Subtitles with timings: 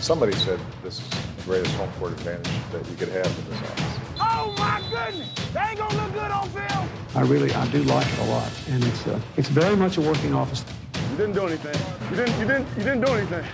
[0.00, 3.60] Somebody said this is the greatest home court advantage that you could have in this
[3.62, 3.98] office.
[4.20, 5.32] Oh my goodness!
[5.52, 6.88] They ain't gonna look good on film.
[7.14, 10.00] I really, I do like it a lot, and it's uh, it's very much a
[10.00, 10.64] working office.
[11.10, 11.80] You didn't do anything.
[12.10, 12.40] You didn't.
[12.40, 12.68] You didn't.
[12.76, 13.44] You didn't do anything.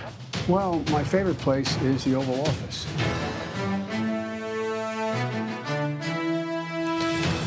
[0.47, 2.85] Well, my favorite place is the Oval Office.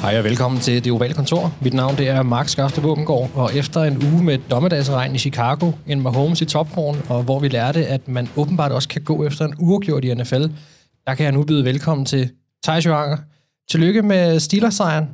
[0.03, 1.59] Hej og velkommen til Det Ovale Kontor.
[1.63, 5.73] Mit navn det er Mark Skafte Våbengård, og efter en uge med dommedagsregn i Chicago,
[5.87, 9.45] en Mahomes i topform, og hvor vi lærte, at man åbenbart også kan gå efter
[9.45, 10.43] en uafgjort i NFL,
[11.07, 12.31] der kan jeg nu byde velkommen til
[12.65, 13.17] Thijs Johanger.
[13.71, 15.05] Tillykke med Steelers-sejren.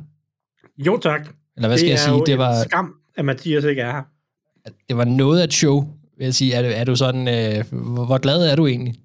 [0.77, 1.21] Jo tak.
[1.57, 2.23] Eller hvad skal det jeg sige?
[2.25, 4.01] Det var, skam, at Mathias ikke er her.
[4.89, 6.53] det var noget af et show, vil jeg sige.
[6.53, 7.63] Er, du- er du sådan, øh,
[8.05, 8.95] hvor glad er du egentlig?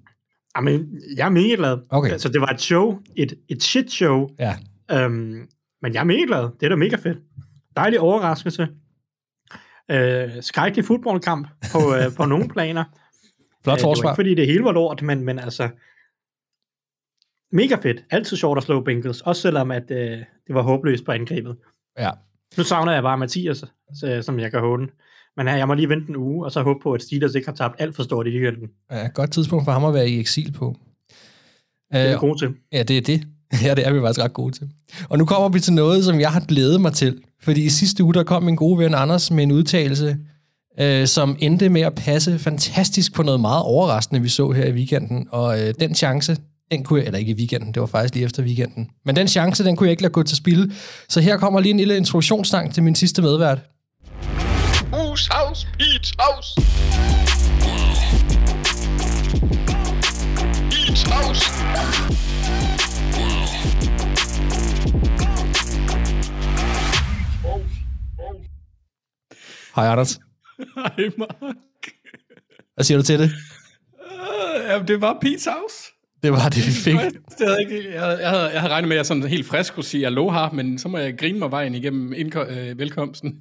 [0.57, 1.77] Jamen, jeg er mega glad.
[1.89, 2.11] Okay.
[2.11, 4.53] Altså, det var et show, et, et shit show, Ja,
[4.91, 5.35] øhm,
[5.81, 6.49] men jeg er mega glad.
[6.59, 7.17] Det er da mega fedt.
[7.77, 8.67] Dejlig overraskelse.
[9.91, 12.83] Øh, skrækkelig fodboldkamp på, øh, på nogle planer.
[13.63, 14.09] flot Øh, forsvar.
[14.09, 15.69] ikke, fordi det hele var lort, men, men altså...
[17.53, 18.03] Mega fedt.
[18.09, 19.21] Altid sjovt at slå Bengals.
[19.21, 21.57] Også selvom, at øh, det var håbløst på angrebet.
[21.99, 22.09] Ja.
[22.57, 24.87] Nu savner jeg bare Mathias, så, som jeg kan håne.
[25.37, 27.47] Men øh, jeg må lige vente en uge, og så håbe på, at Steelers ikke
[27.47, 28.69] har tabt alt for stort i weekenden.
[28.91, 30.75] ja, godt tidspunkt for ham at være i eksil på.
[31.91, 32.55] Det er Øh, vi gode til.
[32.71, 33.27] Ja, det er det.
[33.63, 34.67] Ja, det er vi faktisk ret gode til.
[35.09, 37.17] Og nu kommer vi til noget, som jeg har glædet mig til.
[37.43, 40.17] Fordi i sidste uge, der kom min gode ven Anders med en udtalelse,
[40.79, 44.71] øh, som endte med at passe fantastisk på noget meget overraskende, vi så her i
[44.71, 45.27] weekenden.
[45.31, 46.37] Og øh, den chance,
[46.71, 48.89] den kunne jeg, eller ikke i weekenden, det var faktisk lige efter weekenden.
[49.05, 50.73] Men den chance, den kunne jeg ikke lade gå til spil.
[51.09, 53.59] Så her kommer lige en lille introduktionsstang til min sidste medvært.
[54.93, 56.55] Hus House, beach, House.
[60.69, 62.30] Beach, House.
[69.75, 70.19] Hej Anders.
[70.77, 71.55] Hej, Mark.
[72.75, 73.31] Hvad siger du til det?
[74.11, 75.75] Uh, ja, det var Pete's House.
[76.23, 76.95] Det var det, vi fik.
[77.39, 79.73] Det havde ikke, jeg, jeg, havde, jeg havde regnet med, at jeg sådan helt frisk
[79.73, 83.33] kunne sige aloha, men så må jeg grine mig vejen igennem indko- øh, velkomsten.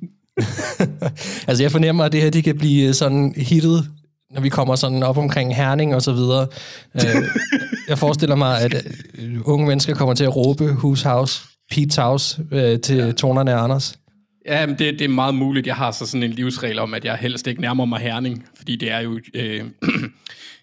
[1.49, 3.89] altså jeg fornemmer, at det her det kan blive sådan hittet,
[4.31, 6.47] når vi kommer sådan op omkring Herning og så videre.
[6.95, 7.25] Øh,
[7.89, 8.87] jeg forestiller mig, at
[9.19, 11.43] øh, unge mennesker kommer til at råbe Whose House,
[11.75, 13.13] Pete's House øh, til ja.
[13.13, 13.99] tonerne af Anders.
[14.47, 15.67] Ja, men det, det er meget muligt.
[15.67, 18.77] Jeg har så sådan en livsregel om, at jeg helst ikke nærmer mig Herning, fordi
[18.77, 19.21] det er jo...
[19.35, 19.65] Øh, jeg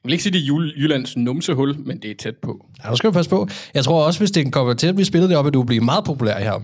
[0.04, 2.66] vil ikke sige, det er Jul- Jyllands numsehul, men det er tæt på.
[2.84, 3.48] Ja, nu skal du passe på.
[3.74, 6.06] Jeg tror også, hvis det kommer til at blive spillet deroppe, at du bliver meget
[6.06, 6.62] populær her.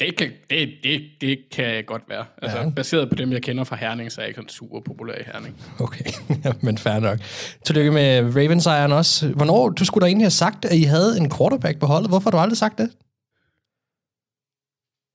[0.00, 2.24] Det kan, det, det, det kan godt være.
[2.42, 2.70] Altså, Ja.
[2.70, 5.22] baseret på dem, jeg kender fra Herning, så er jeg ikke sådan super populær i
[5.32, 5.54] Herning.
[5.80, 6.04] Okay,
[6.66, 7.18] men fair nok.
[7.66, 9.28] Tillykke med Ravens-sejren også.
[9.28, 12.10] Hvornår, du skulle da egentlig have sagt, at I havde en quarterback på holdet.
[12.10, 12.90] Hvorfor har du aldrig sagt det?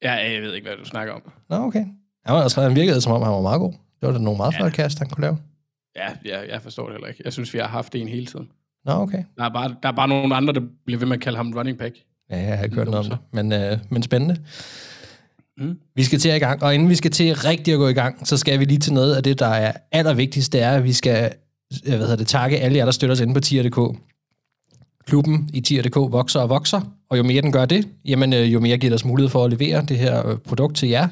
[0.04, 1.22] Ja, jeg ved ikke, hvad du snakker om.
[1.50, 1.86] Nå, okay.
[2.26, 3.72] Han, var, altså, han virkede, som om han var meget god.
[3.72, 4.58] Det var da nogle meget Ja.
[4.60, 5.38] flotte kast, han kunne lave.
[5.96, 7.22] Ja, ja, jeg forstår det heller ikke.
[7.26, 8.48] Jeg synes, vi har haft en hele tiden.
[8.86, 9.24] Nå, okay.
[9.38, 11.54] Der er bare, der er bare nogle andre, der bliver ved med at kalde ham
[11.56, 11.96] running back.
[12.32, 14.38] Ja, jeg har ikke hørt noget om det, men, øh, men spændende.
[15.58, 15.80] Mm.
[15.96, 18.28] Vi skal til i gang, og inden vi skal til rigtig at gå i gang,
[18.28, 20.94] så skal vi lige til noget af det, der er allervigtigst, det er, at vi
[20.94, 21.32] skal
[21.86, 23.98] øh, hvad hedder det, takke alle jer, der støtter os inde på tier.dk.
[25.06, 28.60] Klubben i tier.dk vokser og vokser, og jo mere den gør det, jamen, øh, jo
[28.60, 31.08] mere giver det os mulighed for at levere det her øh, produkt til jer.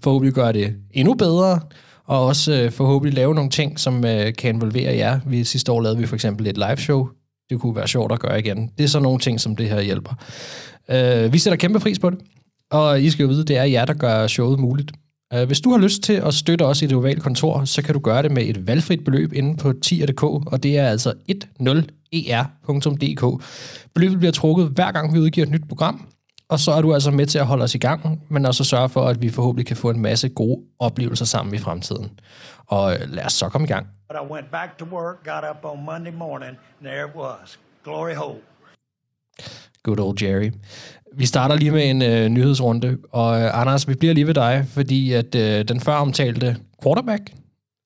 [0.00, 1.60] Forhåbentlig gør det endnu bedre,
[2.06, 5.20] og også øh, forhåbentlig lave nogle ting, som øh, kan involvere jer.
[5.26, 7.08] Vi, sidste år lavede vi for eksempel et live show.
[7.50, 8.70] Det kunne være sjovt at gøre igen.
[8.78, 10.14] Det er så nogle ting, som det her hjælper.
[10.90, 12.18] Øh, vi sætter kæmpe pris på det,
[12.70, 14.92] og I skal jo vide, det er jer, der gør showet muligt.
[15.34, 17.94] Øh, hvis du har lyst til at støtte os i det ovale kontor, så kan
[17.94, 21.40] du gøre det med et valgfrit beløb inde på tier.dk, og det er altså 10
[22.14, 23.44] 10er.dk.
[23.94, 26.08] Beløbet bliver trukket hver gang, vi udgiver et nyt program,
[26.48, 28.88] og så er du altså med til at holde os i gang, men også sørge
[28.88, 32.10] for, at vi forhåbentlig kan få en masse gode oplevelser sammen i fremtiden.
[32.66, 33.86] Og øh, lad os så komme i gang.
[34.08, 37.58] But I went back to work, got up on Monday morning, and there it was.
[37.84, 38.40] Glory hole.
[39.82, 40.50] Good old Jerry.
[41.16, 44.64] Vi starter lige med en øh, nyhedsrunde, og øh, Anders, vi bliver lige ved dig,
[44.68, 47.22] fordi at øh, den før omtalte quarterback,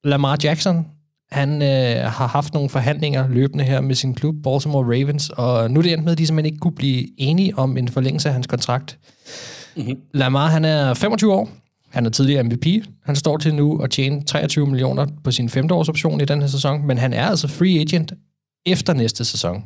[0.03, 0.87] Lamar Jackson,
[1.31, 5.79] han øh, har haft nogle forhandlinger løbende her med sin klub, Baltimore Ravens, og nu
[5.79, 8.33] er det endt med, at de simpelthen ikke kunne blive enige om en forlængelse af
[8.33, 8.97] hans kontrakt.
[9.75, 9.97] Mm-hmm.
[10.13, 11.49] Lamar, han er 25 år,
[11.89, 12.65] han er tidligere MVP,
[13.05, 16.87] han står til nu at tjene 23 millioner på sin femteårsoption i den her sæson,
[16.87, 18.13] men han er altså free agent
[18.65, 19.63] efter næste sæson.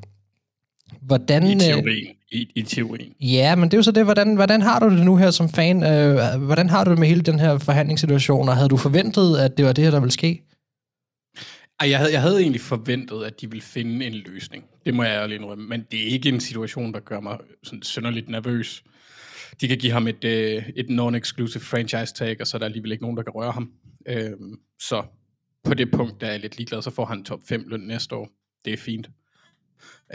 [1.02, 2.08] Hvordan, I øh, teorien.
[2.32, 3.10] I, i teorien.
[3.22, 5.50] Ja, men det er jo så det, hvordan, hvordan har du det nu her som
[5.50, 5.84] fan?
[5.84, 9.58] Øh, hvordan har du det med hele den her forhandlingssituation, og havde du forventet, at
[9.58, 10.42] det var det her, der ville ske?
[11.82, 14.66] Ej, jeg havde, jeg havde egentlig forventet, at de ville finde en løsning.
[14.86, 15.68] Det må jeg ærligt indrømme.
[15.68, 18.84] Men det er ikke en situation, der gør mig sådan synderligt nervøs.
[19.62, 22.92] De kan give ham et, øh, et non-exclusive franchise tag, og så er der alligevel
[22.92, 23.72] ikke nogen, der kan røre ham.
[24.08, 25.04] Øhm, så
[25.64, 28.16] på det punkt, der er jeg lidt ligeglad, så får han top 5 løn næste
[28.16, 28.30] år.
[28.66, 29.10] Det er fint.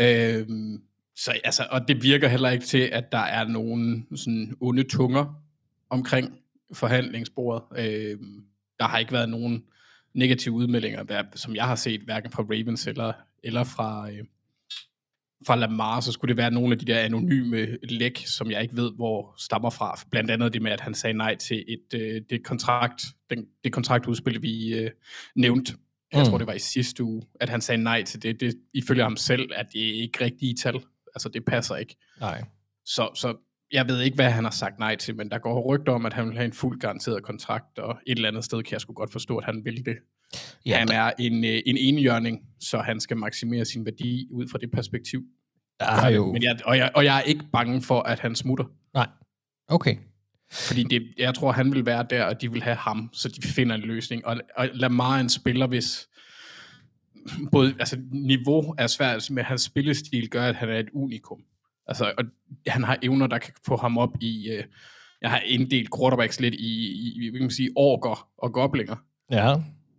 [0.00, 0.82] Øhm,
[1.16, 5.42] så altså, og det virker heller ikke til, at der er nogen sådan onde tunger
[5.90, 6.38] omkring
[6.72, 7.62] forhandlingsbordet.
[7.78, 8.44] Øhm,
[8.80, 9.62] der har ikke været nogen
[10.16, 14.24] negative udmeldinger, der, som jeg har set, hverken fra Ravens eller, eller fra, øh,
[15.46, 18.76] fra Lamar, så skulle det være nogle af de der anonyme læk, som jeg ikke
[18.76, 19.98] ved, hvor stammer fra.
[20.10, 23.72] Blandt andet det med, at han sagde nej til et, øh, det, kontrakt, den, det
[23.72, 24.90] kontraktudspil, vi øh,
[25.36, 25.74] nævnte.
[26.12, 26.28] Jeg Mm.
[26.30, 28.40] tror, det var i sidste uge, at han sagde nej til det.
[28.40, 30.74] Det ifølge ham selv, at det er ikke rigtige tal.
[31.14, 31.96] Altså, det passer ikke.
[32.20, 32.44] Nej.
[32.84, 33.36] Så, så
[33.72, 36.12] jeg ved ikke, hvad han har sagt nej til, men der går rygter om, at
[36.12, 38.92] han vil have en fuld garanteret kontrakt, og et eller andet sted kan jeg sgu
[38.92, 39.96] godt forstå, at han vil det.
[40.66, 44.58] Ja, han er en, øh, en enhjørning, så han skal maksimere sin værdi ud fra
[44.58, 45.22] det perspektiv.
[45.80, 46.32] Der har jo...
[46.32, 48.64] Men jeg, og, jeg, og jeg er ikke bange for, at han smutter.
[48.94, 49.08] Nej.
[49.68, 49.96] Okay.
[50.52, 53.42] Fordi det, jeg tror, han vil være der, og de vil have ham, så de
[53.42, 54.26] finder en løsning.
[54.26, 56.08] Og, og Lamar er en spiller, hvis
[57.52, 61.38] både altså, niveau er svært, men hans spillestil gør, at han er et unikum.
[61.88, 62.24] Altså, og
[62.66, 64.48] han har evner, der kan få ham op i...
[64.50, 64.64] Øh,
[65.22, 68.96] jeg har inddelt quarterbacks lidt i, i, i hvad kan sige, orker og goblinger.
[69.30, 69.54] Ja.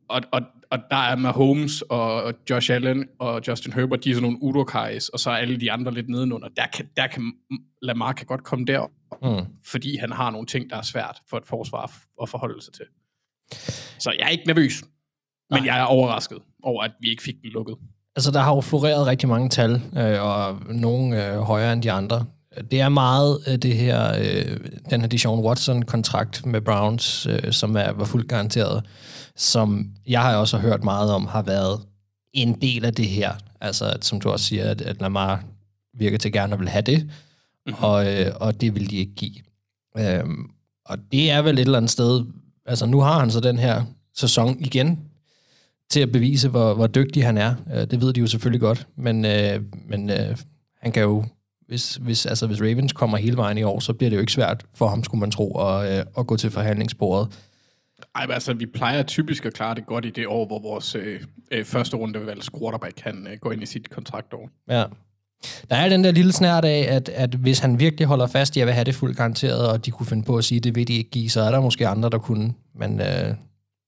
[0.09, 0.41] Og, og,
[0.71, 4.43] og der er Mahomes og, og Josh Allen og Justin Herbert, de er sådan nogle
[4.43, 6.47] udokajs, og så er alle de andre lidt nedenunder.
[6.47, 7.33] Der kan, der kan
[7.81, 8.87] Lamar kan godt komme der,
[9.21, 9.45] Mm.
[9.65, 11.91] fordi han har nogle ting, der er svært for et forsvar
[12.21, 12.85] at forholde sig til.
[13.99, 14.83] Så jeg er ikke nervøs,
[15.49, 15.65] men Nej.
[15.65, 17.75] jeg er overrasket over, at vi ikke fik den lukket.
[18.17, 21.91] Altså, der har jo floreret rigtig mange tal, øh, og nogle øh, højere end de
[21.91, 22.25] andre.
[22.71, 24.57] Det er meget øh, det her, øh,
[24.89, 28.83] den her Deshaun Watson-kontrakt med Browns, øh, som er, var fuldt garanteret,
[29.35, 31.79] som jeg har også hørt meget om, har været
[32.33, 33.31] en del af det her.
[33.61, 35.43] Altså, at, som du også siger, at, at Lamar
[35.97, 37.83] virker til gerne at vil have det, mm-hmm.
[37.83, 39.35] og, øh, og det vil de ikke give.
[39.97, 40.49] Øhm,
[40.85, 42.25] og det er vel et eller andet sted,
[42.65, 43.83] altså nu har han så den her
[44.15, 44.99] sæson igen,
[45.89, 47.55] til at bevise, hvor, hvor dygtig han er.
[47.73, 50.37] Øh, Det ved de jo selvfølgelig godt, men, øh, men øh,
[50.81, 51.25] han kan jo,
[51.67, 54.31] hvis, hvis, altså, hvis Ravens kommer hele vejen i år, så bliver det jo ikke
[54.31, 57.39] svært for ham, skulle man tro, at, øh, at gå til forhandlingsbordet.
[58.15, 60.95] Ej, men altså, vi plejer typisk at klare det godt i det år, hvor vores
[60.95, 64.49] øh, øh, første runde valg quarterback kan øh, gå ind i sit kontraktår.
[64.69, 64.83] Ja.
[65.69, 68.59] Der er den der lille snært af, at, at hvis han virkelig holder fast i
[68.59, 70.75] at vil have det fuldt garanteret, og de kunne finde på at sige, at det
[70.75, 72.53] vil de ikke give, så er der måske andre, der kunne.
[72.75, 73.05] Men øh,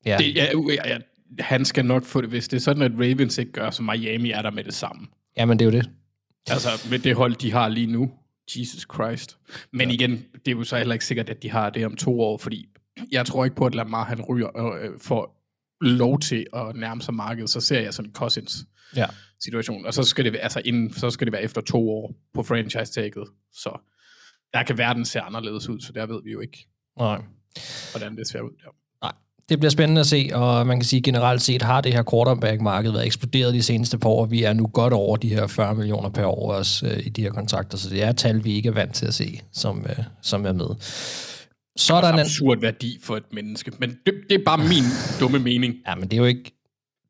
[0.05, 0.97] ja, Det, ja, ja, ja,
[1.39, 4.31] han skal nok få det, hvis det er sådan, at Ravens ikke gør, så Miami
[4.31, 5.07] er der med det samme.
[5.37, 5.89] jamen det er jo det.
[6.49, 8.11] Altså, med det hold, de har lige nu.
[8.57, 9.37] Jesus Christ.
[9.73, 9.93] Men ja.
[9.93, 10.11] igen,
[10.45, 12.69] det er jo så heller ikke sikkert, at de har det om to år, fordi
[13.11, 15.35] jeg tror ikke på, at Lamar han ryger øh, for
[15.81, 17.49] lov til at nærme sig markedet.
[17.49, 18.65] Så ser jeg sådan en Cousins
[18.95, 19.05] Ja.
[19.43, 19.85] situation.
[19.85, 23.27] Og så skal det, altså inden, så skal det være efter to år på franchise-taget.
[23.53, 23.79] Så
[24.53, 26.67] der kan verden se anderledes ud, så der ved vi jo ikke,
[26.99, 27.21] Nej.
[27.91, 28.69] hvordan det ser ud der.
[29.49, 32.91] Det bliver spændende at se, og man kan sige generelt set har det her quarterback-marked
[32.91, 34.25] været eksploderet de seneste par år.
[34.25, 37.21] Vi er nu godt over de her 40 millioner per år også øh, i de
[37.21, 40.03] her kontrakter, så det er tal, vi ikke er vant til at se, som, øh,
[40.21, 40.67] som er med.
[41.77, 42.19] Så er der en.
[42.19, 43.71] Absurd værdi for et menneske.
[43.79, 44.83] Men det, det er bare min
[45.19, 45.75] dumme mening.
[45.87, 46.58] Ja, men det er jo ikke...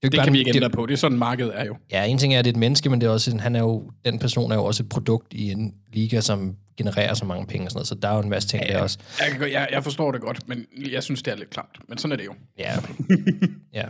[0.04, 0.86] Det, Det kan vi ikke ændre på.
[0.86, 1.76] Det er sådan, markedet er jo.
[1.92, 3.56] Ja, en ting er, at det er et menneske, men det er også, en- han
[3.56, 7.26] er jo, den person er jo også et produkt i en liga, som genererer så
[7.26, 8.98] mange penge og sådan noget, så der er jo en masse ting der også.
[9.42, 11.80] Jeg, jeg, jeg forstår det godt, men jeg synes, det er lidt klart.
[11.90, 12.34] Men sådan er det jo.
[12.60, 12.74] Ja.
[13.74, 13.84] ja.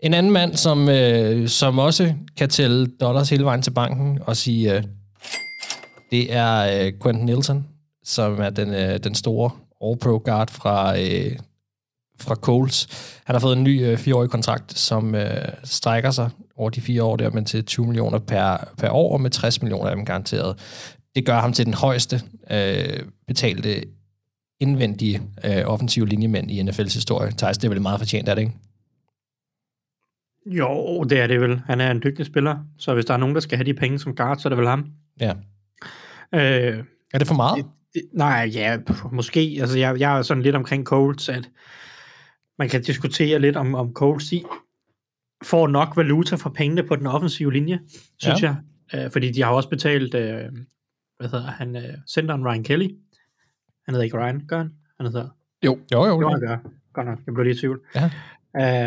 [0.00, 4.36] En anden mand, som, øh, som også kan tælle dollars hele vejen til banken og
[4.36, 4.82] sige, øh,
[6.10, 7.66] det er øh, Quentin Nielsen,
[8.04, 9.50] som er den, øh, den store
[9.84, 11.32] All-Pro guard fra, øh,
[12.20, 12.86] fra Coles.
[13.24, 17.02] Han har fået en ny øh, fireårig kontrakt, som øh, strækker sig over de fire
[17.02, 20.04] år der, men til 20 millioner per, per år, og med 60 millioner af dem
[20.04, 20.58] garanteret.
[21.14, 23.82] Det gør ham til den højeste øh, betalte
[24.60, 27.30] indvendige øh, offensive linjemænd i NFL's historie.
[27.38, 28.52] Thijs, det er vel meget fortjent, er det ikke?
[30.46, 31.60] Jo, det er det vel.
[31.66, 33.98] Han er en dygtig spiller, så hvis der er nogen, der skal have de penge
[33.98, 34.86] som guard, så er det vel ham.
[35.20, 35.32] Ja.
[36.34, 37.64] Øh, Er det for meget?
[37.94, 38.78] det, nej, ja,
[39.12, 39.58] måske.
[39.60, 41.48] Altså, jeg, jeg er sådan lidt omkring Colts, at
[42.58, 44.44] man kan diskutere lidt om, om Colts i
[45.44, 47.80] får nok valuta for pengene på den offensive linje,
[48.18, 48.56] synes Ja.
[48.92, 49.04] jeg.
[49.04, 50.40] Øh, fordi de har også betalt, øh,
[51.18, 52.88] hvad hedder han, øh, centeren Ryan Kelly.
[53.84, 54.70] Han hedder ikke Ryan, gør han?
[55.00, 55.28] Han hedder
[55.64, 56.06] Jo, jo.
[56.06, 56.28] Jo, jo.
[56.28, 56.56] han gør.
[56.92, 57.80] Godt nok, jeg blev lige i tvivl.
[57.94, 58.10] Ja.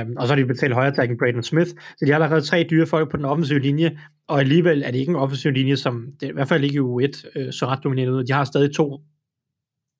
[0.01, 1.69] Øhm, og så har de betalt højere takken Braden Smith.
[1.69, 4.99] Så de har allerede tre dyre folk på den offensive linje, og alligevel er det
[4.99, 7.65] ikke en offensiv linje, som det er i hvert fald ikke i U1 øh, så
[7.65, 8.23] ret dominerende ud.
[8.23, 9.01] De har stadig to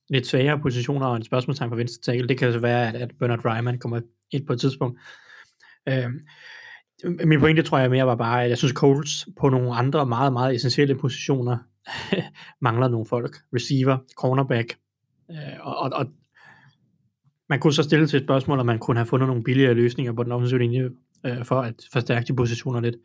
[0.09, 2.27] lidt svagere positioner og en spørgsmålstegn på venstre tackle.
[2.27, 4.99] Det kan så være, at, at Bernard Ryman kommer ind på et tidspunkt.
[5.89, 6.09] Øh,
[7.25, 10.33] min pointe tror jeg mere var bare, at jeg synes Colts på nogle andre meget,
[10.33, 11.57] meget essentielle positioner
[12.61, 13.37] mangler nogle folk.
[13.55, 14.77] Receiver, cornerback,
[15.31, 16.05] øh, og, og, og
[17.49, 20.13] man kunne så stille til et spørgsmål, om man kunne have fundet nogle billigere løsninger
[20.13, 20.89] på den offensive linje,
[21.25, 22.95] øh, for at forstærke de positioner lidt.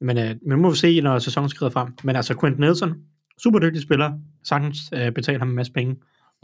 [0.00, 1.88] Men, øh, man må se, når sæsonen skrider frem.
[2.04, 2.94] Men altså, Quentin Nelson,
[3.42, 4.12] super dygtig spiller,
[4.44, 5.96] sagtens øh, betaler ham en masse penge.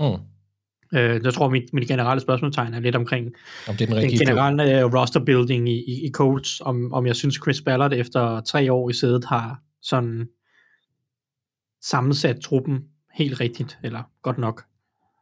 [0.02, 0.98] Mm.
[0.98, 3.32] Øh, jeg tror, mit, mit generelle spørgsmålstegn er lidt omkring Om
[3.76, 4.28] det er den den rigtige klub.
[4.28, 8.40] generelle øh, roster building i, i, i Colts, om, om jeg synes Chris Ballard efter
[8.40, 10.28] tre år i sædet har sådan
[11.82, 14.64] sammensat truppen helt rigtigt, eller godt nok.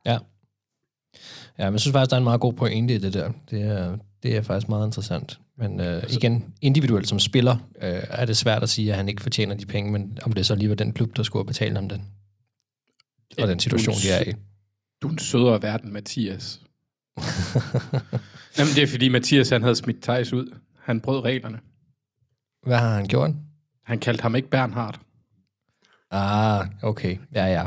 [0.06, 0.18] Ja.
[1.58, 3.32] Ja, men jeg synes faktisk, der er en meget god pointe i det der.
[3.50, 5.40] Det er, det er faktisk meget interessant.
[5.58, 9.22] Men øh, igen, individuelt som spiller, øh, er det svært at sige, at han ikke
[9.22, 11.74] fortjener de penge, men om det så lige var den klub, der skulle have betalt
[11.74, 12.04] ham den.
[13.42, 14.34] Og den situation, de er i.
[15.02, 16.60] Du er en sødere verden, Mathias.
[18.58, 20.56] Jamen, det er fordi Mathias han havde smidt Thijs ud.
[20.78, 21.60] Han brød reglerne.
[22.66, 23.30] Hvad har han gjort?
[23.84, 25.00] Han kaldte ham ikke Bernhard.
[26.10, 27.16] Ah, okay.
[27.34, 27.66] Ja, ja.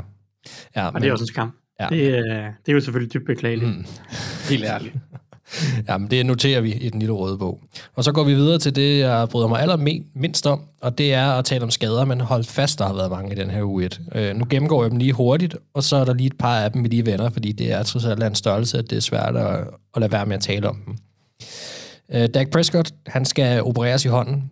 [0.75, 1.51] ja Og det er også en skam.
[1.79, 1.87] Ja.
[1.89, 3.69] Det, øh, det er jo selvfølgelig dybt beklageligt.
[3.69, 3.85] Mm.
[4.49, 4.95] Helt ærligt.
[5.89, 7.60] Jamen, det noterer vi i den lille røde bog.
[7.95, 11.31] Og så går vi videre til det, jeg bryder mig allermindst om, og det er
[11.31, 13.86] at tale om skader, men hold fast, der har været mange i den her uge
[13.86, 14.01] 1.
[14.15, 16.72] Øh, nu gennemgår jeg dem lige hurtigt, og så er der lige et par af
[16.72, 19.36] dem, vi lige vender, fordi det er trods alt en størrelse, at det er svært
[19.36, 19.60] at,
[19.95, 20.98] at lade være med at tale om dem.
[22.13, 24.51] Øh, Dak Prescott, han skal opereres i hånden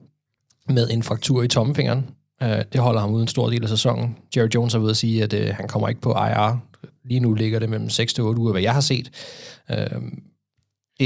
[0.69, 2.05] med en fraktur i tommelfingeren.
[2.43, 4.17] Øh, det holder ham uden en stor del af sæsonen.
[4.35, 6.59] Jerry Jones har ved at sige, at øh, han kommer ikke på IR.
[7.05, 9.11] Lige nu ligger det mellem 6 til 8 uger, hvad jeg har set.
[9.71, 10.01] Øh,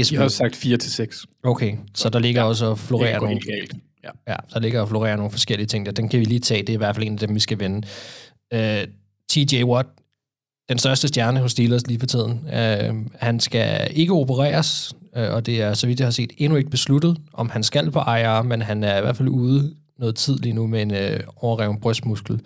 [0.04, 1.26] det er Jeg har sagt 4 til 6.
[1.42, 3.74] Okay, så der ligger ja, også og florerer nogle, galt.
[4.04, 4.32] Ja.
[4.32, 5.92] ja, der ligger og florerer nogle forskellige ting der.
[5.92, 6.60] Den kan vi lige tage.
[6.60, 7.88] Det er i hvert fald en af dem, vi skal vende.
[8.54, 8.60] Uh,
[9.28, 9.88] TJ Watt,
[10.68, 12.32] den største stjerne hos Steelers lige for tiden.
[12.32, 16.58] Uh, han skal ikke opereres, uh, og det er, så vidt jeg har set, endnu
[16.58, 20.16] ikke besluttet, om han skal på IR, men han er i hvert fald ude noget
[20.16, 22.40] tid lige nu med en uh, overreven brystmuskel.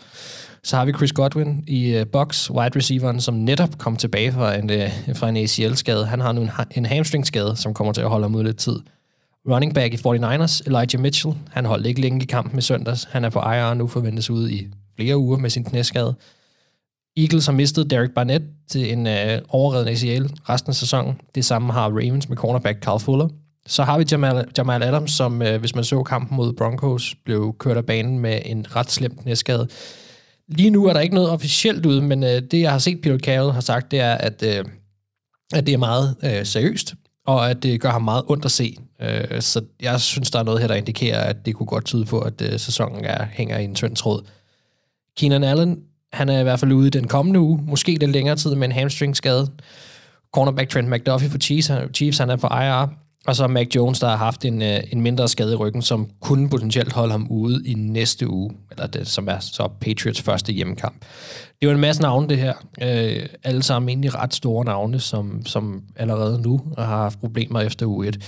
[0.64, 4.54] Så har vi Chris Godwin i uh, box, wide receiveren, som netop kom tilbage fra
[4.54, 6.06] en, uh, fra en ACL-skade.
[6.06, 8.56] Han har nu en, ha- en hamstring-skade, som kommer til at holde ham ud lidt
[8.56, 8.76] tid.
[9.48, 13.08] Running back i 49ers, Elijah Mitchell, han holdt ikke længe i kampen i søndags.
[13.10, 16.14] Han er på IR nu, forventes ud i flere uger med sin knæskade.
[17.16, 21.20] Eagles har mistet Derek Barnett til en øh, overredende ACL resten af sæsonen.
[21.34, 23.28] Det samme har Ravens med cornerback Carl Fuller.
[23.66, 27.56] Så har vi Jamal, Jamal Adams, som øh, hvis man så kampen mod Broncos, blev
[27.58, 29.68] kørt af banen med en ret slem knæskade.
[30.50, 33.18] Lige nu er der ikke noget officielt ude, men øh, det jeg har set Peter
[33.18, 34.64] Carroll har sagt, det er, at, øh,
[35.52, 36.94] at det er meget øh, seriøst,
[37.26, 38.76] og at det gør ham meget ondt at se.
[39.02, 42.04] Øh, så jeg synes, der er noget her, der indikerer, at det kunne godt tyde
[42.04, 44.22] på, at øh, sæsonen er, hænger i en tynd tråd.
[45.16, 48.54] Keenan Allen, han er i hvert fald ude den kommende uge, måske lidt længere tid
[48.54, 49.48] med en hamstring-skade.
[50.32, 53.09] Cornerback Trent McDuffie for Chiefs, Chiefs han er på IR.
[53.26, 56.08] Og så Mac Jones, der har haft en, øh, en mindre skade i ryggen, som
[56.20, 60.52] kunne potentielt holde ham ude i næste uge, eller det, som er så Patriots første
[60.52, 61.00] hjemmekamp.
[61.00, 62.54] Det er jo en masse navne, det her.
[62.82, 67.86] Øh, alle sammen egentlig ret store navne, som, som allerede nu har haft problemer efter
[67.86, 68.24] uge 1.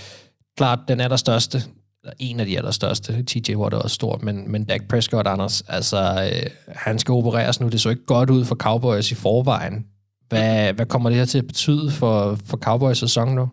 [0.56, 1.62] Klart, den allerstørste,
[2.04, 5.60] eller en af de allerstørste, TJ Watt er også stort, men, men Dak Prescott, Anders,
[5.60, 7.68] altså, øh, han skal opereres nu.
[7.68, 9.86] Det så ikke godt ud for Cowboys i forvejen.
[10.28, 13.48] Hvad, hvad kommer det her til at betyde for, for Cowboys sæson nu?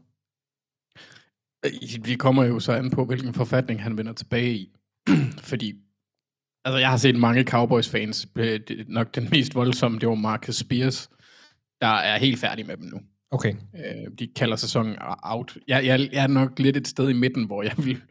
[1.66, 4.72] Øh, Vi kommer jo så an på, hvilken forfatning han vender tilbage i.
[5.50, 5.74] Fordi,
[6.66, 11.10] altså jeg har set mange Cowboys-fans, øh, nok den mest voldsomme, det var Marcus Spears,
[11.82, 13.00] der er helt færdig med dem nu.
[13.32, 13.54] Okay.
[13.76, 15.58] Øh, de kalder sæsonen out.
[15.68, 18.02] Jeg, jeg, jeg er nok lidt et sted i midten, hvor jeg vil,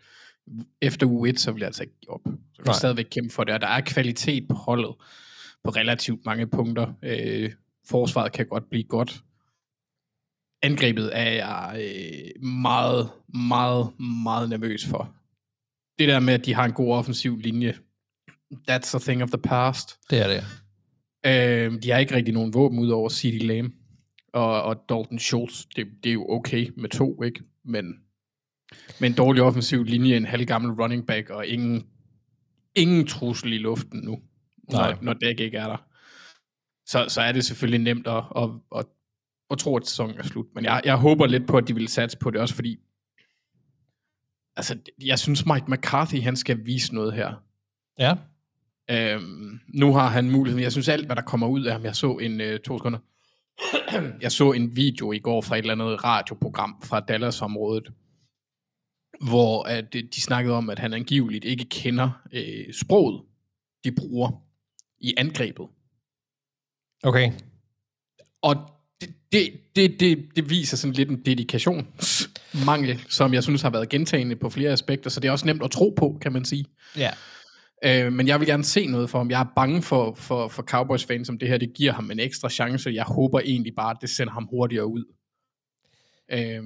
[0.83, 2.21] efter uge 1, så vil jeg altså ikke give op.
[2.25, 2.75] Så vil Nej.
[2.75, 4.95] stadigvæk kæmpe for det, og der er kvalitet på holdet
[5.65, 6.93] på relativt mange punkter.
[7.03, 7.53] Øh,
[7.89, 9.23] forsvaret kan godt blive godt.
[10.63, 13.11] Angrebet er jeg øh, meget,
[13.49, 15.15] meget, meget nervøs for.
[15.99, 17.75] Det der med, at de har en god offensiv linje,
[18.71, 19.99] that's a thing of the past.
[20.11, 20.45] Det er det.
[21.27, 23.75] Øh, de har ikke rigtig nogen våben ud over CeeDee Lamb
[24.33, 25.65] og, og Dalton Schultz.
[25.77, 27.43] Det, det er jo okay med to, ikke?
[27.65, 27.95] Men
[29.01, 31.87] med en dårlig offensiv linje, en halvgammel running back og ingen,
[32.75, 34.21] ingen trussel i luften nu,
[34.73, 34.91] Nej.
[34.91, 35.85] når, når Dak ikke er der.
[36.87, 38.87] Så, så er det selvfølgelig nemt at, at, at,
[39.51, 40.47] at tro, at sæsonen er slut.
[40.55, 42.79] Men jeg, jeg håber lidt på, at de vil satse på det også, fordi
[44.57, 47.35] altså, jeg synes, Mike McCarthy, han skal vise noget her.
[47.99, 48.15] Ja.
[48.91, 50.63] Øhm, nu har han muligheden.
[50.63, 51.85] Jeg synes alt, hvad der kommer ud af ham.
[51.85, 52.99] Jeg så en, øh, to sekunder.
[54.25, 57.93] jeg så en video i går fra et eller andet radioprogram fra Dallas-området,
[59.21, 63.23] hvor at, øh, de snakkede om, at han angiveligt ikke kender øh, sproget,
[63.85, 64.31] de bruger
[65.01, 65.67] i angrebet.
[67.03, 67.33] Okay.
[68.43, 68.78] Og
[69.33, 74.37] det, det, det, det, viser sådan lidt en dedikationsmangel, som jeg synes har været gentagende
[74.37, 76.65] på flere aspekter, så det er også nemt at tro på, kan man sige.
[76.97, 77.11] Ja.
[77.85, 79.31] Øh, men jeg vil gerne se noget for ham.
[79.31, 82.49] Jeg er bange for, for, for Cowboys-fans, som det her det giver ham en ekstra
[82.49, 82.91] chance.
[82.91, 85.05] Jeg håber egentlig bare, at det sender ham hurtigere ud.
[86.33, 86.63] Øh,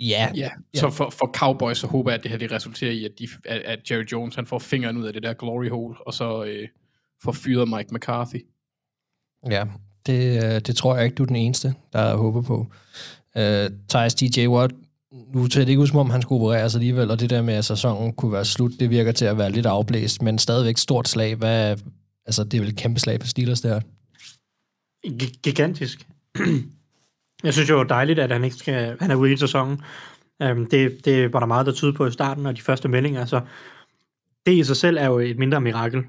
[0.00, 3.04] Ja, Ja, så for, for Cowboys, så håber jeg, at det her det resulterer i,
[3.04, 5.96] at, de, at, at Jerry Jones han får fingeren ud af det der glory hole,
[6.06, 6.68] og så øh,
[7.22, 8.46] får fyret Mike McCarthy.
[9.50, 9.64] Ja,
[10.06, 12.66] det, øh, det tror jeg ikke, du er den eneste, der håber på.
[13.36, 14.74] Øh, Thijs DJ Watt,
[15.34, 17.54] nu ser det ikke ud som om, han skulle opereres alligevel, og det der med,
[17.54, 21.08] at sæsonen kunne være slut, det virker til at være lidt afblæst, men stadigvæk stort
[21.08, 21.34] slag.
[21.34, 21.76] Hvad,
[22.26, 23.80] altså, det er vel et kæmpe slag for Steelers der.
[25.42, 26.06] Gigantisk.
[27.44, 29.80] Jeg synes jo dejligt, at han ikke skal, han er ude i sæsonen.
[30.44, 33.24] Um, det, det var der meget, der tyder på i starten, og de første meldinger,
[33.24, 33.40] så
[34.46, 36.02] det i sig selv er jo et mindre mirakel.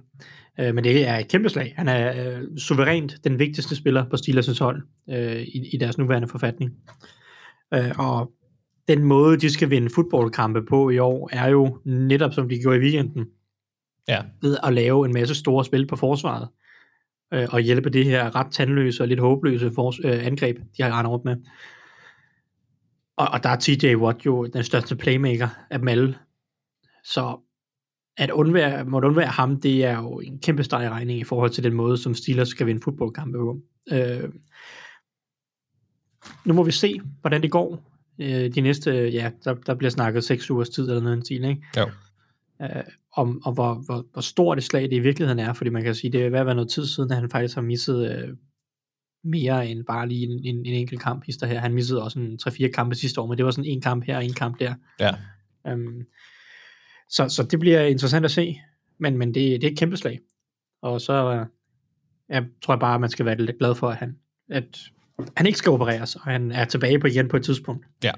[0.59, 1.73] Uh, men det er et kæmpe slag.
[1.77, 6.27] Han er uh, suverænt den vigtigste spiller på Steelers' hold uh, i, i deres nuværende
[6.27, 6.71] forfatning.
[7.75, 8.31] Uh, og
[8.87, 12.77] den måde, de skal vinde fodboldkampe på i år, er jo netop som de gjorde
[12.77, 13.25] i weekenden,
[14.07, 14.21] Ja.
[14.41, 16.47] ved at lave en masse store spil på forsvaret
[17.33, 20.97] øh, og hjælpe det her ret tandløse og lidt håbløse fors- øh, angreb, de har
[20.97, 21.35] rendt rundt med.
[23.17, 26.17] Og, og der er TJ Watt jo den største playmaker af dem alle.
[27.03, 27.37] Så
[28.19, 31.49] at undvære, måtte undvære ham, det er jo en kæmpe streg i regning i forhold
[31.49, 33.59] til den måde, som Steelers skal vinde fodboldkampe på.
[33.91, 34.29] Øh,
[36.45, 37.83] nu må vi se, hvordan det går.
[38.19, 41.25] Øh, de næste, ja, der, der bliver snakket seks ugers tid eller noget i den
[41.25, 41.61] stil, ikke?
[41.77, 41.89] Jo.
[42.61, 42.83] øh,
[43.13, 45.95] om, om hvor, hvor, hvor stort et slag det i virkeligheden er, fordi man kan
[45.95, 48.35] sige, det er ved at være noget tid siden, at han faktisk har misset øh,
[49.23, 51.59] mere end bare lige en, en, en enkelt kamp hister her.
[51.59, 54.17] Han missede også en 3-4 kampe sidste år, men det var sådan en kamp her
[54.17, 54.73] og en kamp der.
[54.99, 55.15] Ja.
[55.73, 56.05] Um,
[57.09, 58.61] så, så det bliver interessant at se,
[58.99, 60.19] men, men det, det er et kæmpe slag.
[60.81, 61.45] Og så øh,
[62.29, 64.17] jeg tror jeg bare, at man skal være lidt glad for, at han,
[64.49, 64.79] at
[65.37, 67.85] han ikke skal opereres, og han er tilbage på igen på et tidspunkt.
[68.03, 68.11] Ja.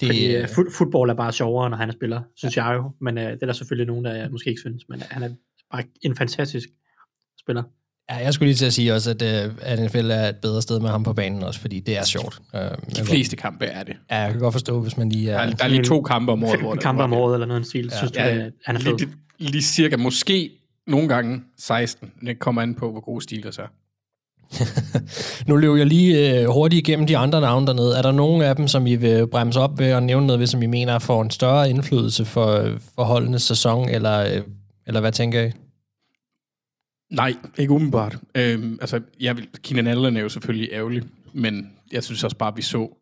[0.00, 2.66] Det, Fordi øh, fod, fodbold er bare sjovere, når han er spiller, synes ja.
[2.66, 2.92] jeg jo.
[3.00, 4.88] Men uh, det er der selvfølgelig nogen, der uh, måske ikke synes.
[4.88, 5.30] Men han er
[5.72, 6.68] bare en fantastisk
[7.40, 7.62] spiller.
[8.10, 10.62] Ja, jeg skulle lige til at sige også, at, øh, at NFL er et bedre
[10.62, 12.38] sted med ham på banen også, fordi det er sjovt.
[12.54, 12.60] Øh,
[12.96, 13.94] De fleste kampe er det.
[14.10, 15.36] Ja, jeg kan godt forstå, hvis man lige er...
[15.36, 17.34] Der er, der er lige to kampe om året, hvor Fem det kampe om året
[17.34, 17.96] eller noget i den stil, Ja.
[17.98, 18.98] synes du, Ja, at han er fed.
[18.98, 19.10] lige,
[19.50, 20.50] lige cirka, måske
[20.86, 22.10] nogle gange 16.
[22.26, 23.66] Det kommer an på, hvor gode Steelers er.
[25.48, 27.96] Nu løber jeg lige øh, hurtigt igennem de andre navne dernede.
[27.98, 30.46] Er der nogen af dem, som I vil bremse op ved og nævne noget ved,
[30.46, 34.42] som I mener får en større indflydelse for, for holdenes sæson, eller, øh,
[34.86, 35.50] eller hvad tænker I?
[37.10, 38.16] Nej, ikke umiddelbart.
[38.34, 41.02] Øhm, altså, jeg vil, Keenan Allen er jo selvfølgelig ærgerlig,
[41.34, 42.96] men jeg synes også bare, at vi så,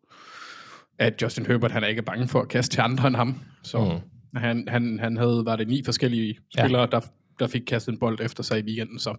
[0.99, 3.35] at Justin Herbert, han er ikke bange for at kaste til andre end ham.
[3.63, 4.01] Så
[4.33, 4.39] mm.
[4.39, 6.63] han, han, han havde, var det ni forskellige Ja.
[6.63, 6.99] spillere, der,
[7.39, 9.15] der fik kastet en bold efter sig i weekenden, så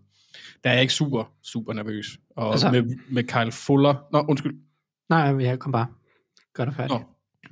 [0.65, 2.07] der er jeg ikke super, super nervøs.
[2.37, 3.95] Og Altså- med, med Kyle Fuller...
[4.13, 4.55] Nå, undskyld.
[5.09, 5.87] Nej, jeg kom bare.
[6.55, 6.97] Gør dig færdig.
[6.97, 7.03] Nå.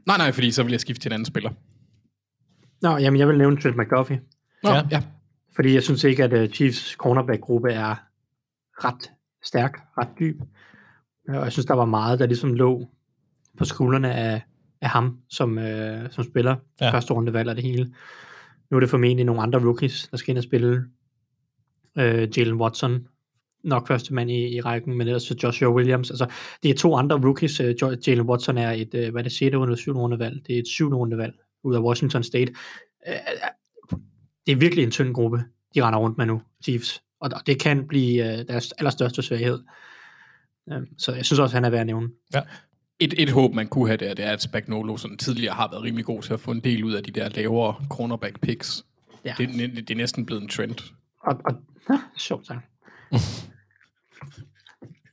[0.07, 1.51] Nej, nej, fordi så vil jeg skifte til en anden spiller.
[2.83, 4.20] Nå, jamen jeg vil nævne Trent McDuffie.
[4.62, 4.83] Nå, Ja.
[4.90, 5.03] ja.
[5.59, 7.94] Fordi jeg synes ikke, at uh, Chiefs cornerback-gruppe er
[8.85, 9.11] ret
[9.44, 10.40] stærk, ret dyb.
[11.29, 12.88] Øh, Og jeg synes, der var meget, der ligesom lå
[13.59, 14.42] på skuldrene af,
[14.81, 16.90] af ham, som, øh, som spiller Ja.
[16.92, 17.94] første runde valg af det hele.
[18.71, 20.85] Nu er det formentlig nogle andre rookies, der skal ind og spille.
[21.99, 23.09] Øh, Jalen Watson,
[23.64, 26.11] nok første mand i, i rækken, men ellers så Joshua Williams.
[26.11, 26.27] Altså,
[26.62, 27.61] det er to andre rookies.
[27.61, 27.75] Øh,
[28.09, 29.57] Jalen Watson er et, øh, hvad er det, 6.
[29.57, 29.92] runde, 7.
[29.99, 30.47] runde valg.
[30.47, 30.94] Det er et 7.
[30.94, 32.53] runde valg ud af Washington State.
[33.09, 33.14] Øh,
[34.48, 37.02] det er virkelig en tynd gruppe, de render rundt med nu, Chiefs.
[37.20, 39.62] Og det kan blive øh, deres allerstørste svaghed.
[40.72, 42.08] Øh, så jeg synes også, han er værd at nævne.
[43.00, 45.82] Et, et håb, man kunne have der, det er, at Spagnolo sådan tidligere har været
[45.82, 48.84] rimelig god til at få en del ud af de der lavere cornerback picks.
[49.24, 49.34] Ja.
[49.38, 50.92] Det, det, det er næsten blevet en trend.
[51.20, 51.54] Og, og
[52.16, 52.66] sjovt sagt.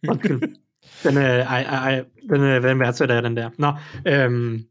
[0.10, 0.42] Undskyld.
[1.04, 3.50] Den, øh, ej, ej, den, øh, den værdsætter jeg, den der.
[3.58, 3.74] Nå,
[4.06, 4.66] øhm,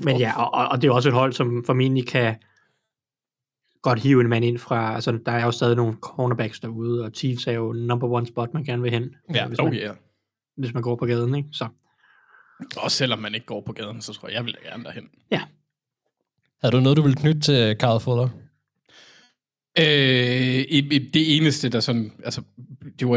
[0.00, 2.34] men ja, og, og det er også et hold, som formentlig kan
[3.82, 7.10] godt hive en mand ind fra, altså der er jo stadig nogle cornerbacks derude, og
[7.14, 9.74] Chiefs er jo number one spot, man gerne vil hen, Ja, øh, hvis, Oh man,
[9.74, 9.96] yeah.
[10.56, 11.48] hvis man går på gaden, ikke?
[11.52, 11.68] Så
[12.76, 15.08] Også selvom man ikke går på gaden, så tror jeg, jeg vil gerne derhen.
[16.60, 18.28] Havde du noget, du ville knytte til Carl Fuller?
[19.78, 22.42] Øh, et, et, det eneste, der sådan, altså,
[22.98, 23.16] det var,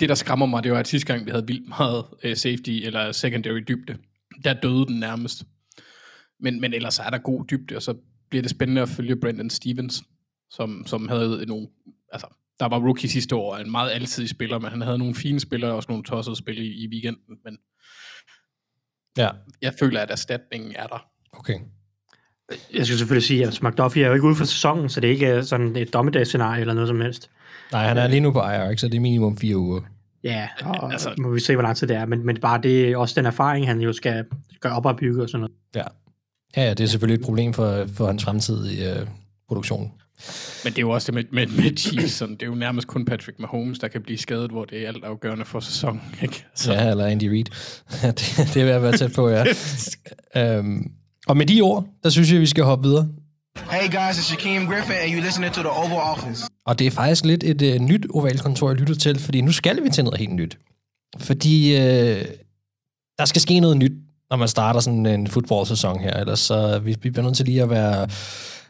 [0.00, 2.70] det der skræmmer mig, det var, at sidste gang, vi havde vildt meget uh, safety,
[2.70, 3.96] eller secondary dybde,
[4.44, 5.44] der døde den nærmest.
[6.40, 7.94] Men, men ellers er der god dybde, og så
[8.32, 10.02] bliver det spændende at følge Brandon Stevens,
[10.50, 11.66] som, som havde nogle,
[12.12, 12.26] altså,
[12.60, 15.40] der var rookie sidste år, og en meget altidig spiller, men han havde nogle fine
[15.40, 17.58] spillere, og også nogle tossede spil i, i weekenden, men
[19.18, 19.28] Ja,
[19.62, 21.06] jeg føler, at erstatningen er der.
[21.32, 21.58] okay.
[22.74, 25.12] jeg skal selvfølgelig sige, at McDuffie er jo ikke ude for sæsonen, så det er
[25.12, 27.30] ikke sådan et dommedagsscenarie eller noget som helst.
[27.72, 28.80] Nej, han er lige nu på IR, ikke?
[28.80, 29.80] så det er minimum fire uger.
[30.24, 32.62] Ja, og Altså- altså, må vi se, hvor lang tid det er, men, men bare
[32.62, 34.24] det er også den erfaring, han jo skal
[34.60, 35.54] gøre op og bygge og sådan noget.
[35.74, 35.84] Ja.
[36.56, 39.06] Ja, ja, det er selvfølgelig et problem for, for hans fremtidige øh,
[39.48, 39.92] produktion.
[40.64, 42.86] Men det er jo også det med, med, med Chiefs, sådan, det er jo nærmest
[42.86, 46.02] kun Patrick Mahomes, der kan blive skadet, hvor det er alt afgørende for sæsonen.
[46.22, 46.44] Ikke?
[46.54, 46.72] Så.
[46.72, 47.44] Ja, eller Andy Reid.
[48.18, 49.44] det, det er ved at være tæt på, ja.
[50.56, 50.90] øhm,
[51.26, 53.08] og med de ord, der synes jeg, vi skal hoppe videre.
[53.70, 56.44] Hey guys, it's Shaquem Griffin, and you're listening to the Oval Office.
[56.66, 59.84] Og det er faktisk lidt et uh, nyt ovalkontor, jeg lytter til, fordi nu skal
[59.84, 60.58] vi til noget helt nyt.
[61.18, 61.80] Fordi uh,
[63.18, 63.92] der skal ske noget nyt,
[64.32, 67.62] når man starter sådan en fodboldsæson her, ellers så vi, vi bliver nødt til lige
[67.62, 68.08] at være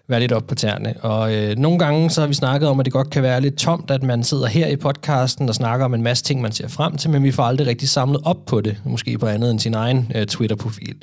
[0.08, 0.94] være lidt op på tæerne.
[1.00, 3.54] Og øh, nogle gange så har vi snakket om, at det godt kan være lidt
[3.54, 6.68] tomt, at man sidder her i podcasten og snakker om en masse ting, man ser
[6.68, 9.58] frem til, men vi får aldrig rigtig samlet op på det, måske på andet end
[9.58, 10.94] sin egen øh, Twitter-profil.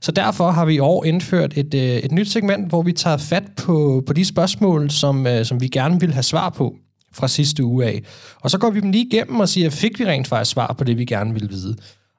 [0.00, 3.16] Så derfor har vi i år indført et, øh, et nyt segment, hvor vi tager
[3.16, 6.74] fat på, på de spørgsmål, som, øh, som vi gerne vil have svar på
[7.12, 8.02] fra sidste uge af.
[8.40, 10.84] Og så går vi dem lige igennem og siger, fik vi rent faktisk svar på
[10.84, 11.76] det, vi gerne ville vide?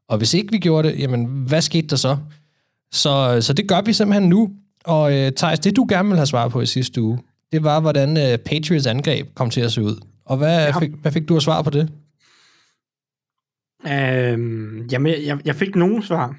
[0.10, 2.18] Og hvis ikke vi gjorde det, jamen hvad skete der så?
[2.92, 4.52] Så, så det gør vi simpelthen nu.
[4.84, 7.20] Og øh, Thijs, det du gerne ville have svar på i sidste uge,
[7.52, 9.96] det var, hvordan øh, Patriots angreb kom til at se ud.
[10.26, 10.80] Og hvad, ja.
[10.80, 11.92] fik, hvad fik du at svar på det?
[13.88, 16.36] Øhm, jamen, jeg, jeg fik nogle svar,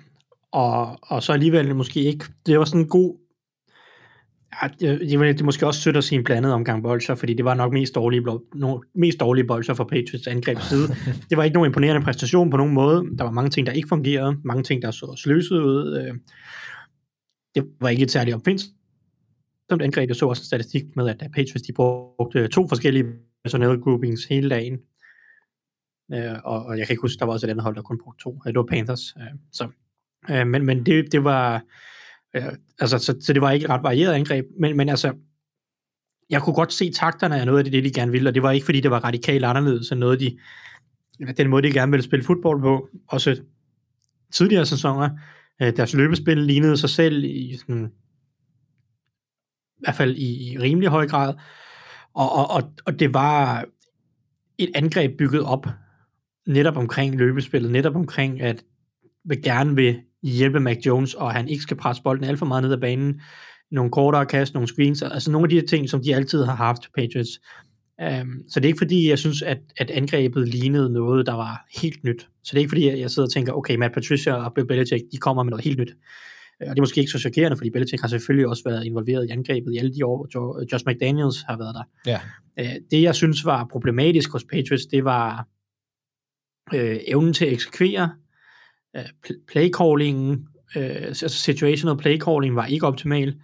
[0.53, 2.25] og, og så alligevel måske ikke.
[2.47, 3.17] Det var sådan en god...
[4.63, 7.45] Ja, det, det er måske også sødt at sige en blandet omgang bolcher, fordi det
[7.45, 8.23] var nok mest dårlige,
[8.55, 10.89] no, mest dårlige bolcher fra Patriots angreb side.
[11.31, 13.05] det var ikke nogen imponerende præstation på nogen måde.
[13.19, 14.37] Der var mange ting, der ikke fungerede.
[14.45, 15.99] Mange ting, der så sløset ud.
[15.99, 16.15] Øh,
[17.55, 18.75] det var ikke et særligt opfindsomt
[19.83, 20.09] angreb.
[20.09, 23.05] Jeg så også en statistik med, at Patriots de brugte øh, to forskellige
[23.45, 24.79] personnel groupings hele dagen.
[26.15, 28.01] Øh, og, og jeg kan ikke huske, der var også et andet hold, der kun
[28.05, 28.41] brugte to.
[28.47, 29.15] Det var Panthers.
[29.53, 29.69] Så,
[30.29, 31.65] men men det, det var...
[32.37, 32.43] Øh,
[32.79, 34.45] altså, så, så det var ikke et ret varieret angreb.
[34.61, 35.15] Men, men altså,
[36.31, 38.51] jeg kunne godt se takterne af noget af det, de gerne ville, og det var
[38.51, 40.39] ikke, fordi det var radikalt anderledes end noget, de,
[41.37, 42.89] den måde, de gerne ville spille fodbold på.
[43.09, 43.43] Også
[44.33, 45.09] tidligere sæsoner,
[45.63, 47.93] Øh, deres løbespil lignede sig selv i sådan,
[49.77, 51.35] i hvert fald i, i rimelig høj grad.
[52.15, 53.65] Og, og, og, og det var
[54.59, 55.67] et angreb bygget op
[56.47, 58.65] netop omkring løbespillet, netop omkring, at
[59.25, 62.63] vi gerne vil hjælpe Mac Jones, og han ikke skal presse bolden alt for meget
[62.63, 63.21] ned ad banen.
[63.71, 66.55] Nogle kortere kast, nogle screens, altså nogle af de her ting, som de altid har
[66.55, 67.41] haft, Patriots.
[68.03, 71.67] Um, så det er ikke fordi, jeg synes, at, at angrebet lignede noget, der var
[71.83, 72.29] helt nyt.
[72.45, 75.05] Så det er ikke fordi, jeg sidder og tænker, okay, Matt Patricia og Bill Belichick,
[75.13, 75.91] de kommer med noget helt nyt.
[76.61, 79.31] Og det er måske ikke så chokerende, fordi Belichick har selvfølgelig også været involveret i
[79.31, 82.11] angrebet i alle de år, hvor Josh McDaniels har været der.
[82.11, 82.21] Ja.
[82.61, 85.47] Uh, det, jeg synes var problematisk hos Patriots, det var
[86.75, 88.11] uh, evnen til at eksekvere,
[89.49, 93.35] playcallingen, uh, altså situational playcalling var ikke optimal.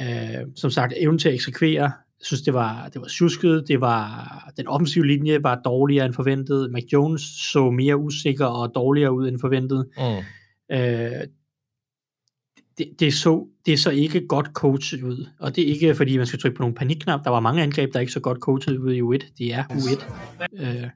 [0.00, 3.80] Uh, som sagt, evnen til at eksekvere, jeg synes, det var, det var tjusket, det
[3.80, 9.12] var, den offensive linje var dårligere end forventet, Mac Jones så mere usikker og dårligere
[9.12, 9.88] ud end forventet.
[9.96, 10.76] Mm.
[10.76, 11.26] Øh,
[12.78, 16.26] det, det, så, det så ikke godt coachet ud, og det er ikke fordi, man
[16.26, 18.92] skal trykke på nogle panikknap, der var mange angreb, der ikke så godt coachet ud
[18.92, 20.04] i U1, det er U1.
[20.64, 20.88] Øh,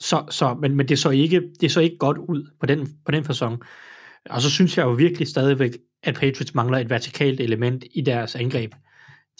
[0.00, 3.12] så, så, men, men det så ikke, det så ikke godt ud på den, på
[3.12, 3.62] den fasong.
[4.30, 5.70] Og så synes jeg jo virkelig stadigvæk,
[6.02, 8.72] at Patriots mangler et vertikalt element i deres angreb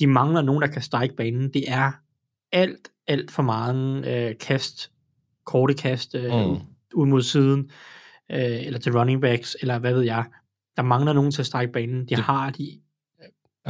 [0.00, 1.52] de mangler nogen, der kan strække banen.
[1.54, 1.92] Det er
[2.52, 4.90] alt, alt for mange øh, kast,
[5.46, 6.56] korte kast øh, mm.
[6.94, 7.70] ud mod siden,
[8.30, 10.24] øh, eller til running backs, eller hvad ved jeg.
[10.76, 12.00] Der mangler nogen til at strække banen.
[12.00, 12.80] De det, har de,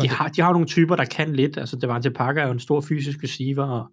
[0.02, 1.58] de, har, de har nogle typer, der kan lidt.
[1.58, 3.90] Altså, det var til Parker er jo en stor fysisk receiver, og,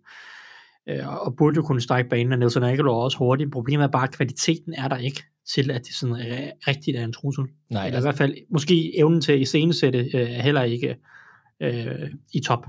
[0.89, 3.51] øh, og burde jo kunne strække banen, og Nelson Aguilar er også hurtigt.
[3.51, 5.23] Problemet er bare, at kvaliteten er der ikke
[5.55, 7.43] til, at det sådan er, rigtigt er en trussel.
[7.69, 10.95] Nej, Eller altså, i hvert fald, måske evnen til at iscenesætte øh, er heller ikke
[11.61, 12.67] øh, i top.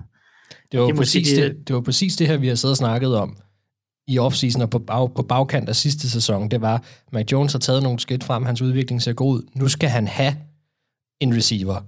[0.73, 2.77] Det var, det, præcis det, det, det var præcis det her, vi har siddet og
[2.77, 3.37] snakket om
[4.09, 6.51] i offseason og på, bag, på bagkant af sidste sæson.
[6.51, 9.43] Det var, Mac Jones har taget nogle skridt frem, hans udvikling ser god ud.
[9.55, 10.37] Nu skal han have
[11.21, 11.81] en receiver.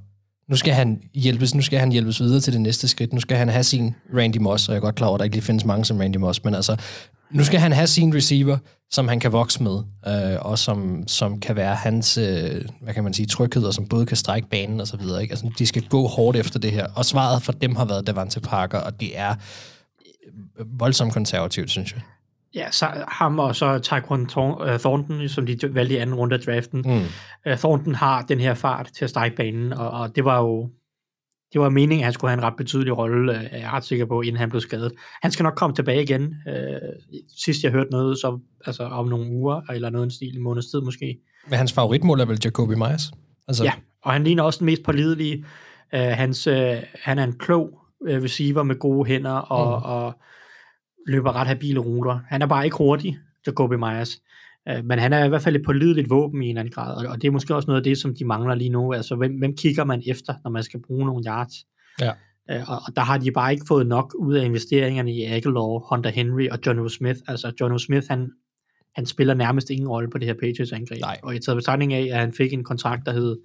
[0.51, 3.13] Nu skal han hjælpes, nu skal han hjælpes videre til det næste skridt.
[3.13, 5.25] Nu skal han have sin Randy Moss, og jeg er godt klar over, at der
[5.25, 6.77] ikke lige findes mange som Randy Moss, men altså,
[7.31, 8.59] nu skal han have sin receiver,
[8.91, 13.05] som han kan vokse med, øh, og som, som kan være hans, øh, hvad kan
[13.05, 15.23] man sige, tryghed, og som både kan strække banen og så videre.
[15.23, 15.33] Ikke?
[15.33, 16.87] Altså, de skal gå hårdt efter det her.
[16.95, 19.35] Og svaret for dem har været Davante Parker, og det er
[20.59, 22.01] øh, voldsomt konservativt, synes jeg.
[22.55, 26.41] Ja, så ham og så Tyquan øh, Thornton, som de valgte i anden runde af
[26.41, 26.83] draften.
[26.87, 27.03] Mm.
[27.53, 30.71] Uh, Thornton har den her fart til at strække banen, og, og det var jo
[31.53, 33.85] det var meningen, at han skulle have en ret betydelig rolle, øh, er jeg ret
[33.85, 34.93] sikker på, inden han blev skadet.
[35.23, 36.35] Han skal nok komme tilbage igen.
[36.49, 36.79] Øh,
[37.45, 40.67] sidst jeg hørte noget, så altså om nogle uger, eller noget en stil, en måneds
[40.67, 41.19] tid måske.
[41.49, 43.13] Men hans favoritmål er vel Jacoby Myers?
[43.49, 43.65] Altså...
[43.65, 45.45] Ja, og han ligner også den mest pålidelige.
[45.93, 46.55] Uh, hans, uh,
[47.03, 49.85] han er en klog receiver med gode hænder, og, mm.
[49.85, 50.21] og
[51.07, 52.21] løber ret habile ruter.
[52.29, 54.23] Han er bare ikke hurtig, Jacoby Myers.
[54.69, 57.23] Øh, men han er i hvert fald et pålideligt våben i en anden grad, og
[57.23, 58.93] det er måske også noget af det, som de mangler lige nu.
[58.93, 61.55] Altså, hvem, hvem kigger man efter, når man skal bruge nogle yards?
[62.01, 62.13] Ja.
[62.51, 65.95] Øh, og, og der har de bare ikke fået nok ud af investeringerne i Aguilar,
[65.95, 66.89] Hunter Henry og John O.
[66.89, 67.21] Smith.
[67.29, 67.79] Altså John O.
[67.79, 68.31] Smith, han,
[68.95, 71.01] han spiller nærmest ingen rolle på det her Patriots-angreb.
[71.23, 73.37] Og i taget betragtning af, at han fik en kontrakt, der hed,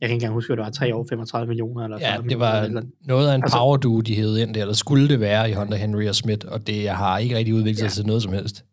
[0.00, 2.16] jeg kan ikke engang huske, hvad det var, 3 år, 35 millioner eller 40 Ja,
[2.16, 2.90] det eller eller var andet.
[3.04, 5.52] noget af en Altså- power duo, de hævede ind der, eller skulle det være i
[5.52, 7.90] Hunter Henry og Smith, og det har ikke rigtig udviklet sig Ja.
[7.90, 8.64] til noget som helst.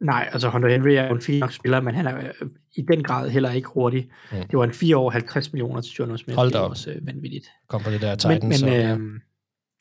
[0.00, 2.82] Nej, altså Hunter Henry er jo en fin nok spiller, men han er øh, i
[2.82, 4.08] den grad heller ikke hurtig.
[4.32, 4.38] Mm.
[4.50, 6.16] Det var en 4 år 50 millioner til O.
[6.16, 6.36] Smith.
[6.36, 6.70] Hold det da op.
[6.70, 7.46] også øh, vanvittigt.
[7.68, 8.62] Kom på det der Men, Titans.
[8.62, 8.94] men, og, ja.
[8.96, 9.00] øh,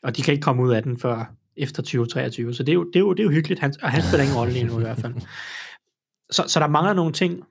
[0.04, 2.84] og de kan ikke komme ud af den før efter 2023, så det er jo,
[2.84, 4.78] det er jo, det er jo hyggeligt, han, og han spiller ingen rolle lige nu
[4.80, 5.14] i hvert fald.
[6.32, 7.44] Så, så der mangler nogle ting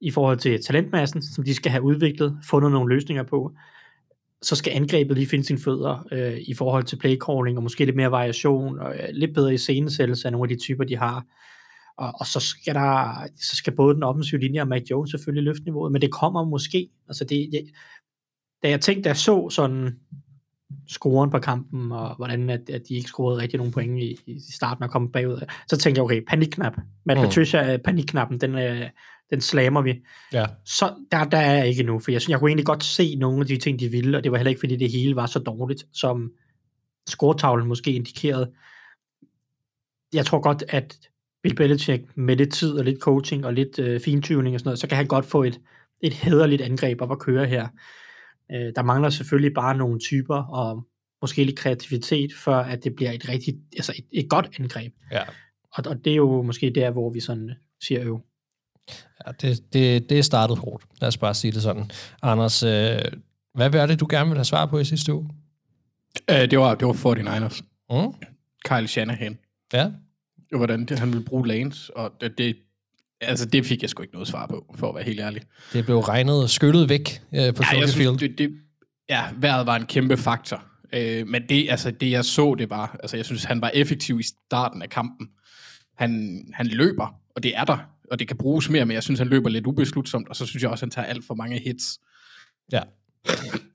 [0.00, 3.52] i forhold til talentmassen, som de skal have udviklet, fundet nogle løsninger på.
[4.42, 7.96] Så skal angrebet lige finde sine fødder øh, i forhold til playcalling, og måske lidt
[7.96, 11.24] mere variation, og øh, lidt bedre iscenesættelse af nogle af de typer, de har.
[11.98, 15.44] Og, og så, skal der, så skal både den offensive linje og Mac Jones selvfølgelig
[15.44, 16.88] løfte niveauet, men det kommer måske.
[17.08, 17.70] Altså det, det,
[18.62, 19.96] da jeg tænkte, da jeg så sådan
[20.88, 24.40] scoren på kampen, og hvordan at, at de ikke scorede rigtig nogen point i, i
[24.52, 26.76] starten og kom bagud, så tænkte jeg, okay, panikknap.
[27.06, 27.24] Matt Mm.
[27.24, 27.28] mm.
[27.28, 28.86] Patricia, øh, panikknappen, den, øh,
[29.30, 30.02] den slammer vi.
[30.32, 30.46] ja.
[30.64, 33.16] Så der, der er jeg ikke nu, for jeg, synes, jeg kunne egentlig godt se
[33.16, 35.26] nogle af de ting, de ville, og det var heller ikke, fordi det hele var
[35.26, 36.32] så dårligt, som
[37.08, 38.52] scoretavlen måske indikerede.
[40.12, 40.96] Jeg tror godt, at
[41.42, 44.78] Bill Belichick med lidt tid og lidt coaching og lidt øh, fintuning og sådan noget,
[44.78, 45.60] så kan han godt få et,
[46.00, 47.68] et hederligt angreb op at køre her.
[48.52, 50.86] Øh, der mangler selvfølgelig bare nogle typer og
[51.22, 54.92] måske lidt kreativitet, før at det bliver et rigtigt, altså et, et godt angreb.
[55.12, 55.22] Ja.
[55.72, 57.50] Og, og det er jo måske der, hvor vi sådan
[57.82, 58.20] siger jo.
[59.26, 60.84] Ja, det, det, det er startet hårdt.
[61.00, 61.90] Lad os bare sige det sådan.
[62.22, 62.98] Anders, øh,
[63.54, 65.30] hvad var det, du gerne ville have svar på i sidste uge?
[66.30, 67.60] Øh, det, var, det var 49ers.
[67.90, 68.12] Mm?
[68.64, 69.38] Kyle Shanahan.
[69.72, 69.90] Ja.
[70.56, 72.56] Hvordan det, han ville bruge lanes, og det, det,
[73.20, 75.42] altså det fik jeg sgu ikke noget svar på, for at være helt ærlig.
[75.72, 78.18] Det blev regnet skyllet væk øh, på Ja, jeg Field.
[78.18, 78.50] synes, det, det,
[79.08, 80.62] ja, vejret var en kæmpe faktor.
[80.92, 84.20] Øh, men det, altså, det, jeg så, det var, altså, jeg synes, han var effektiv
[84.20, 85.28] i starten af kampen.
[85.96, 87.78] Han, han løber, og det er der,
[88.10, 90.62] og det kan bruges mere, men jeg synes, han løber lidt ubeslutsomt, og så synes
[90.62, 92.00] jeg også, han tager alt for mange hits.
[92.72, 92.80] Ja.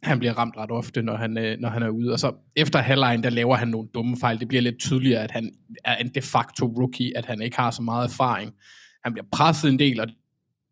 [0.03, 2.11] Han bliver ramt ret ofte, når han, øh, når han er ude.
[2.11, 4.39] Og så efter halvlejen, der laver han nogle dumme fejl.
[4.39, 5.51] Det bliver lidt tydeligere, at han
[5.85, 8.53] er en de facto rookie, at han ikke har så meget erfaring.
[9.03, 10.07] Han bliver presset en del, og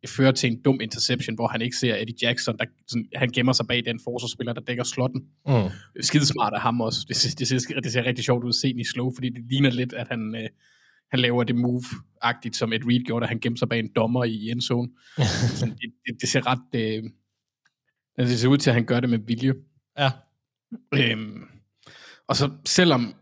[0.01, 3.29] det fører til en dum interception, hvor han ikke ser Eddie Jackson, der sådan, han
[3.29, 5.21] gemmer sig bag den forsvarsspiller, der dækker slotten.
[5.47, 5.53] Mm.
[6.01, 6.99] Skidesmart af ham også.
[7.07, 9.69] Det, det, ser, det ser rigtig sjovt ud at se i slow, fordi det ligner
[9.69, 10.49] lidt, at han, øh,
[11.11, 14.23] han laver det move-agtigt, som et Reed gjorde, da han gemte sig bag en dommer
[14.23, 14.89] i endzone.
[15.59, 16.75] Det, det, det, ser ret...
[16.75, 17.03] Øh,
[18.17, 19.53] det ser ud til, at han gør det med vilje.
[19.97, 20.11] Ja.
[20.93, 21.43] Øhm,
[22.27, 23.15] og så selvom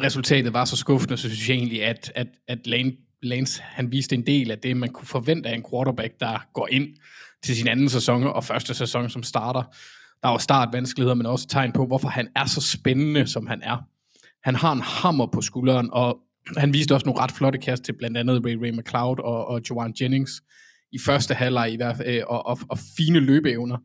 [0.00, 4.14] resultatet var så skuffende, så synes jeg egentlig, at, at, at Lane, Lance han viste
[4.14, 6.88] en del af det, man kunne forvente af en quarterback, der går ind
[7.42, 9.62] til sin anden sæson og første sæson som starter.
[10.22, 13.76] Der var startvanskeligheder, men også tegn på, hvorfor han er så spændende, som han er.
[14.44, 16.18] Han har en hammer på skulderen, og
[16.56, 19.60] han viste også nogle ret flotte kast til blandt andet Ray Ray McLeod og, og
[19.70, 20.42] Joanne Jennings
[20.92, 23.76] i første halvleg i hvert fald, øh, og, og, og fine løbeevner.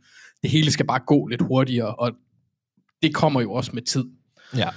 [0.41, 2.12] Det hele skal bare gå lidt hurtigere, og
[3.02, 4.06] det kommer jo også med tid.
[4.58, 4.69] Ja.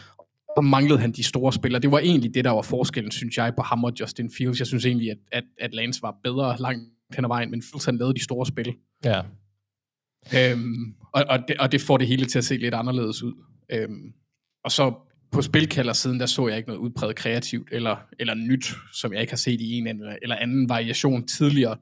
[0.57, 1.83] Og manglede han de store spillere.
[1.83, 4.59] Det var egentlig det, der var forskellen, synes jeg, på ham og Justin Fields.
[4.59, 7.85] Jeg synes egentlig, at, at, at Lance var bedre langt hen ad vejen, men Fields
[7.85, 8.75] han lavede de store spil.
[9.05, 9.23] Ja.
[10.35, 13.33] Øhm, og, og, det, og det får det hele til at se lidt anderledes ud.
[13.73, 14.13] Øhm,
[14.65, 14.95] og så
[15.37, 19.33] på spilkaldersiden, der så jeg ikke noget udpræget kreativt eller, eller nyt, som jeg ikke
[19.33, 21.77] har set i en eller, eller anden variation tidligere.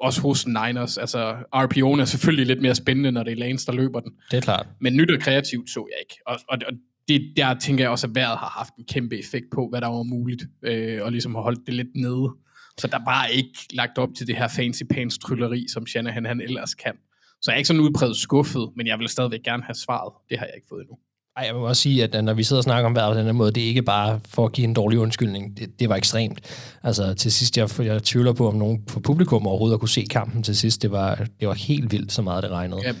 [0.00, 0.98] Også hos Niners.
[0.98, 4.12] Altså, RPO'en er selvfølgelig lidt mere spændende, når det er Lance, der løber den.
[4.30, 4.66] Det er klart.
[4.80, 6.20] Men nyt og kreativt så jeg ikke.
[6.26, 6.72] Og, og, og
[7.08, 9.88] det, der tænker jeg også, at vejret har haft en kæmpe effekt på, hvad der
[9.88, 12.30] var muligt, øh, og ligesom har holdt det lidt nede.
[12.78, 16.40] Så der var ikke lagt op til det her fancy pants trylleri, som Shanahan han
[16.40, 16.94] ellers kan.
[17.42, 20.12] Så jeg er ikke sådan udpræget skuffet, men jeg vil stadigvæk gerne have svaret.
[20.30, 20.98] Det har jeg ikke fået endnu.
[21.38, 23.26] Ej, jeg må også sige, at når vi sidder og snakker om vejret på den
[23.26, 25.56] her måde, det er ikke bare for at give en dårlig undskyldning.
[25.56, 26.40] Det, det var ekstremt.
[26.82, 30.42] Altså til sidst, jeg, jeg tvivler på, om nogen på publikum overhovedet kunne se kampen
[30.42, 30.82] til sidst.
[30.82, 32.80] Det var, det var helt vildt, så meget det regnede.
[32.84, 32.92] Ja,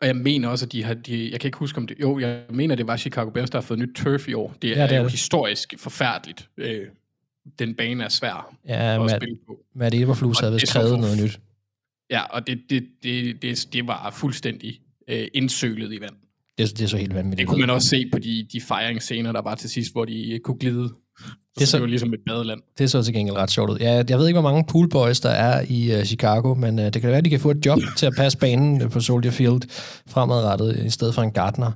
[0.00, 0.94] og jeg mener også, at de har...
[0.94, 1.96] De, jeg kan ikke huske, om det...
[2.00, 4.54] Jo, jeg mener, det var Chicago Bears, der har fået nyt turf i år.
[4.62, 5.12] Det Ja, er, det er jo det.
[5.12, 6.48] historisk forfærdeligt.
[6.56, 6.86] Øh,
[7.58, 9.58] den bane er svær Ja, at Matt, spille på.
[9.74, 11.40] Matt Eberflus havde det vist krævet noget nyt.
[12.10, 16.14] Ja, og det, det, det, det, det var fuldstændig øh, indsølet i vand.
[16.68, 17.38] Det, det er så helt vanvittigt.
[17.38, 20.40] Det kunne man også se på de, de fejringsscener, der var til sidst, hvor de
[20.44, 20.88] kunne glide.
[20.88, 21.24] Så
[21.56, 22.60] Det er så- det var ligesom et badeland.
[22.78, 23.78] Det så til gengæld ret sjovt ud.
[23.80, 26.92] Ja, jeg ved ikke, hvor mange poolboys der er i uh, Chicago, men uh, det
[27.00, 29.60] kan være, at de kan få et job til at passe banen på Soldier Field
[30.08, 31.72] fremadrettet, i stedet for en gartner.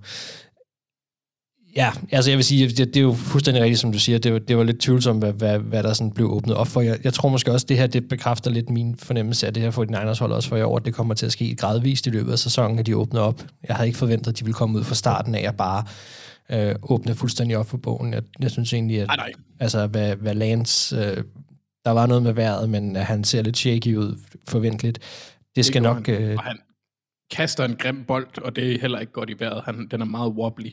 [1.76, 4.18] Ja, altså jeg vil sige, det, det er jo fuldstændig rigtigt, som du siger.
[4.18, 6.80] Det var, det var lidt tvivlsomt, hvad, hvad, hvad der sådan blev åbnet op for.
[6.80, 9.70] Jeg, jeg tror måske også, det her det bekræfter lidt min fornemmelse af det her
[9.70, 12.10] for Niners hold også for i år, at det kommer til at ske gradvist i
[12.10, 13.42] løbet af sæsonen, at de åbner op.
[13.68, 15.84] Jeg havde ikke forventet, at de ville komme ud fra starten af at bare
[16.50, 18.12] øh, åbne fuldstændig op for bogen.
[18.12, 19.32] Jeg, jeg synes egentlig, at Nej, nej.
[19.60, 20.96] altså, hvad, hvad Lance...
[20.96, 21.16] Øh,
[21.84, 24.98] der var noget med vejret, men han ser lidt shaky ud forventeligt.
[25.56, 26.06] Det skal nok...
[26.06, 26.22] Han.
[26.22, 26.56] Øh, Og han
[27.34, 29.64] kaster en grim bold, og det er heller ikke godt i vejret.
[29.64, 30.70] Han, den er meget wobbly.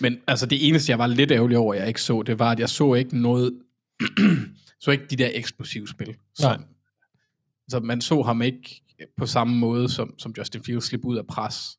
[0.00, 2.60] Men altså, det eneste, jeg var lidt ærgerlig over, jeg ikke så, det var, at
[2.60, 3.62] jeg så ikke noget...
[4.82, 6.06] så ikke de der eksplosive spil.
[6.06, 6.16] Nej.
[6.34, 6.64] Som,
[7.68, 8.82] så man så ham ikke
[9.16, 11.78] på samme måde, som, som Justin Fields slip ud af pres.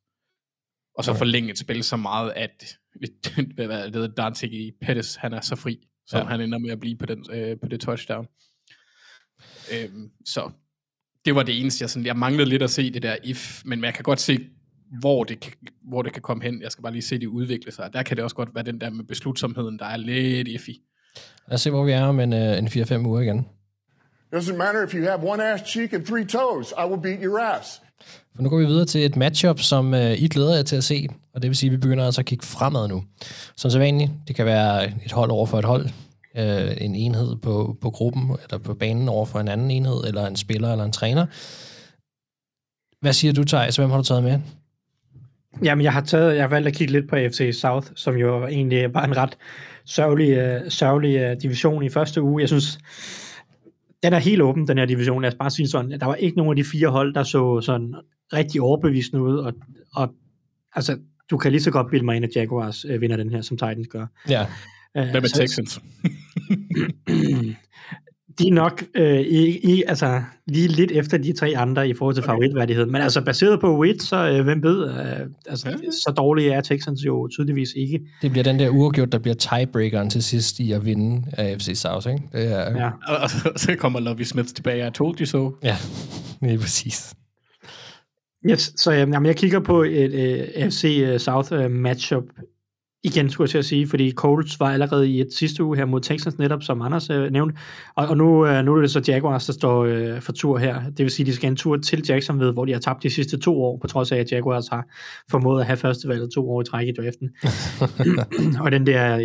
[0.98, 2.78] Og så forlænge et spil så meget, at
[3.56, 6.26] hvad er det, Dante i Pettis, han er så fri, som ja.
[6.26, 8.28] han ender med at blive på, den, øh, på det touchdown.
[9.74, 10.52] Øhm, så
[11.26, 13.84] det var det eneste, jeg, sådan, jeg manglede lidt at se det der if, men
[13.84, 14.40] jeg kan godt se,
[15.00, 15.52] hvor det, kan,
[15.90, 16.62] hvor det kan komme hen.
[16.62, 17.90] Jeg skal bare lige se det udvikle sig.
[17.94, 20.70] Der kan det også godt være den der med beslutsomheden, der er lidt iffy.
[21.48, 23.46] lad os se, hvor vi er om en, øh, en 4-5 uger igen.
[24.36, 27.40] Doesn't matter if you have one ass cheek and three toes, I will beat your
[27.40, 27.82] ass.
[28.36, 30.84] For nu går vi videre til et matchup, som øh, I glæder jer til at
[30.84, 33.04] se, og det vil sige, at vi begynder altså at kigge fremad nu.
[33.58, 35.90] Som så vanligt, det kan være et hold over for et hold,
[36.38, 40.28] øh, en enhed på, på gruppen, eller på banen over for en anden enhed, eller
[40.28, 41.26] en spiller eller en træner.
[43.02, 43.76] Hvad siger du, Thijs?
[43.76, 44.40] Hvem har du taget med?
[45.64, 48.48] Jamen, jeg har taget, jeg har valgt at kigge lidt på AFC South, som jo
[48.48, 49.38] egentlig var en ret
[49.86, 52.42] sørgelig, uh, sørgelig uh, division i første uge.
[52.42, 52.80] Jeg synes,
[54.04, 55.22] den er helt åben, den her division.
[55.22, 57.62] Lad os bare sige sådan, der var ikke nogen af de fire hold, der så
[57.62, 57.96] sådan
[58.34, 59.54] rigtig overbevisende ud, og,
[59.96, 60.14] og
[60.76, 60.98] altså,
[61.30, 63.58] du kan lige så godt bilde mig ind, at Jaguars uh, vinder den her, som
[63.58, 64.06] Titans gør.
[64.30, 64.46] Ja.
[64.94, 65.80] Hvad med Texans?
[68.40, 72.16] de er nok øh, i, i, altså, lige lidt efter de tre andre i forhold
[72.16, 72.30] til okay.
[72.32, 72.86] favoritværdighed.
[72.86, 75.76] Men altså baseret på wit, så øh, hvem ved, øh, altså, Ja.
[75.92, 78.00] så dårlige er Texans jo tydeligvis ikke.
[78.22, 81.72] Det bliver den der uafgjort, der bliver tiebreakeren til sidst i at vinde af FC
[81.78, 82.24] South, ikke?
[82.34, 82.90] Det er, Ja.
[83.24, 85.52] Og så- så kommer Lovie Smith tilbage, I told you so.
[85.64, 85.78] ja
[86.48, 87.14] lige præcis.
[88.50, 92.24] Yes, så øh, jamen, jeg kigger på et øh, FC øh, South øh, matchup
[93.04, 95.86] igen, skulle jeg til at sige, fordi Colts var allerede i et sidste uge her
[95.86, 97.56] mod Texans netop, som Anders øh, nævnte,
[97.96, 100.82] og, og nu, øh, nu er det så Jaguars, der står øh, for tur her.
[100.84, 103.40] Det vil sige, de skal en tur til Jacksonville, hvor de har tabt de sidste
[103.40, 104.86] to år, på trods af, at Jaguars har
[105.32, 107.30] formået at have førstevalget to år i træk i draften.
[108.64, 109.18] og den der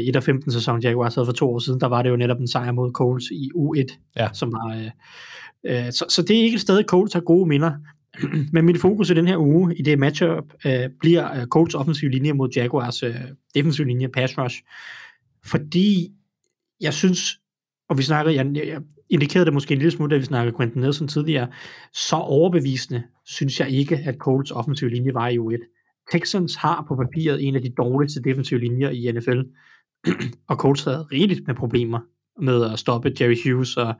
[0.46, 2.72] 1-15 sæson, Jaguars havde for to år siden, der var det jo netop en sejr
[2.72, 4.28] mod Colts i U1, Ja.
[4.32, 4.76] som var...
[4.76, 7.72] Øh, øh, så, så det er ikke et sted, Colts har gode minder.
[8.52, 12.08] Men mit fokus i den her uge, i det matchup, øh, bliver øh, Colts offensiv
[12.08, 13.14] linje mod Jaguars øh,
[13.54, 14.62] defensiv linje, pass rush.
[15.44, 16.12] Fordi
[16.80, 17.40] jeg synes,
[17.88, 20.80] og vi snakkede, jeg, jeg indikerede det måske en lille smule, da vi snakkede Quentin
[20.80, 21.48] Nelson tidligere,
[21.92, 25.72] så overbevisende synes jeg ikke, at Colts offensiv linje var i U1.
[26.12, 29.40] Texans har på papiret en af de dårligste defensive linjer i NFL,
[30.50, 32.00] og Colts havde rigeligt med problemer
[32.40, 33.94] med at stoppe Jerry Hughes og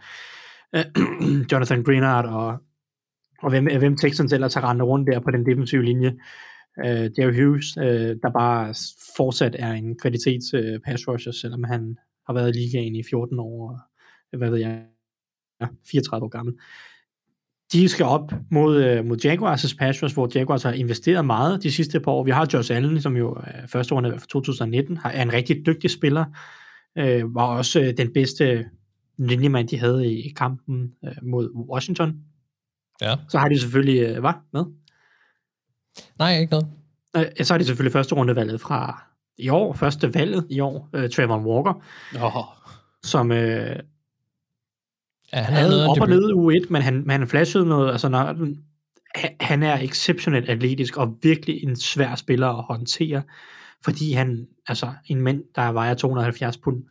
[0.74, 0.85] øh,
[1.52, 2.59] Jonathan Greenard og
[3.42, 6.14] og hvem, hvem Texans ellers har rendt rundt der på den defensive linje.
[6.85, 7.85] Uh, Jerry Hughes, uh,
[8.22, 8.75] der bare
[9.16, 11.96] fortsat er en kvalitets uh, pass rusher, selvom han
[12.27, 13.81] har været i ligaen i 14 år,
[14.33, 14.83] og hvad ved jeg,
[15.61, 16.55] ja, 34 år gammel.
[17.72, 21.72] De skal op mod, uh, mod Jaguars' pass rush, hvor Jaguars har investeret meget de
[21.72, 22.25] sidste par år.
[22.25, 25.66] Vi har Josh Allen, som jo uh, første runde fra 2019 har, er en rigtig
[25.66, 26.25] dygtig spiller,
[27.01, 28.64] uh, var også uh, den bedste
[29.18, 32.22] linjemand, de havde i, i kampen uh, mod Washington.
[33.00, 33.14] Ja.
[33.28, 34.32] Så har de selvfølgelig, øh, hvad?
[34.52, 34.64] Med?
[36.18, 36.66] Nej, ikke noget.
[37.16, 39.02] Øh, så har de selvfølgelig første rundevalget fra
[39.38, 41.82] i år, første valget i år, øh, Trayvon Walker,
[42.20, 42.44] Oh,
[43.02, 43.76] som øh,
[45.32, 48.18] Ja, han havde op og ned u 1, men han, han flashede noget, altså når,
[48.18, 48.59] han,
[49.40, 53.22] han er exceptionelt atletisk og virkelig en svær spiller at håndtere,
[53.85, 56.82] fordi han, altså en mand, der vejer 270 pund,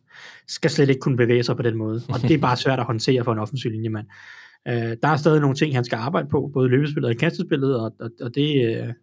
[0.48, 2.86] skal slet ikke kunne bevæge sig på den måde, og det er bare svært at
[2.86, 4.08] håndtere for en offensiv linjemand.
[4.68, 7.96] Øh, der er stadig nogle ting, han skal arbejde på, både løbespillet og kastespillet, og,
[8.00, 8.94] og, og det, øh,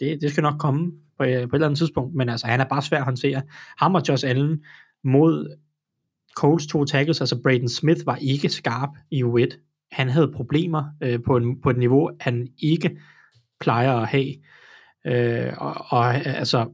[0.00, 2.60] det, det skal nok komme på, øh, på et eller andet tidspunkt, men altså, han
[2.60, 3.42] er bare svær at håndtere.
[3.78, 4.64] Ham og Josh Allen
[5.04, 5.56] mod
[6.36, 9.58] Coles to tackles, altså Braden Smith var ikke skarp i U1.
[9.92, 12.98] Han havde problemer øh, på, en, på et niveau, han ikke
[13.60, 14.34] plejer at have.
[15.06, 16.70] Øh, og, og altså,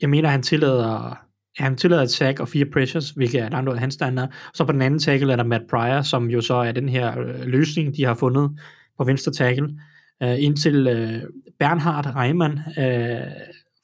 [0.00, 1.25] jeg mener, han tillader
[1.58, 4.32] han tillader et sack og fire pressures, hvilket er langt ud af hans standard.
[4.54, 7.18] Så på den anden tackle er der Matt Pryor, som jo så er den her
[7.20, 8.50] øh, løsning, de har fundet
[8.98, 9.80] på venstre tackle,
[10.22, 11.22] øh, indtil øh,
[11.58, 13.20] Bernhard Reimann øh,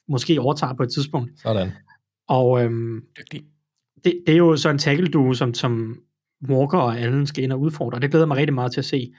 [0.09, 1.31] måske overtager på et tidspunkt.
[1.41, 1.71] Sådan.
[2.29, 3.01] Og øhm,
[4.05, 5.97] det, det er jo så en tackle duo, som, som
[6.49, 8.01] Walker og Allen skal ind og udfordre.
[8.01, 9.13] Det glæder mig rigtig meget til at se.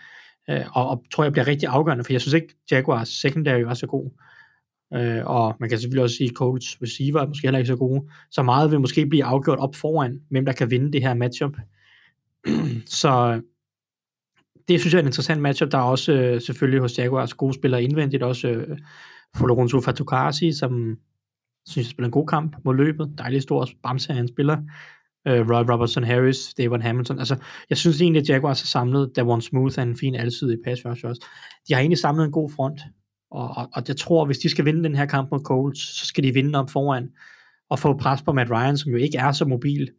[0.50, 3.74] Øh, og, og tror jeg bliver rigtig afgørende, for jeg synes ikke, Jaguars secondary var
[3.74, 4.12] så god.
[4.96, 7.76] Øh, og man kan selvfølgelig også sige, at Colts receiver er måske heller ikke så
[7.76, 8.02] gode.
[8.32, 11.58] Så meget vil måske blive afgjort op foran, hvem der kan vinde det her matchup.
[13.02, 13.42] så
[14.68, 15.72] det synes jeg er en interessant matchup.
[15.72, 18.78] Der er også øh, selvfølgelig hos Jaguars gode spillere indvendigt, også øh,
[19.36, 20.98] Folorunso Fatukasi, som
[21.68, 23.14] synes jeg spiller en god kamp mod løbet.
[23.18, 24.58] Dejlig stor bamse, han spiller.
[25.28, 27.20] Øh, Roy Robertson Harris, Davon Hamilton.
[27.20, 27.36] Altså,
[27.70, 31.06] jeg synes egentlig, at Jaguars har samlet Davon Smooth er en fin alsidig pass rush
[31.06, 31.26] også.
[31.68, 32.82] De har egentlig samlet en god front.
[33.34, 36.06] Og, og, og jeg tror, hvis de skal vinde den her kamp mod Colts, så
[36.06, 37.10] skal de vinde op foran
[37.70, 39.90] og få pres på Matt Ryan, som jo ikke er så mobil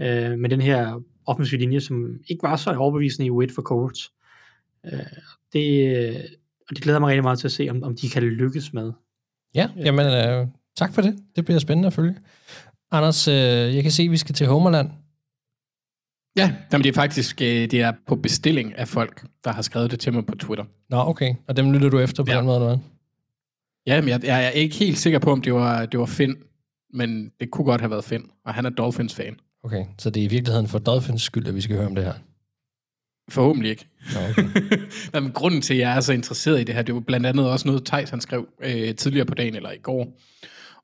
[0.00, 4.12] øh, med den her offensiv linje, som ikke var så overbevisende i u for Colts.
[4.86, 4.98] Øh,
[5.52, 6.16] det,
[6.68, 8.92] og det glæder mig rigtig meget til at se, om, om de kan lykkes med.
[9.54, 11.16] Ja, jamen øh, tak for det.
[11.36, 12.16] Det bliver spændende at følge.
[12.90, 13.34] Anders, øh,
[13.74, 14.90] jeg kan se, at vi skal til Homerland.
[16.36, 19.90] Ja, jamen det er faktisk øh, det er på bestilling af folk, der har skrevet
[19.90, 20.64] det til mig på Twitter.
[20.90, 21.34] Nå, okay.
[21.48, 22.36] Og dem lytter du efter på ja.
[22.36, 22.78] den måde, eller hvad?
[23.86, 26.36] Ja, men jeg, jeg er ikke helt sikker på, om det var, det var Finn,
[26.92, 29.36] men det kunne godt have været Finn, og han er Dolphins-fan.
[29.62, 32.04] Okay, så det er i virkeligheden for Dolphins skyld, at vi skal høre om det
[32.04, 32.14] her?
[33.28, 33.86] Forhåbentlig ikke.
[34.14, 34.66] Nå, okay.
[35.12, 37.26] Nej, men grunden til, at jeg er så interesseret i det her, det var blandt
[37.26, 40.20] andet også noget, Thijs han skrev øh, tidligere på dagen, eller i går,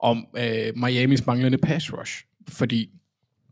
[0.00, 2.24] om øh, Miamis manglende pass rush.
[2.48, 2.90] Fordi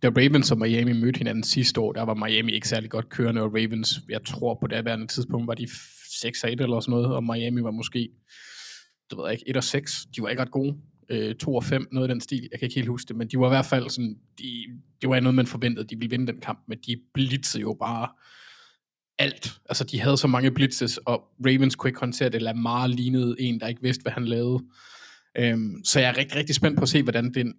[0.02, 3.42] da Ravens og Miami mødte hinanden sidste år, der var Miami ikke særlig godt kørende,
[3.42, 7.24] og Ravens, jeg tror på det værende tidspunkt, var de 6-8 eller sådan noget, og
[7.24, 8.08] Miami var måske,
[9.10, 10.08] du ved ikke, 1-6.
[10.16, 10.76] De var ikke ret gode.
[11.10, 12.48] Øh, 2 og 5, noget af den stil.
[12.52, 14.64] Jeg kan ikke helt huske det, men de var i hvert fald sådan, de,
[15.00, 18.08] det var noget, man forventede, de ville vinde den kamp, men de blitzede jo bare
[19.18, 19.60] alt.
[19.68, 22.42] Altså, de havde så mange blitzes, og Ravens kunne ikke håndtere det.
[22.42, 24.64] Lamar lignede en, der ikke vidste, hvad han lavede.
[25.38, 27.54] Øhm, så jeg er rigtig, rigtig spændt på at se, hvordan den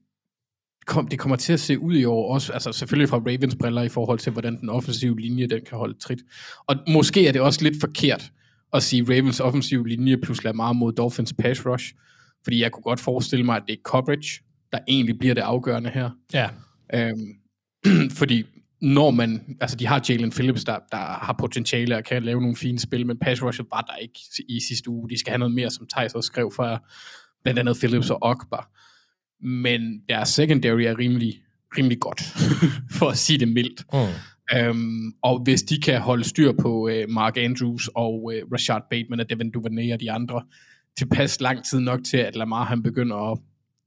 [0.85, 3.81] kom, det kommer til at se ud i år også, altså selvfølgelig fra Ravens briller
[3.81, 6.19] i forhold til, hvordan den offensive linje, den kan holde trit.
[6.67, 8.31] Og måske er det også lidt forkert
[8.73, 11.93] at sige Ravens offensive linje plus Lamar mod Dolphins pass rush,
[12.43, 15.89] fordi jeg kunne godt forestille mig, at det er coverage, der egentlig bliver det afgørende
[15.89, 16.09] her.
[16.33, 16.49] Ja.
[16.93, 17.33] Øhm,
[18.19, 18.43] fordi
[18.81, 22.55] når man, altså de har Jalen Phillips, der, der har potentiale og kan lave nogle
[22.55, 24.19] fine spil, men pass rushet var der ikke
[24.49, 25.09] i sidste uge.
[25.09, 26.85] De skal have noget mere, som Thijs også skrev for
[27.43, 28.69] blandt andet Phillips og Ogbar.
[29.41, 31.41] Men deres secondary er rimelig,
[31.77, 32.21] rimelig godt,
[32.97, 33.85] for at sige det mildt.
[33.93, 33.99] Mm.
[34.57, 39.19] Øhm, og hvis de kan holde styr på øh, Mark Andrews og øh, Rashad Bateman
[39.19, 40.43] og Devin Duvernay og de andre
[40.97, 43.39] tilpas lang tid nok til, at Lamar han begynder at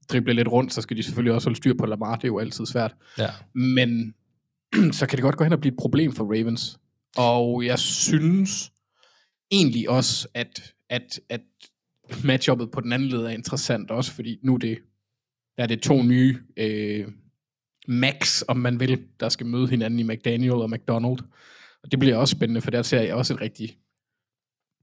[0.09, 2.39] drible lidt rundt, så skal de selvfølgelig også holde styr på Lamar, det er jo
[2.39, 2.95] altid svært.
[3.19, 3.29] Ja.
[3.55, 4.15] Men
[4.99, 6.79] så kan det godt gå hen og blive et problem for Ravens.
[7.17, 8.73] Og jeg synes
[9.51, 11.41] egentlig også, at, at, at
[12.25, 14.79] matchuppet på den anden led er interessant også, fordi nu er det,
[15.57, 17.09] der er det to nye øh,
[17.89, 21.19] Max, om man vil, der skal møde hinanden i McDaniel og McDonald.
[21.83, 23.79] Og det bliver også spændende, for der ser jeg også et rigtigt...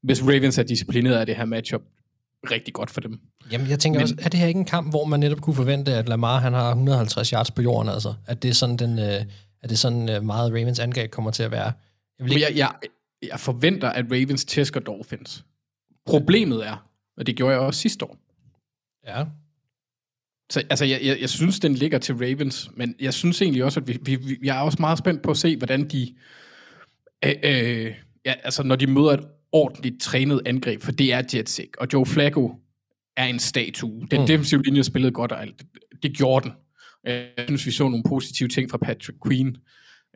[0.04, 1.82] Hvis Ravens er disciplineret af det her matchup,
[2.52, 3.20] rigtig godt for dem.
[3.52, 5.56] Jamen, jeg tænker Men, også, er det her ikke en kamp, hvor man netop kunne
[5.56, 8.14] forvente, at Lamar han har 150 yards på jorden, altså?
[8.28, 9.26] At det er sådan, den, øh,
[9.62, 11.72] at det sådan øh, meget Ravens angreb kommer til at være?
[12.20, 12.46] Jeg, vil ikke...
[12.46, 12.74] jeg, jeg,
[13.30, 15.46] jeg forventer, at Ravens tæsker Dolphins.
[16.06, 18.18] Problemet er, og det gjorde jeg også sidste år.
[19.08, 19.26] Ja.
[20.50, 23.80] Så altså, jeg, jeg, jeg synes, den ligger til Ravens, men jeg synes egentlig også,
[23.80, 26.16] at vi, vi, vi jeg er også meget spændt på at se, hvordan de,
[27.26, 27.94] øh, øh,
[28.26, 31.88] ja, altså når de møder et ordentligt trænet angreb, for det er Jets ikke, og
[31.94, 32.56] Joe Flacco
[33.18, 34.08] er en statue.
[34.12, 34.28] Den mm.
[34.28, 35.64] defensive linje spillede godt, og alt.
[36.04, 36.54] Det gjorde den.
[37.04, 39.58] Jeg synes, vi så nogle positive ting fra Patrick Queen.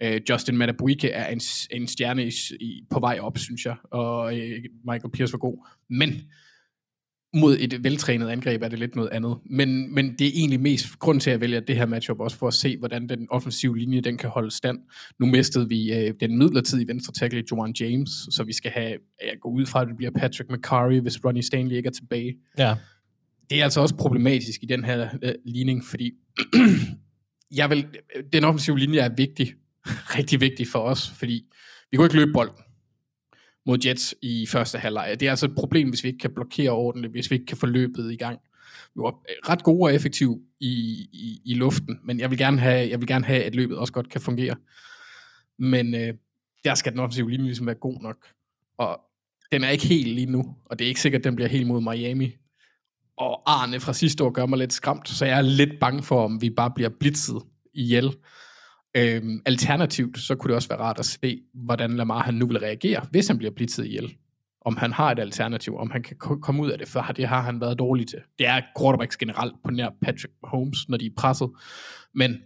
[0.05, 4.25] Uh, Justin Matabuike er en, en stjerne i, i, på vej op, synes jeg, og
[4.25, 4.39] uh,
[4.91, 5.67] Michael Pierce var god.
[5.89, 6.21] Men
[7.34, 9.38] mod et veltrænet angreb er det lidt noget andet.
[9.45, 12.47] Men, men det er egentlig mest grund til at vælge det her matchup også for
[12.47, 14.79] at se, hvordan den offensive linje den kan holde stand.
[15.19, 19.34] Nu mistede vi øh, den midlertidige venstre tackle Joan James, så vi skal have, jeg
[19.41, 22.36] går ud fra, at det bliver Patrick McCurry, hvis Ronnie Stanley ikke er tilbage.
[22.57, 22.75] Ja.
[23.49, 26.11] Det er altså også problematisk i den her øh, ligning, fordi
[27.59, 27.88] jeg vil,
[28.34, 29.53] den offensive linje er vigtig,
[30.17, 31.45] rigtig vigtig for os, fordi
[31.91, 32.62] vi kunne ikke løbe bolden
[33.66, 35.18] mod Jets i første halvleg.
[35.20, 37.57] Det er altså et problem, hvis vi ikke kan blokere ordentligt, hvis vi ikke kan
[37.57, 38.39] få løbet i gang.
[38.95, 42.89] Vi var ret gode og effektive i, i, i luften, men jeg vil, gerne have,
[42.89, 44.55] jeg vil gerne have, at løbet også godt kan fungere.
[45.59, 46.14] Men øh,
[46.64, 48.18] der skal den offensive linje ligesom være god nok.
[48.78, 48.99] Og
[49.51, 51.68] den er ikke helt lige nu, og det er ikke sikkert, at den bliver helt
[51.68, 52.36] mod Miami.
[53.18, 56.26] Og Arne fra sidste år gør mig lidt skræmt, så jeg er lidt bange for,
[56.26, 57.41] om vi bare bliver blitzet
[57.74, 58.16] ihjel.
[58.95, 62.59] Øhm, alternativt, så kunne det også være rart at se, hvordan Lamar han nu vil
[62.59, 64.15] reagere, hvis han bliver blitzet ihjel.
[64.65, 67.41] Om han har et alternativ, om han kan komme ud af det, for det har
[67.41, 68.19] han været dårlig til.
[68.39, 71.49] Det er quarterbacks generelt på nær Patrick Mahomes, når de er presset.
[72.15, 72.37] Men...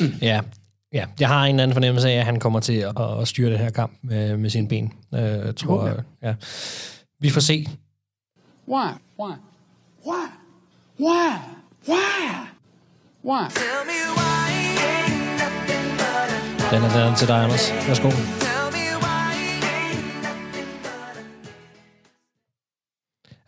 [0.00, 0.06] Mm.
[0.22, 0.40] Ja,
[0.92, 3.58] ja, jeg har en anden fornemmelse af, at han kommer til at, at styre det
[3.58, 4.92] her kamp med, med sine ben.
[5.14, 6.02] Øh, jeg tror, okay.
[6.22, 6.34] ja.
[7.18, 7.66] Vi får se.
[8.68, 8.88] Why?
[9.20, 9.32] Why?
[10.06, 10.26] Why?
[11.00, 11.32] Why?
[11.88, 12.53] Why?
[13.24, 13.44] Why?
[16.70, 17.72] Den er, den er til dig, Anders.
[17.88, 18.10] Værsgo.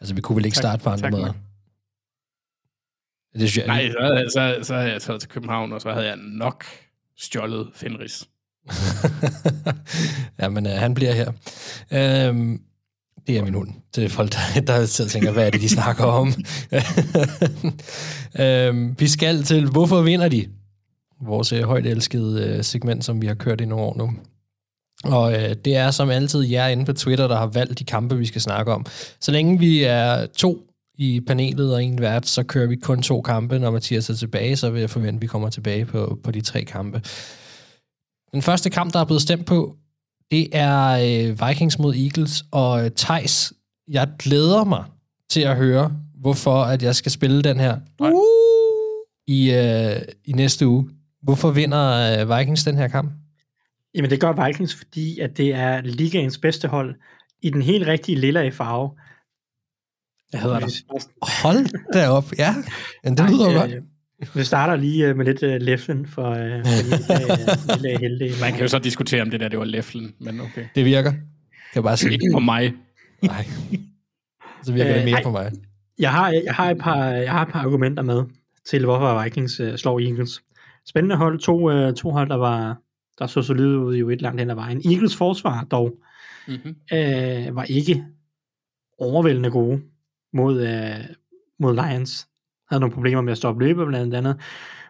[0.00, 1.32] Altså, vi kunne vel ikke Tak- starte på andre tak, måder.
[3.32, 5.80] Det synes jeg, Nej, så havde, jeg, så, så havde jeg taget til København, og
[5.80, 6.64] så havde jeg nok
[7.16, 8.28] stjålet Fenris.
[10.40, 11.32] ja, men øh, han bliver her.
[11.92, 12.62] Øhm,
[13.26, 13.68] det er min hund.
[13.94, 16.34] Til folk, der, der sidder og tænker, hvad er det, de snakker om?
[18.44, 20.46] øhm, vi skal til, hvorfor vinder de?
[21.20, 24.10] Vores øh, højt elskede øh, segment, som vi har kørt i nogle år nu.
[25.04, 28.16] Og øh, det er som altid jer inde på Twitter, der har valgt de kampe,
[28.16, 28.86] vi skal snakke om.
[29.20, 30.62] Så længe vi er to
[30.98, 33.58] i panelet og en vært, så kører vi kun to kampe.
[33.58, 36.40] Når Mathias er tilbage, så vil jeg forvente, at vi kommer tilbage på, på de
[36.40, 37.02] tre kampe.
[38.32, 39.76] Den første kamp, der er blevet stemt på,
[40.30, 43.52] det er øh, Vikings mod Eagles, og øh, Thijs,
[43.88, 44.84] jeg glæder mig
[45.30, 48.12] til at høre, hvorfor at jeg skal spille den her uh,
[49.26, 50.90] i, øh, i næste uge.
[51.22, 53.12] Hvorfor vinder øh, Vikings den her kamp?
[53.94, 56.94] Jamen det gør Vikings, fordi at det er ligaens bedste hold
[57.42, 58.90] i den helt rigtige lilla i farve.
[60.32, 60.68] Jeg hedder dig.
[61.42, 62.54] Hold da op, ja.
[63.04, 63.70] Men det Nej, lyder øh, godt.
[64.34, 68.32] Vi starter lige øh, med lidt uh, leflen for, uh, for lille, uh, heldige.
[68.40, 70.66] Man kan jo så diskutere, om det der det var leflen, men okay.
[70.74, 71.10] Det virker.
[71.10, 71.20] Kan
[71.74, 72.12] jeg bare sige.
[72.12, 72.74] Ikke på mig.
[73.22, 73.46] Nej.
[74.62, 75.22] Så virker det Øh, mere ej.
[75.22, 75.52] på mig.
[75.98, 78.24] Jeg har, jeg, har et par, jeg har et par argumenter med
[78.66, 80.42] til, hvorfor Vikings uh, slår Eagles.
[80.88, 81.38] Spændende hold.
[81.38, 82.76] To, uh, to hold, der var
[83.18, 84.82] der så solide ud i jo et langt hen ad vejen.
[84.92, 85.98] Eagles forsvar dog
[86.48, 86.76] Mm-hmm.
[86.92, 88.04] øh, var ikke
[88.98, 89.82] overvældende gode
[90.32, 91.04] mod, øh,
[91.58, 92.28] mod Lions.
[92.70, 94.36] Havde nogle problemer med at stoppe løbet blandt andet.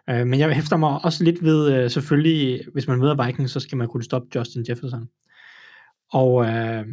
[0.09, 3.59] Øh, men jeg hæfter mig også lidt ved, øh, selvfølgelig, hvis man møder Vikings, så
[3.59, 5.07] skal man kunne stoppe Justin Jefferson.
[6.11, 6.85] Og øh,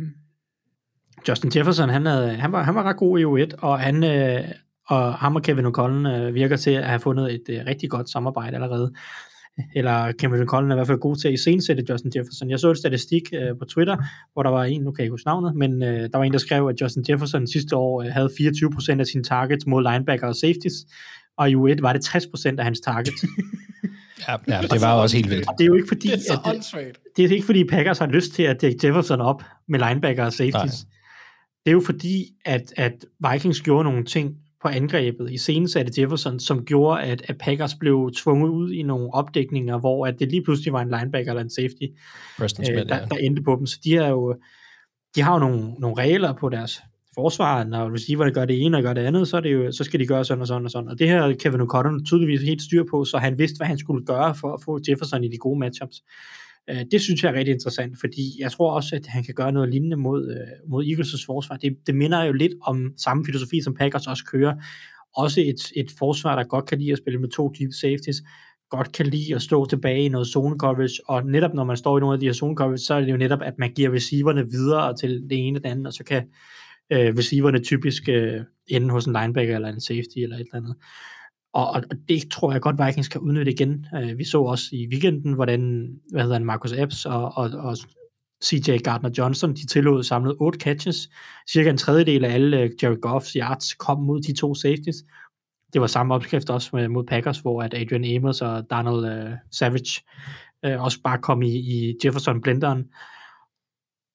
[1.28, 4.45] Justin Jefferson, han, havde, han, var, han var ret god i U1, og han, øh,
[4.87, 8.11] og ham og Kevin O'Connell øh, virker til at have fundet et øh, rigtig godt
[8.11, 8.93] samarbejde allerede.
[9.77, 12.51] Eller Kevin O'Connell er i hvert fald god til at iscenesætte Justin Jefferson.
[12.51, 13.97] Jeg så et statistik øh, på Twitter,
[14.33, 16.33] hvor der var en, nu kan jeg ikke huske navnet, men øh, der var en,
[16.33, 20.27] der skrev, at Justin Jefferson sidste år øh, havde 24% af sine targets mod linebacker
[20.27, 20.75] og safeties,
[21.39, 23.25] og i U1 var det 60% af hans targets.
[24.29, 25.49] Ja, ja, det var også helt vildt.
[25.49, 26.99] Og det er jo ikke fordi, Det er så at, åndssvagt.
[27.17, 30.33] det er ikke fordi Packers har lyst til at dække Jefferson op med linebacker og
[30.33, 30.85] safeties.
[30.85, 30.91] Nej.
[31.65, 32.93] Det er jo fordi, at, at
[33.33, 38.11] Vikings gjorde nogle ting på angrebet i senesatte Jefferson, som gjorde, at, at Packers blev
[38.17, 41.51] tvunget ud i nogle opdækninger, hvor at det lige pludselig var en linebacker eller en
[41.51, 41.87] safety,
[42.39, 43.05] Preston øh, Smith, der, ja.
[43.05, 43.67] der endte på dem.
[43.67, 44.37] Så de har jo,
[45.15, 46.83] de har jo nogle, nogle regler på deres
[47.15, 49.85] forsvar, når receiverne gør det ene og gør det andet, så, er det jo, så
[49.85, 50.89] skal de gøre sådan og sådan og sådan.
[50.89, 54.07] Og det her Kevin O'Connell tydeligvis helt styr på, så han vidste, hvad han skulle
[54.07, 56.03] gøre for at få Jefferson i de gode matchups.
[56.71, 59.53] Øh, Det synes jeg er rigtig interessant, fordi jeg tror også, at han kan gøre
[59.53, 61.57] noget lignende mod, øh, mod Eagles' forsvar.
[61.57, 64.55] Det, det minder jo lidt om samme filosofi, som Packers også kører.
[65.17, 68.23] Også et, et forsvar, der godt kan lide at spille med to deep safeties,
[68.71, 71.99] godt kan lide at stå tilbage i noget zone coverage, og netop når man står
[71.99, 73.93] i nogle af de her zone coverage, så er det jo netop, at man giver
[73.93, 76.23] receiverne videre til det ene og det andet, og så kan
[76.93, 80.75] øh, receiverne typisk øh, ende hos en linebacker eller en safety eller et eller andet.
[81.55, 83.87] Og, og, det tror jeg godt, Vikings kan udnytte igen.
[83.95, 87.77] Øh, vi så også i weekenden, hvordan hvad hedder han, Marcus Epps og, og, og
[88.45, 91.11] CJ Gardner-Johnson, de tillod samlet 8 catches.
[91.51, 94.97] Cirka en tredjedel af alle øh, Jerry Goffs yards kom mod de to safeties.
[95.73, 99.33] Det var samme opskrift også med, mod Packers, hvor at Adrian Amos og Donald øh,
[99.51, 100.03] Savage
[100.65, 102.85] øh, også bare kom i, i Jefferson-blenderen.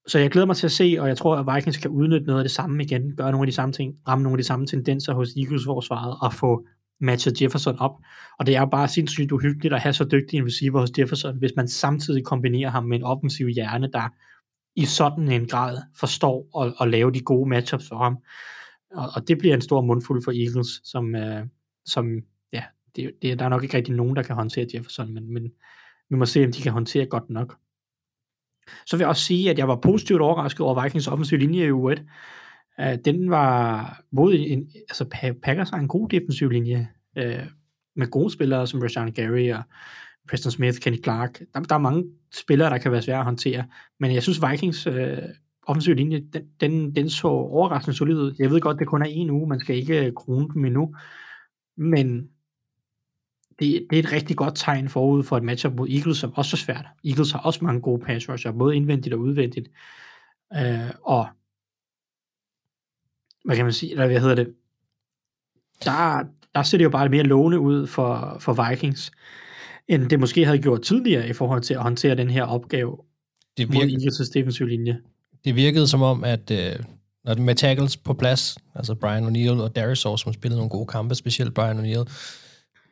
[0.08, 2.40] Så jeg glæder mig til at se, og jeg tror, at Vikings kan udnytte noget
[2.40, 4.66] af det samme igen, gøre nogle af de samme ting, ramme nogle af de samme
[4.66, 6.66] tendenser hos Eagles forsvaret, og få
[7.00, 7.92] matcher Jefferson op.
[8.40, 11.38] Og det er jo bare sindssygt uhyggeligt at have så dygtig en receiver hos Jefferson,
[11.38, 14.10] hvis man samtidig kombinerer ham med en offensiv hjerne, der
[14.76, 18.18] i sådan en grad forstår at, at lave de gode matchups for ham.
[18.92, 21.46] Og, og det bliver en stor mundfuld for Eagles, som, øh,
[21.86, 22.22] som
[22.54, 22.64] ja,
[22.96, 25.52] det, det, der er nok ikke rigtig nogen, der kan håndtere Jefferson, men, men
[26.10, 27.58] vi må se, om de kan håndtere godt nok.
[28.86, 31.72] Så vil jeg også sige, at jeg var positivt overrasket over Vikings offensiv linje i
[31.72, 32.02] U1.
[32.80, 35.06] Uh, den var mod en, altså
[35.44, 37.48] Packers har en god defensiv linje, uh,
[37.96, 39.64] med gode spillere som Rashawn Gary og
[40.30, 41.40] Preston Smith, Kenny Clark.
[41.54, 42.04] Der, der er mange
[42.34, 43.66] spillere, der kan være svære at håndtere,
[44.00, 44.94] men jeg synes Vikings uh,
[45.68, 48.36] offensiv linje, den, den, den så overraskende solid ud.
[48.40, 50.96] Jeg ved godt, det kun er en uge, man skal ikke krone dem endnu,
[51.78, 52.30] men
[53.60, 56.56] det, det er et rigtig godt tegn forud for et matchup mod Eagles, som også
[56.56, 56.86] er svært.
[57.06, 59.70] Eagles har også mange gode pass rusher, både indvendigt og udvendigt.
[60.58, 61.28] Øh, og
[63.50, 64.48] hvad kan man sige, eller hvad hedder det,
[65.86, 66.24] der,
[66.56, 69.12] der ser det jo bare mere lovende ud for, for Vikings,
[69.88, 72.98] end det måske havde gjort tidligere i forhold til at håndtere den her opgave
[73.58, 74.98] Det mod virker- Eagles' defensive linje.
[75.46, 76.76] Det virkede som om, at øh,
[77.26, 80.88] Og med tackles på plads, altså Brian O'Neill og Darius Saw, som spillede nogle gode
[80.88, 82.12] kampe, specielt Brian O'Neill,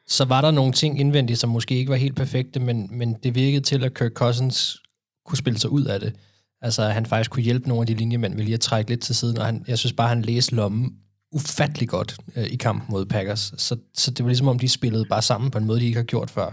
[0.08, 3.36] så var der nogle ting indvendigt, som måske ikke var helt perfekte, men, men det
[3.36, 4.78] virkede til, at Kirk Cousins
[5.26, 6.14] kunne spille sig ud af det.
[6.62, 9.02] Altså, at han faktisk kunne hjælpe nogle af de linjemænd ved lige at trække lidt
[9.02, 10.96] til siden, og han, jeg synes bare, han læste lommen
[11.32, 13.54] ufattelig godt øh, i kampen mod Packers.
[13.58, 15.98] Så, så det var ligesom om, de spillede bare sammen på en måde, de ikke
[15.98, 16.52] har gjort før.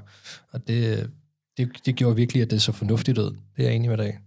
[0.52, 1.10] Og det,
[1.56, 3.24] det, det gjorde virkelig, at det så fornuftigt ud.
[3.24, 4.18] Det er jeg enig med dig.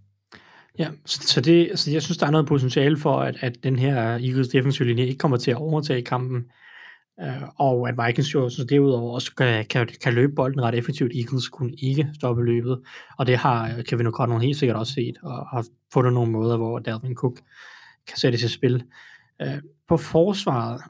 [0.78, 3.78] Ja, så, så, det, så jeg synes, der er noget potentiale for, at, at den
[3.78, 6.44] her Eagles defensive linje ikke kommer til at overtage kampen,
[7.22, 11.12] Øh, og at Vikings jo så derudover også kan, kan, kan løbe bolden ret effektivt.
[11.14, 12.80] Eagles kunne ikke stoppe løbet,
[13.18, 16.56] og det har øh, Kevin O'Connell helt sikkert også set, og har fundet nogle måder,
[16.56, 17.40] hvor Dalvin Cook
[18.06, 18.84] kan sætte til spil.
[19.42, 19.58] Øh,
[19.88, 20.82] på forsvaret,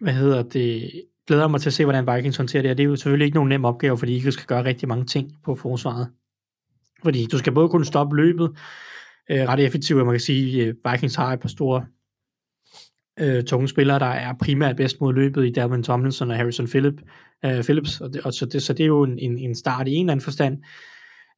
[0.00, 0.90] hvad hedder det,
[1.26, 3.34] glæder mig til at se, hvordan Vikings håndterer det, og det er jo selvfølgelig ikke
[3.34, 6.08] nogen nem opgave, fordi Eagles skal gøre rigtig mange ting på forsvaret.
[7.04, 8.50] Fordi du skal både kunne stoppe løbet
[9.30, 11.86] øh, ret effektivt, og man kan sige, at Vikings har et par store
[13.20, 17.02] øh, tunge spillere, der er primært bedst mod løbet i Dalvin Tomlinson og Harrison Phillip,
[17.44, 19.88] øh, Phillips, og, det, og så, det, så det er jo en, en, en start
[19.88, 20.58] i en eller anden forstand.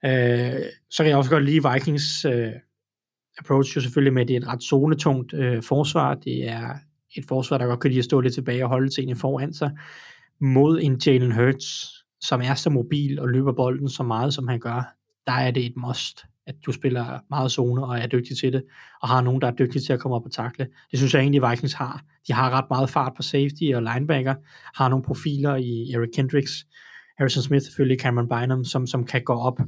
[0.05, 2.53] Øh, så kan jeg også godt lide Vikings øh,
[3.39, 6.15] approach jo selvfølgelig med, at det er et ret zonetungt øh, forsvar.
[6.15, 6.75] Det er
[7.17, 9.71] et forsvar, der godt kan lide at stå lidt tilbage og holde tingene foran sig,
[10.41, 14.61] mod en Jalen Hurts, som er så mobil og løber bolden så meget, som han
[14.61, 14.95] gør.
[15.27, 18.63] Der er det et must, at du spiller meget zone og er dygtig til det,
[19.03, 20.67] og har nogen, der er dygtige til at komme op og takle.
[20.91, 22.05] Det synes jeg egentlig, Vikings har.
[22.29, 24.35] De har ret meget fart på safety og linebacker,
[24.75, 26.67] har nogle profiler i Eric Kendricks,
[27.19, 29.61] Harrison Smith, selvfølgelig Cameron Bynum, som, som kan gå op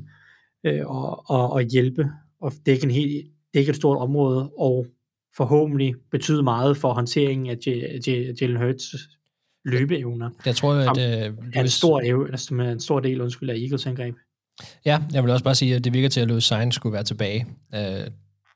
[0.67, 2.11] øh, og, og, og hjælpe
[2.41, 4.87] og dække, en helt, dække et stort område, og
[5.37, 7.59] forhåbentlig betyde meget for håndteringen af
[8.41, 8.95] Jalen Hurts
[9.65, 10.31] løbeevner.
[10.47, 11.27] Jeg tror, at...
[11.29, 14.15] Øh, er en stor, altså, en stor del undskyld, af Eagles angreb.
[14.85, 17.05] Ja, jeg vil også bare sige, at det virker til, at Louis Sainz skulle være
[17.05, 18.07] tilbage øh,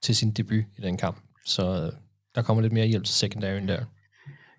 [0.02, 1.16] til sin debut i den kamp.
[1.46, 1.92] Så øh,
[2.34, 3.84] der kommer lidt mere hjælp til secondary der.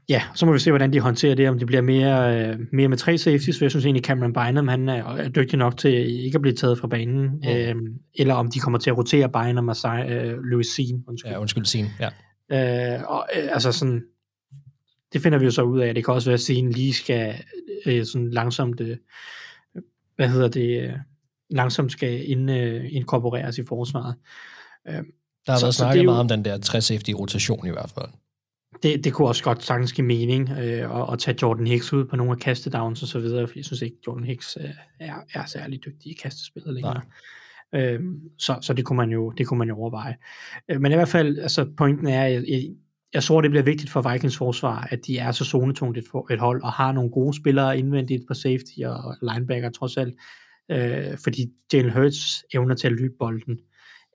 [0.10, 2.88] Ja, så må vi se, hvordan de håndterer det, om det bliver mere, øh, mere
[2.88, 6.26] med tre safeties, for jeg synes egentlig, Cameron Bynum, han er, er dygtig nok til
[6.26, 7.50] ikke at blive taget fra banen, mm.
[7.50, 7.76] øh,
[8.16, 9.76] eller om de kommer til at rotere Bynum og
[10.10, 11.04] øh, Louis Sean.
[11.08, 11.32] Undskyld.
[11.32, 12.10] Ja, undskyld, Sean, ja.
[12.52, 14.02] Øh, og, øh, altså sådan,
[15.14, 17.36] det finder vi jo så ud af, det kan også være, at Sean lige skal
[17.86, 18.98] øh, sådan langsomt, øh,
[20.16, 20.94] hvad hedder det, øh,
[21.50, 24.16] langsomt skal ind, øh, inkorporeres i forsvaret.
[24.88, 27.92] Øh, der har så, været snakket meget om den der 3 safety rotation i hvert
[27.96, 28.10] fald
[28.84, 32.06] det, det kunne også godt sagtens give mening øh, at, at tage Jordan Hicks ud
[32.06, 34.70] på nogle af kastedowns og så videre, for jeg synes ikke, Jordan Hicks øh,
[35.00, 37.02] er, er særlig dygtig i kastespillet længere.
[37.76, 38.00] Øh,
[38.40, 40.16] så, så det kunne man jo det kunne man jo overveje.
[40.70, 42.64] Øh, men i hvert fald, altså pointen er, jeg, jeg,
[43.14, 46.40] jeg tror, det bliver vigtigt for Vikings forsvar, at de er så zonetungt et, et
[46.40, 50.14] hold, og har nogle gode spillere indvendigt på safety og linebacker trods alt,
[50.72, 53.60] øh, fordi Jalen Hurts evner til at løbe bolden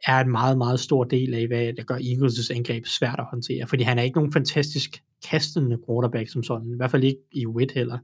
[0.07, 3.67] er en meget, meget stor del af, hvad der gør Eagles' angreb svært at håndtere.
[3.67, 6.73] Fordi han er ikke nogen fantastisk kastende quarterback som sådan.
[6.73, 7.99] I hvert fald ikke i wit heller.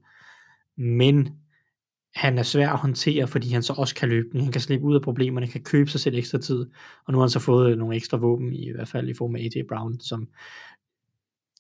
[0.77, 1.29] Men
[2.15, 4.41] han er svær at håndtere, fordi han så også kan løbe.
[4.41, 6.67] Han kan slippe ud af problemerne, kan købe sig selv ekstra tid.
[7.07, 9.41] Og nu har han så fået nogle ekstra våben, i hvert fald i form af
[9.41, 10.29] AJ Brown, som,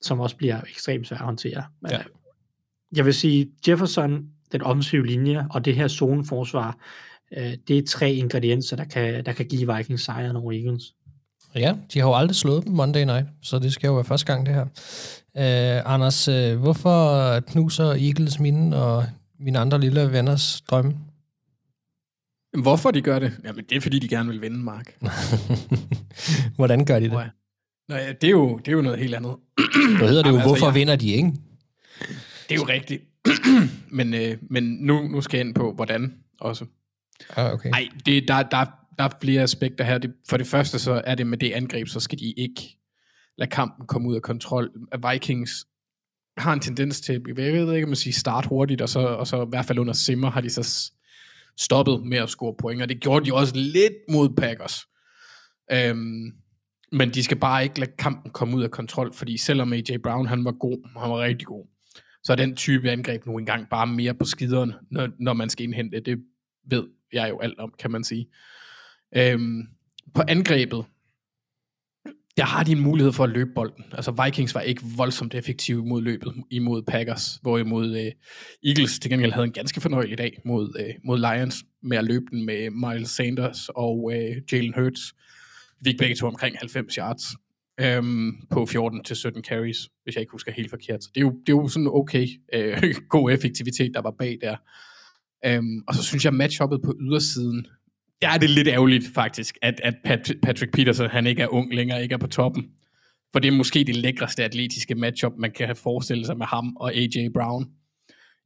[0.00, 1.64] som også bliver ekstremt svært at håndtere.
[1.80, 2.02] Men, ja.
[2.96, 6.76] Jeg vil sige, Jefferson, den offensive linje og det her zoneforsvar,
[7.36, 10.94] Øh, det er tre ingredienser, der kan, der kan give Vikings sejren over Eagles.
[11.54, 14.32] Ja, de har jo aldrig slået dem Monday Night, så det skal jo være første
[14.32, 14.64] gang, det her.
[15.34, 19.04] Uh, Anders, uh, hvorfor knuser Eagles mine og
[19.38, 20.96] mine andre lille venners drømme?
[22.62, 23.32] Hvorfor de gør det?
[23.44, 24.96] Jamen, det er fordi, de gerne vil vinde, Mark.
[26.56, 27.12] Hvordan gør de det?
[27.88, 29.36] Nej, det er jo, det er jo noget helt andet.
[29.98, 30.74] Så hedder det jo, altså, hvorfor jeg...
[30.74, 31.32] vinder de, ikke?
[32.48, 33.02] Det er jo rigtigt.
[33.98, 36.64] men øh, men nu, nu skal jeg ind på, hvordan også.
[37.36, 37.70] Ah, okay.
[37.70, 38.64] Nej, det, der, der,
[38.98, 39.98] der er flere aspekter her.
[39.98, 42.78] Det, for det første så er det med det angreb, så skal de ikke
[43.38, 44.70] lade kampen komme ud af kontrol.
[45.10, 45.66] Vikings
[46.38, 49.42] har en tendens til, jeg ved ikke, man siger start hurtigt, og så, og så
[49.42, 50.92] i hvert fald under simmer har de så
[51.56, 54.86] stoppet med at score point, og det gjorde de også lidt mod Packers.
[55.72, 56.32] Øhm,
[56.92, 60.26] men de skal bare ikke lade kampen komme ud af kontrol, fordi selvom AJ Brown
[60.26, 61.66] han var god, han var rigtig god,
[62.28, 65.64] så er den type angreb nu engang bare mere på skideren, når, når man skal
[65.64, 66.00] indhente.
[66.00, 66.18] Det
[66.70, 68.26] ved jeg jo alt om, kan man sige.
[69.16, 69.62] Øhm,
[70.14, 70.84] på angrebet,
[72.36, 73.84] der har de en mulighed for at løbe bolden.
[73.92, 78.12] Altså Vikings var ikke voldsomt effektive mod løbet imod Packers, hvorimod øh,
[78.64, 82.24] Eagles til gengæld havde en ganske fornøjelig dag mod, øh, mod Lions med at løbe
[82.30, 85.14] den med Miles Sanders og øh, Jalen Hurts.
[85.80, 87.24] Vi gik begge to omkring 90 yards
[87.80, 91.04] øhm, på 14 til 17 carries, hvis jeg ikke husker helt forkert.
[91.04, 94.38] Så det er jo, det er jo sådan okay øh, god effektivitet, der var bag
[94.40, 94.56] der.
[95.46, 97.66] Øhm, og så synes jeg, matchuppet på ydersiden,
[98.22, 101.74] der er det lidt ærgerligt faktisk, at, at Pat, Patrick Peterson, han ikke er ung
[101.74, 102.70] længere, ikke er på toppen.
[103.32, 106.94] For det er måske det lækreste atletiske matchup, man kan forestille sig med ham og
[106.94, 107.66] AJ Brown,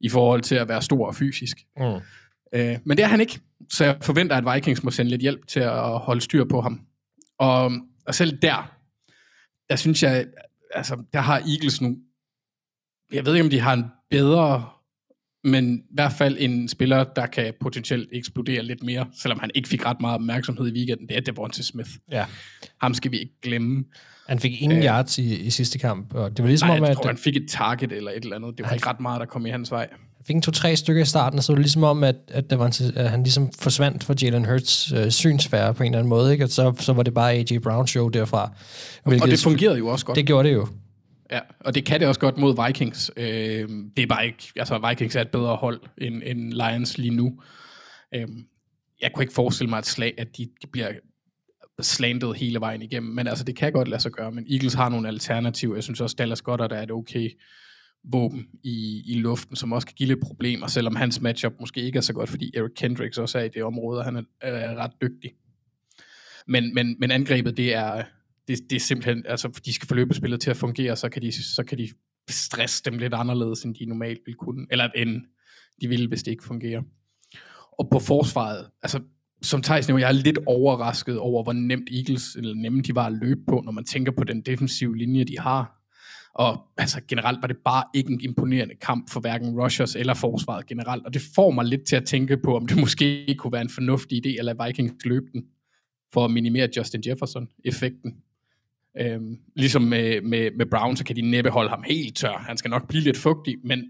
[0.01, 1.57] i forhold til at være stor og fysisk.
[1.76, 1.85] Mm.
[2.55, 5.47] Øh, men det er han ikke, så jeg forventer, at Vikings må sende lidt hjælp
[5.47, 6.80] til at holde styr på ham.
[7.39, 7.72] Og,
[8.07, 8.82] og selv der,
[9.72, 10.26] der synes jeg,
[10.74, 11.96] altså, der har Eagles nu,
[13.12, 14.68] jeg ved ikke, om de har en bedre,
[15.44, 19.68] men i hvert fald en spiller, der kan potentielt eksplodere lidt mere, selvom han ikke
[19.68, 21.90] fik ret meget opmærksomhed i weekenden, det er Devontae Smith.
[22.10, 22.26] Ja.
[22.80, 23.84] Ham skal vi ikke glemme.
[24.28, 24.84] Han fik ingen Øh.
[24.84, 27.16] yards i, i sidste kamp, og det var ligesom Nej, om, jeg at tror, han
[27.16, 28.58] fik et target eller et eller andet.
[28.58, 29.88] Det var Han- ikke ret meget, der kom i hans vej.
[30.26, 32.56] Fik en to-tre stykker i starten, og så var det ligesom om, at, at, der
[32.56, 36.08] var en, at han ligesom forsvandt fra Jalen Hurts øh, synsfære på en eller anden
[36.08, 36.44] måde, ikke?
[36.44, 38.52] Og så, så var det bare AJ Brown show derfra.
[39.04, 40.16] Og det fungerede jo også godt.
[40.16, 40.66] Det gjorde det jo.
[41.30, 43.10] Ja, og det kan det også godt mod Vikings.
[43.16, 47.14] Øh, det er bare ikke, altså Vikings er et bedre hold end, end Lions lige
[47.14, 47.40] nu.
[48.14, 48.28] Øh,
[49.02, 50.88] jeg kunne ikke forestille mig, at, slag, at de, de bliver
[51.80, 54.88] slantet hele vejen igennem, men altså det kan godt lade sig gøre, men Eagles har
[54.88, 55.74] nogle alternativer.
[55.74, 57.30] Jeg synes også, Dallas Goddard er et okay
[58.05, 61.96] våben i, i luften, som også kan give lidt problemer, selvom hans matchup måske ikke
[61.96, 64.74] er så godt, fordi Eric Kendricks også er i det område, og han er, er
[64.74, 65.30] ret dygtig.
[66.46, 68.03] Men, men, men angrebet, det er,
[68.48, 71.32] det, det er simpelthen, altså de skal få løbespillet til at fungere, så kan de,
[71.32, 71.88] så kan de
[72.30, 75.20] stresse dem lidt anderledes, end de normalt ville kunne, eller end
[75.80, 76.82] de ville, hvis det ikke fungerer.
[77.78, 79.00] Og på forsvaret, altså
[79.42, 83.07] som Thijs nævner, jeg er lidt overrasket over, hvor nemt Eagles, eller nemme de var
[83.07, 85.82] at løbe på, når man tænker på den defensive linje, de har.
[86.35, 90.66] Og altså generelt var det bare ikke en imponerende kamp for hverken rushers eller forsvaret
[90.66, 93.62] generelt, og det får mig lidt til at tænke på, om det måske kunne være
[93.62, 95.45] en fornuftig idé at lade Vikings løbe den,
[96.12, 98.16] for at minimere Justin Jefferson-effekten.
[99.01, 102.45] Øhm, ligesom med, med, med Brown, så kan de næppe holde ham helt tør.
[102.47, 103.85] Han skal nok blive lidt fugtig, men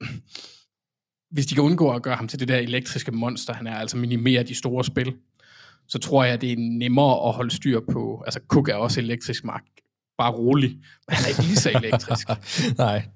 [1.30, 3.96] hvis de kan undgå at gøre ham til det der elektriske monster, han er altså
[3.96, 5.14] minimere de store spil,
[5.88, 8.22] så tror jeg, det er nemmere at holde styr på.
[8.26, 9.64] Altså, Cook er også elektrisk, Mark.
[10.18, 10.78] Bare rolig.
[11.08, 12.28] Han er ikke lige så elektrisk.
[12.78, 13.08] Nej.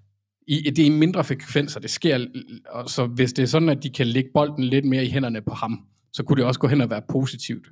[0.46, 2.26] I, det er i mindre frekvenser, det sker.
[2.68, 5.42] Og så hvis det er sådan, at de kan lægge bolden lidt mere i hænderne
[5.42, 5.80] på ham,
[6.12, 7.66] så kunne det også gå hen og være positivt.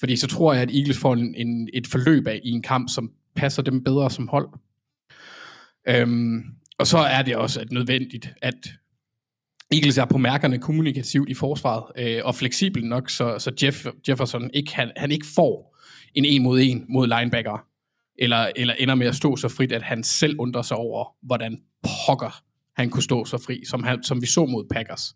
[0.00, 2.88] Fordi så tror jeg, at Eagles får en, en, et forløb af i en kamp,
[2.90, 4.48] som passer dem bedre som hold.
[5.88, 6.42] Øhm,
[6.78, 8.70] og så er det også at nødvendigt, at
[9.72, 14.50] Eagles er på mærkerne kommunikativt i forsvaret, øh, og fleksibel nok, så, så Jeff, Jefferson
[14.54, 15.78] ikke, han, han ikke får
[16.14, 17.64] en en mod en mod linebacker,
[18.18, 21.60] eller, eller ender med at stå så frit, at han selv undrer sig over, hvordan
[22.06, 22.42] pokker
[22.76, 25.14] han kunne stå så fri, som, han, som vi så mod Packers.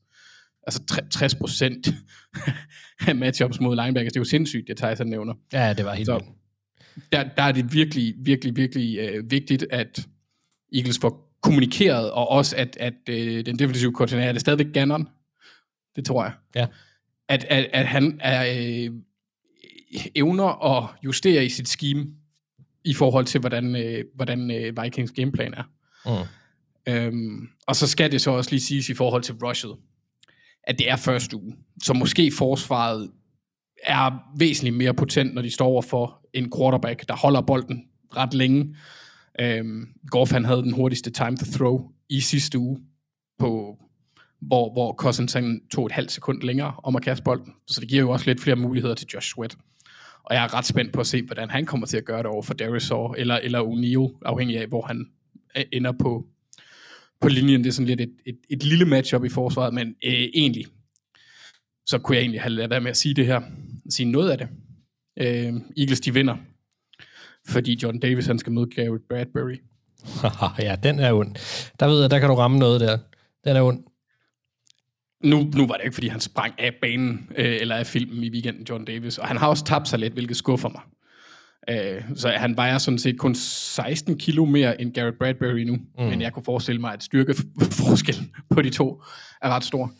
[0.66, 1.88] Altså 60 procent
[3.08, 5.34] af matchups mod linebackers, det er jo sindssygt, det Tyson nævner.
[5.52, 6.24] Ja, det var helt Så
[7.12, 10.06] der, der er det virkelig, virkelig, virkelig øh, vigtigt, at
[10.74, 15.08] Eagles får kommunikeret, og også at, at øh, den defensive koordinator, er det stadigvæk Gannon?
[15.96, 16.32] Det tror jeg.
[16.54, 16.66] Ja.
[17.28, 18.90] At, at, at han er, øh,
[20.14, 22.06] evner at justere i sit scheme,
[22.84, 25.62] i forhold til, hvordan, øh, hvordan øh, Vikings gameplan er.
[26.06, 26.28] Mm.
[26.92, 29.76] Øhm, og så skal det så også lige siges i forhold til rushet,
[30.64, 31.56] at det er første uge.
[31.82, 33.10] Så måske forsvaret
[33.82, 37.84] er væsentligt mere potent, når de står over for en quarterback, der holder bolden
[38.16, 38.76] ret længe.
[39.40, 42.80] Øhm, Goff han havde den hurtigste time to throw i sidste uge,
[43.38, 43.78] på,
[44.40, 47.52] hvor, hvor Cousins han tog et halvt sekund længere om at kaste bolden.
[47.66, 49.56] Så det giver jo også lidt flere muligheder til Josh Sweat.
[50.24, 52.26] Og jeg er ret spændt på at se, hvordan han kommer til at gøre det
[52.26, 55.06] over for Darius Saw, eller, eller O'Neal, afhængig af, hvor han
[55.56, 56.26] øh, ender på,
[57.20, 57.64] på linjen.
[57.64, 60.66] Det er sådan lidt et, et, et lille matchup i forsvaret, men øh, egentlig,
[61.86, 63.40] så kunne jeg egentlig have lavet være med at sige det her.
[63.90, 64.48] Sige noget af det.
[65.18, 66.36] Øh, Eagles, de vinder.
[67.48, 69.56] Fordi John Davis, han skal møde Garrett Bradbury.
[70.66, 71.34] ja, den er ond.
[71.80, 72.98] Der ved jeg, der kan du ramme noget der.
[73.44, 73.84] Den er ond.
[75.24, 78.30] Nu, nu var det ikke, fordi han sprang af banen, øh, eller af filmen i
[78.30, 79.18] weekenden, John Davis.
[79.18, 80.80] Og han har også tabt sig lidt, hvilket skuffer mig.
[81.70, 85.72] Øh, så han vejer sådan set kun 16 kilo mere end Garrett Bradbury nu.
[85.72, 86.04] Mm.
[86.04, 89.02] Men jeg kunne forestille mig, at styrkeforskellen på de to
[89.42, 89.92] er ret stor.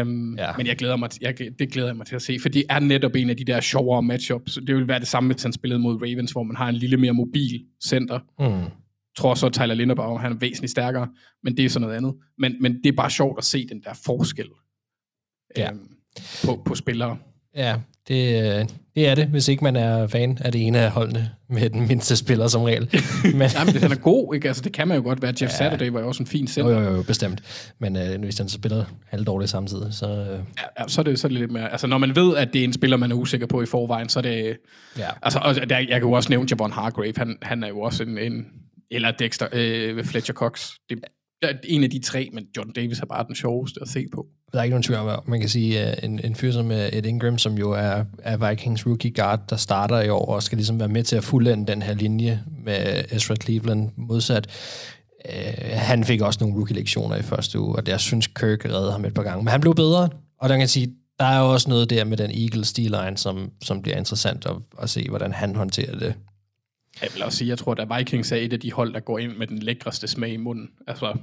[0.00, 0.52] Um, ja.
[0.56, 2.78] Men jeg glæder mig, jeg, det glæder jeg mig til at se, for det er
[2.78, 4.58] netop en af de der sjovere matchups.
[4.66, 6.96] Det vil være det samme, hvis han spillede mod Ravens, hvor man har en lille
[6.96, 8.18] mere mobil center.
[8.38, 8.44] Mm.
[8.46, 11.08] Jeg tror så, at Tyler Linderbaum, han er væsentligt stærkere,
[11.44, 12.14] men det er sådan noget andet.
[12.38, 14.46] Men, men det er bare sjovt at se den der forskel
[15.56, 15.70] ja.
[15.70, 15.88] øhm,
[16.44, 17.16] på, på spillere.
[17.56, 17.76] Ja,
[18.08, 21.30] det, øh, det er det, hvis ikke man er fan af det ene af holdene
[21.48, 22.90] med den mindste spiller som regel.
[23.24, 24.48] Men, Nej, men den er god, ikke?
[24.48, 25.34] Altså, det kan man jo godt være.
[25.40, 25.56] Jeff ja.
[25.56, 26.72] Saturday var jo også en fin center.
[26.72, 27.42] Jo, jo, jo, bestemt.
[27.78, 30.06] Men øh, hvis han så spiller halvdårligt samtidig, så...
[30.06, 30.28] Øh...
[30.28, 31.72] Ja, ja, så, er det, så er det lidt mere...
[31.72, 34.08] Altså, når man ved, at det er en spiller, man er usikker på i forvejen,
[34.08, 34.56] så er det...
[34.98, 35.08] Ja.
[35.22, 37.12] Altså, og der, jeg kan jo også nævne Javon Hargrave.
[37.16, 38.18] Han, han er jo også en...
[38.18, 38.46] en
[38.90, 40.70] eller Dexter, øh, Fletcher Cox.
[40.90, 40.98] Det,
[41.42, 44.26] Ja, en af de tre, men John Davis er bare den sjoveste at se på.
[44.52, 46.70] Der er ikke nogen tvivl om, at man kan sige, at en, en fyr som
[46.70, 50.42] øh, Ed Ingram, som jo er, er Vikings rookie guard, der starter i år, og
[50.42, 54.46] skal ligesom være med til at fuldende den her linje med Ezra Cleveland modsat.
[55.28, 59.04] Øh, han fik også nogle rookie-lektioner i første uge, og jeg synes, Kirk redde ham
[59.04, 59.44] et par gange.
[59.44, 60.08] Men han blev bedre,
[60.40, 63.50] og der kan sige, der er jo også noget der med den Eagles D-line, som,
[63.62, 66.14] som bliver interessant at, at se, hvordan han håndterer det.
[67.02, 69.18] Jeg vil også sige, jeg tror, at Vikings er et af de hold, der går
[69.18, 70.70] ind med den lækreste smag i munden.
[70.86, 71.16] Altså,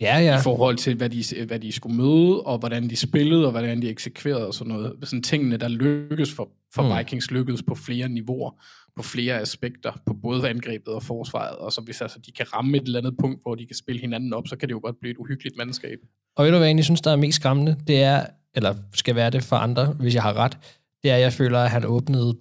[0.00, 0.38] Ja, ja.
[0.38, 3.82] i forhold til, hvad de, hvad de skulle møde, og hvordan de spillede, og hvordan
[3.82, 4.96] de eksekverede og sådan noget.
[5.02, 6.98] Sådan tingene, der lykkes for, for Mm.
[6.98, 8.50] Vikings, lykkedes på flere niveauer,
[8.96, 12.76] på flere aspekter, på både angrebet og forsvaret, og så hvis altså, de kan ramme
[12.76, 14.96] et eller andet punkt, hvor de kan spille hinanden op, så kan det jo godt
[15.00, 15.98] blive et uhyggeligt mandskab.
[16.36, 17.76] Og ved du hvad jeg egentlig synes, der er mest skræmmende?
[17.86, 20.58] Det er, eller skal være det for andre, hvis jeg har ret,
[21.02, 22.36] det er, at jeg føler, at han åbnede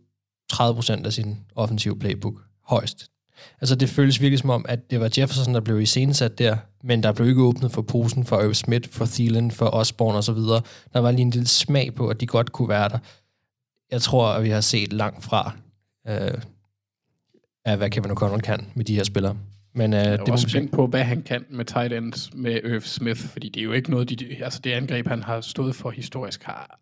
[0.53, 3.09] 30% af sin offensive playbook højst.
[3.61, 7.03] Altså det føles virkelig som om, at det var Jefferson, der blev iscenesat der, men
[7.03, 10.33] der blev ikke åbnet for posen for Irv Smith, for Thielen, for Osborne og så
[10.33, 10.61] videre.
[10.93, 12.97] Der var lige en lille smag på, at de godt kunne være der.
[13.91, 15.51] Jeg tror, at vi har set langt fra,
[16.07, 16.41] øh,
[17.65, 19.37] af hvad Kevin O'Connell kan med de her spillere.
[19.73, 22.29] Men øh, Jeg er det må også spændt på, hvad han kan med tight ends
[22.33, 25.41] med Irv Smith, fordi det er jo ikke noget, de, altså det angreb, han har
[25.41, 26.79] stået for historisk, har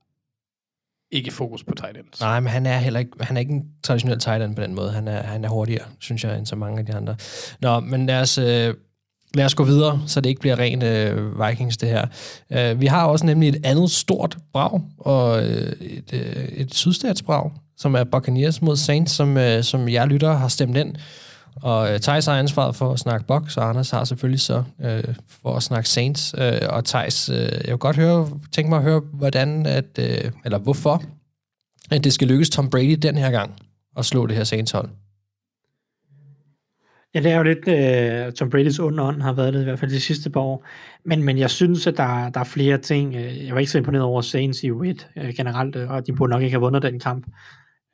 [1.11, 2.19] ikke fokus på tight ends.
[2.21, 4.75] Nej, men han er heller ikke, han er ikke en traditionel tight end på den
[4.75, 4.91] måde.
[4.91, 7.15] Han er, han er hurtigere, synes jeg, end så mange af de andre.
[7.61, 8.73] Nå, men lad os, øh,
[9.33, 12.07] lad os gå videre, så det ikke bliver ren øh, Vikings, det her.
[12.49, 17.51] Øh, vi har også nemlig et andet stort brag, og øh, et, øh, et sydstatsbrag,
[17.77, 20.95] som er Buccaneers mod Saints, som, øh, som jeg lytter har stemt ind.
[21.63, 25.15] Og øh, Thijs har ansvaret for at snakke box, og Anders har selvfølgelig så øh,
[25.41, 26.35] for at snakke Saints.
[26.37, 30.31] Øh, og Thijs, øh, jeg vil godt høre, tænke mig at høre, hvordan, at, øh,
[30.45, 31.03] eller hvorfor,
[31.91, 33.55] at det skal lykkes Tom Brady den her gang
[33.97, 34.89] at slå det her Saints hold.
[37.13, 39.79] Ja, det er jo lidt, øh, Tom Brady's onde ånd har været det i hvert
[39.79, 40.65] fald de sidste par år.
[41.05, 43.15] Men, men jeg synes, at der, der er flere ting.
[43.15, 46.13] Øh, jeg var ikke så imponeret over Saints i U1 øh, generelt, øh, og de
[46.13, 47.25] burde nok ikke have vundet den kamp.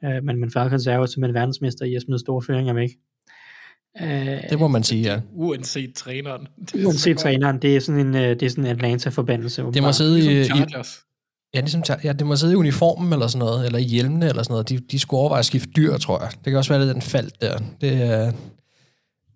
[0.04, 2.90] Øh, men, men Falcons er jo simpelthen verdensmester i at smide store føringer væk.
[4.02, 4.08] Uh,
[4.50, 5.20] Det må man sige, ja.
[5.34, 6.48] Uanset træneren.
[6.60, 9.62] Det Uanset træneren, det er sådan en, uh, det er sådan en Atlanta-forbandelse.
[9.74, 10.62] Det må sidde i, Ligesom i,
[11.54, 14.44] ja, ligesom, ja, det må sidde i uniformen eller sådan noget, eller i hjelmene eller
[14.44, 14.70] sådan noget.
[14.70, 16.30] De, de skulle overveje at skifte dyr, tror jeg.
[16.32, 17.58] Det kan også være lidt den fald der.
[17.82, 18.32] Det er,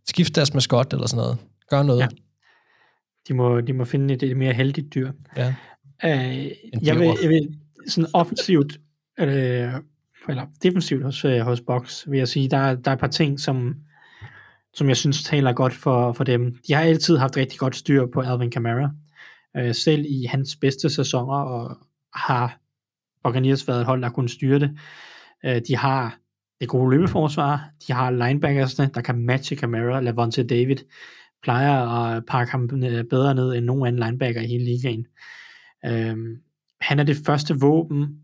[0.08, 1.38] skift deres maskot eller sådan noget.
[1.70, 2.00] Gør noget.
[2.02, 2.08] Ja.
[3.28, 5.12] De må, de må finde et, et mere heldigt dyr.
[5.38, 5.54] Ja.
[6.06, 6.46] Øh,
[6.84, 7.50] jeg, vil, jeg vil
[7.88, 8.80] sådan offensivt,
[9.20, 9.70] øh,
[10.30, 13.08] eller defensivt hos, øh, hos Box, vil jeg sige, der, er- der er et par
[13.08, 13.76] ting, som,
[14.78, 16.58] som jeg synes taler godt for, for dem.
[16.68, 18.92] De har altid haft rigtig godt styr på Alvin Kamara,
[19.58, 21.78] øh, selv i hans bedste sæsoner, og
[22.14, 22.60] har
[23.24, 24.78] Buccaneers været et hold, der kunne styre det.
[25.46, 26.20] Øh, de har
[26.62, 30.78] det gode løbeforsvar, de har linebackersne, der kan matche Kamara, Lavonte David,
[31.44, 35.08] plejer at pakke ham øh, bedre ned end nogen anden linebacker i hele ligaen.
[35.86, 36.18] Øh,
[36.82, 38.22] han er det første våben,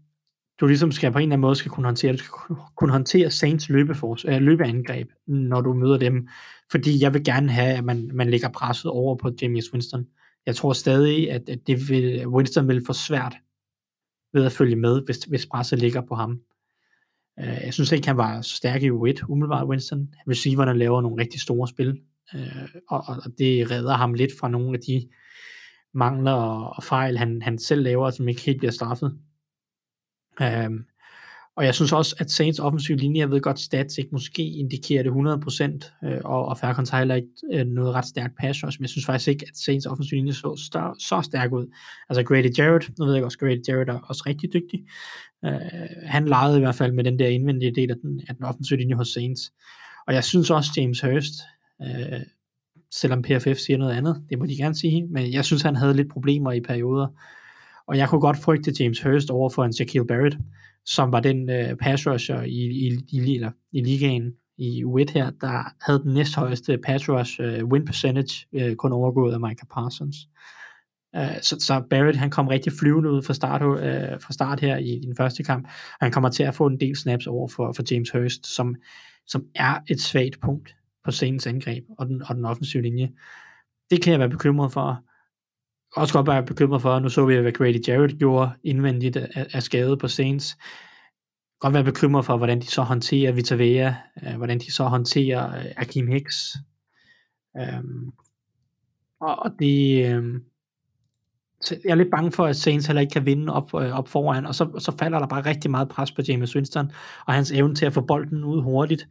[0.59, 2.11] du ligesom skal på en eller anden måde skal kunne håndtere.
[2.11, 6.27] Du skal kunne håndtere Saints løbefors, øh, løbeangreb, når du møder dem.
[6.71, 10.07] Fordi jeg vil gerne have, at man, man lægger presset over på James Winston.
[10.45, 13.35] Jeg tror stadig, at, at det vil, Winston vil få svært
[14.33, 16.39] ved at følge med, hvis, hvis presset ligger på ham.
[17.39, 20.09] Øh, jeg synes ikke, han var så stærk i U1, umiddelbart Winston.
[20.29, 22.01] Receiverne laver nogle rigtig store spil,
[22.35, 25.09] øh, og, og og det redder ham lidt fra nogle af de
[25.93, 29.19] mangler og, og fejl, han, han selv laver, som ikke helt bliver straffet.
[30.41, 30.85] Um,
[31.55, 35.03] og jeg synes også, at Saints offensiv linje, jeg ved godt, stats ikke måske indikerer
[35.03, 38.79] det 100%, øh, og, og Falcons har heller ikke øh, noget ret stærkt pass rush,
[38.79, 41.67] men jeg synes faktisk ikke, at Saints offensiv linje så stør, så stærk ud.
[42.09, 44.83] Altså Grady Jarrett, nu ved jeg også, Grady Jarrett er også rigtig dygtig.
[45.45, 45.51] Øh,
[46.05, 48.79] han legede i hvert fald med den der indvendige del af den, af den offensive
[48.79, 49.51] linje hos Saints.
[50.07, 51.33] Og jeg synes også, James Hurst,
[51.81, 52.21] øh,
[52.91, 55.93] selvom PFF siger noget andet, det må de gerne sige, men jeg synes, han havde
[55.93, 57.07] lidt problemer i perioder.
[57.87, 60.37] Og jeg kunne godt frygte James Hurst over for en Shaquille Barrett,
[60.85, 65.31] som var den øh, pass rusher i, i, i, eller, i ligaen i U1 her,
[65.41, 70.17] der havde den næsthøjeste pass rush øh, win percentage, øh, kun overgået af Micah Parsons.
[71.17, 74.77] Uh, så, så Barrett han kom rigtig flyvende ud fra start, øh, fra start her
[74.77, 77.47] i, i den første kamp, og han kommer til at få en del snaps over
[77.47, 78.75] for, for James Hurst, som,
[79.27, 80.75] som er et svagt punkt
[81.05, 83.11] på scenens angreb og den, og den offensive linje.
[83.89, 85.03] Det kan jeg være bekymret for.
[85.95, 89.63] Også godt være bekymret for, nu så vi, hvad Grady Jarrett gjorde indvendigt af, af
[89.63, 90.57] skade på Saints.
[91.59, 95.59] Godt være bekymret for, hvordan de så håndterer Vita Vea, øh, hvordan de så håndterer
[95.59, 96.55] øh, Akeem Hicks.
[97.57, 98.11] Øhm,
[99.21, 100.41] og, og det, øh,
[101.71, 104.45] jeg er lidt bange for, at Saints heller ikke kan vinde op, øh, op foran,
[104.45, 106.91] og så, så falder der bare rigtig meget pres på James Winston,
[107.27, 109.07] og hans evne til at få bolden ud hurtigt,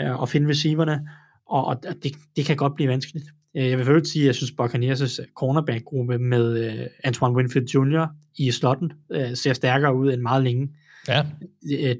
[0.00, 1.08] øh, og finde receiverne,
[1.46, 3.26] og, og det, det kan godt blive vanskeligt.
[3.56, 8.06] Øh, Jeg vil først sige, at jeg synes, Buccaneers' cornerback-gruppe med øh, Antoine Winfield Jr.
[8.38, 10.68] i slotten øh, ser stærkere ud end meget længe.
[11.08, 11.22] Ja.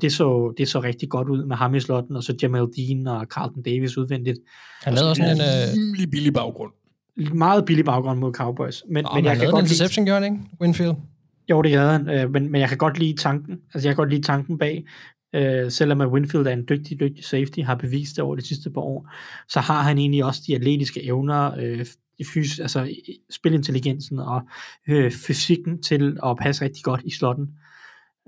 [0.00, 3.06] Det, så, det så rigtig godt ud med ham i slotten, og så Jamal Dean
[3.06, 4.38] og Carlton Davis udvendigt.
[4.82, 5.42] Han lavede også sådan en...
[5.76, 6.72] Rimelig billig baggrund.
[7.34, 8.82] Meget billig baggrund mod Cowboys.
[8.90, 10.44] Men, Nå, men jeg han kan lavede en godt lide, interception, gjorde han ikke?
[10.60, 10.94] Winfield.
[11.50, 13.58] jo, det havde han, men, men jeg kan godt lide tanken.
[13.74, 14.84] Altså, jeg kan godt lide tanken bag.
[15.34, 18.70] Øh, selvom at Winfield er en dygtig, dygtig safety, har bevist det over de sidste
[18.70, 19.10] par år,
[19.48, 21.86] så har han egentlig også de atletiske evner, øh,
[22.34, 22.94] fys, altså
[23.30, 24.42] spilintelligensen og
[24.88, 27.50] øh, fysikken til at passe rigtig godt i slotten.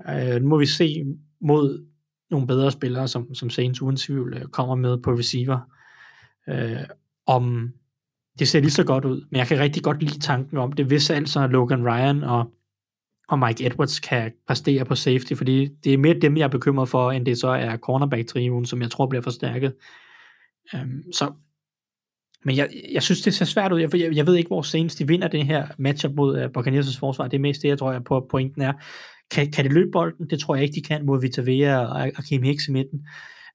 [0.09, 1.05] Øh, nu må vi se
[1.41, 1.85] mod
[2.31, 5.59] nogle bedre spillere, som, som Saints uden tvivl øh, kommer med på receiver,
[6.49, 6.85] øh,
[7.27, 7.73] om
[8.39, 9.27] det ser lige så godt ud.
[9.31, 12.51] Men jeg kan rigtig godt lide tanken om det, hvis altså Logan Ryan og,
[13.29, 16.89] og Mike Edwards kan præstere på safety, fordi det er mere dem, jeg er bekymret
[16.89, 19.75] for, end det så er cornerback-triven, som jeg tror bliver forstærket.
[20.75, 21.33] Øhm, så
[22.45, 23.81] men jeg, jeg synes, det ser svært ud.
[23.81, 26.99] Jeg, jeg, jeg ved ikke, hvor senest de vinder det her matchup mod uh, Buccaneers'
[26.99, 27.29] forsvar.
[27.29, 28.73] Det er mest det, jeg tror, jeg på pointen er.
[29.31, 30.31] Kan, kan det løbe bolden?
[30.31, 33.07] Det tror jeg ikke, de kan mod Vita Vea og Akeem Hicks i midten.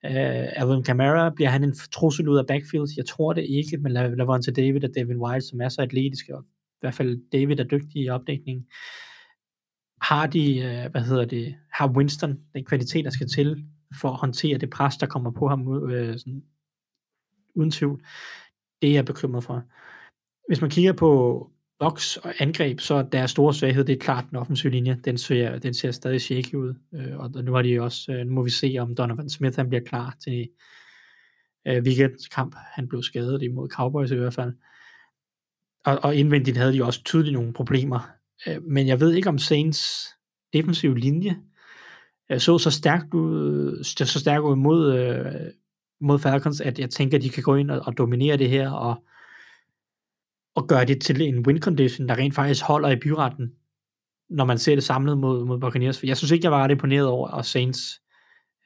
[0.06, 2.88] Øh, uh, Alvin Kamara, bliver han en trussel ud af backfield?
[2.98, 6.36] Jeg tror det ikke, men La- Lavonte David og David White, som er så atletiske,
[6.36, 8.66] og i hvert fald David er dygtig i opdækningen,
[10.02, 13.66] har de, øh, hvad hedder det, har Winston den kvalitet, der skal til
[14.02, 16.44] for at håndtere det pres, der kommer på ham øh, sådan,
[17.56, 18.06] uden tvivl.
[18.82, 19.64] Det er jeg bekymret for.
[20.48, 24.26] Hvis man kigger på boks og angreb, så er deres store svaghed, det er klart
[24.30, 25.00] den offensive linje.
[25.06, 26.74] Den ser, den ser stadig shaky ud.
[26.94, 29.70] Øh, og nu har de også, øh, nu må vi se, om Donovan Smith han
[29.70, 30.50] bliver klar til
[31.68, 32.56] øh, weekendens kamp.
[32.58, 34.54] Han blev skadet imod Cowboys i hvert fald.
[35.86, 38.21] Og, og indvendigt havde de også tydeligt nogle problemer.
[38.48, 40.08] Øh, men jeg ved ikke, om Saints
[40.54, 41.38] defensive linje
[42.32, 45.52] øh, så så stærkt ud, så stærkt ud mod, øh,
[46.02, 48.72] mod Falcons, at jeg tænker, at de kan gå ind og, og dominere det her,
[48.72, 49.04] og,
[50.56, 53.52] og gøre det til en win condition, der rent faktisk holder i byretten,
[54.30, 56.00] når man ser det samlet mod, mod Buccaneers.
[56.00, 58.02] For jeg synes ikke, jeg var ret imponeret over og Saints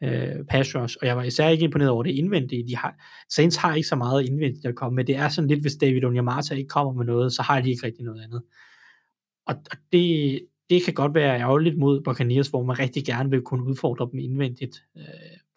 [0.04, 2.68] øh, pass rush, og jeg var især ikke imponeret over det indvendige.
[2.68, 2.96] De har,
[3.30, 5.06] Saints har ikke så meget indvendigt at komme med.
[5.06, 7.86] Det er sådan lidt, hvis David Onyemata ikke kommer med noget, så har de ikke
[7.86, 8.42] rigtig noget andet.
[9.46, 13.42] Og, og det, det kan godt være ærgerligt mod Buccaneers, hvor man rigtig gerne vil
[13.42, 15.04] kunne udfordre dem indvendigt øh,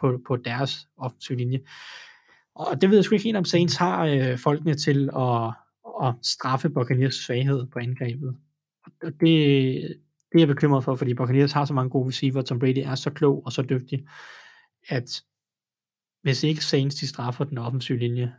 [0.01, 1.61] på, på deres offensiv linje.
[2.55, 5.55] Og det ved jeg sgu ikke helt, om Saints har øh, folkene til at,
[6.07, 8.37] at straffe Buccaneers svaghed på angrebet.
[9.03, 9.21] Og det,
[10.33, 12.95] det er jeg bekymret for, fordi Buccaneers har så mange gode receiver, Tom Brady er
[12.95, 14.07] så klog og så dygtig,
[14.89, 15.23] at
[16.23, 18.33] hvis ikke Saints de straffer den offensive linje,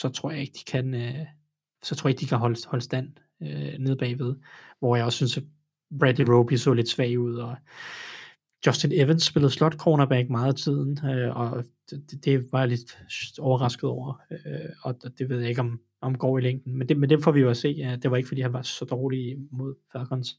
[0.00, 1.26] så tror jeg ikke, de kan, øh,
[1.82, 3.08] så tror jeg ikke, de kan holde, holde stand
[3.42, 4.36] øh, nede bagved.
[4.78, 5.42] Hvor jeg også synes, at
[5.98, 7.56] Bradley Roby så lidt svag ud, og
[8.66, 13.38] Justin Evans spillede slot cornerback meget af tiden, øh, og det, det var jeg lidt
[13.38, 16.78] overrasket over, øh, og det ved jeg ikke, om, om går i længden.
[16.78, 17.68] Men det, men det får vi jo at se.
[17.68, 20.38] Ja, det var ikke, fordi han var så dårlig mod Falcons.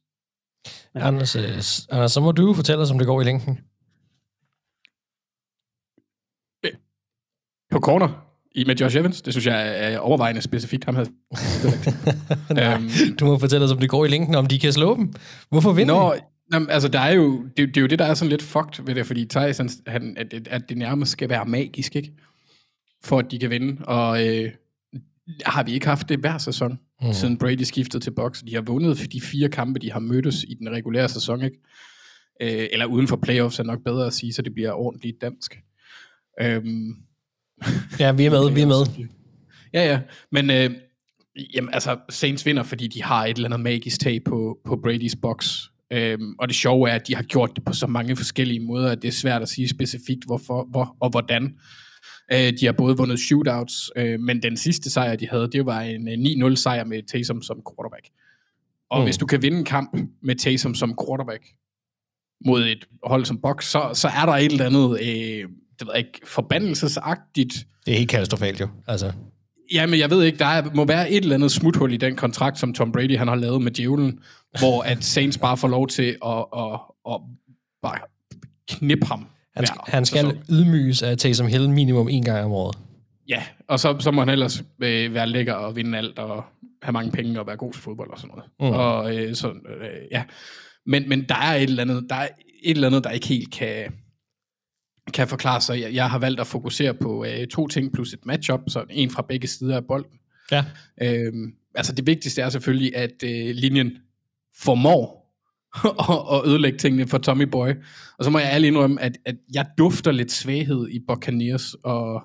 [0.96, 1.08] Ja.
[1.08, 1.44] Anders, øh,
[1.92, 3.60] Anders, så må du fortælle os, om det går i længden.
[7.72, 8.29] På corner
[8.60, 11.06] i med Josh Evans, det synes jeg er overvejende specifikt ham her.
[12.76, 15.14] øhm, du må fortælle os, om det går i længden, om de kan slå dem.
[15.50, 16.16] Hvorfor vinder Nå?
[16.54, 18.86] Jamen, altså, der er jo, det, det, er jo det, der er sådan lidt fucked
[18.86, 22.12] ved det, fordi Tyson, han, at, det, at det nærmest skal være magisk, ikke?
[23.04, 23.86] For at de kan vinde.
[23.86, 24.52] Og øh,
[25.46, 27.14] har vi ikke haft det hver sæson, Mm.
[27.14, 28.44] siden Brady skiftede til box.
[28.44, 31.58] De har vundet de fire kampe, de har mødtes i den regulære sæson, ikke?
[32.42, 35.60] Øh, eller uden for playoffs er nok bedre at sige, så det bliver ordentligt dansk.
[36.42, 36.96] Øhm,
[38.00, 39.06] Ja, vi er med, vi er med.
[39.74, 40.00] Ja, ja.
[40.32, 40.72] Men øh,
[41.56, 45.20] jamen, altså, Saints vinder, fordi de har et eller andet magisk tag på, på Brady's
[45.22, 45.58] box.
[45.94, 48.92] Øhm, og det sjove er, at de har gjort det på så mange forskellige måder,
[48.92, 51.54] at det er svært at sige specifikt, hvorfor hvor, og hvordan.
[52.34, 55.82] Øh, de har både vundet shootouts, øh, men den sidste sejr, de havde, det var
[55.82, 58.06] en øh, 9-0 sejr med Taysom som quarterback.
[58.90, 59.02] Og Mm.
[59.02, 59.06] mm.
[59.06, 61.44] hvis du kan vinde en kamp med Taysom som quarterback
[62.46, 65.50] mod et hold som box, så, så er der et eller andet, øh,
[65.80, 67.54] det ved jeg ikke, forbandelsesagtigt,
[67.86, 68.68] Det er helt katastrofalt jo.
[68.88, 69.12] Altså,
[69.74, 72.16] Ja, men jeg ved ikke, der er, må være et eller andet smuthul i den
[72.16, 74.20] kontrakt, som Tom Brady han har lavet med djævlen,
[74.60, 77.22] hvor at Saints bare får lov til at, at, at
[77.82, 78.00] bare
[78.70, 79.28] knippe ham.
[79.56, 80.44] han, hver han skal sæson.
[80.50, 82.78] ydmyges af Taysom Hill minimum en gang om året.
[83.30, 86.44] Ja, og så, så må han ellers øh, være lækker og vinde alt, og
[86.82, 88.74] have mange penge og være god til fodbold og sådan noget.
[88.74, 88.80] Mm.
[88.80, 90.24] Og øh, sådan, øh, ja.
[90.86, 92.28] Men, men der er et eller andet, der er
[92.64, 93.94] et eller andet, der ikke helt kan,
[95.10, 95.82] kan forklare sig.
[95.82, 99.10] Jeg, jeg har valgt at fokusere på øh, to ting plus et matchup, så en
[99.10, 100.20] fra begge sider af bolden.
[100.52, 100.66] Ja.
[101.02, 103.92] Øhm, altså det vigtigste er selvfølgelig, at øh, linjen
[104.58, 105.20] formår
[106.10, 107.70] at, at ødelægge tingene for Tommy Boy.
[108.18, 112.22] Og så må jeg ærligt indrømme, at, at jeg dufter lidt svaghed i Buccaneers, og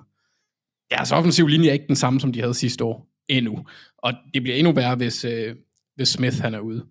[0.91, 3.07] deres offensiv linje er ikke den samme, som de havde sidste år.
[3.29, 3.65] endnu.
[3.97, 5.55] Og det bliver endnu værre, hvis, øh,
[5.95, 6.85] hvis Smith han er ude.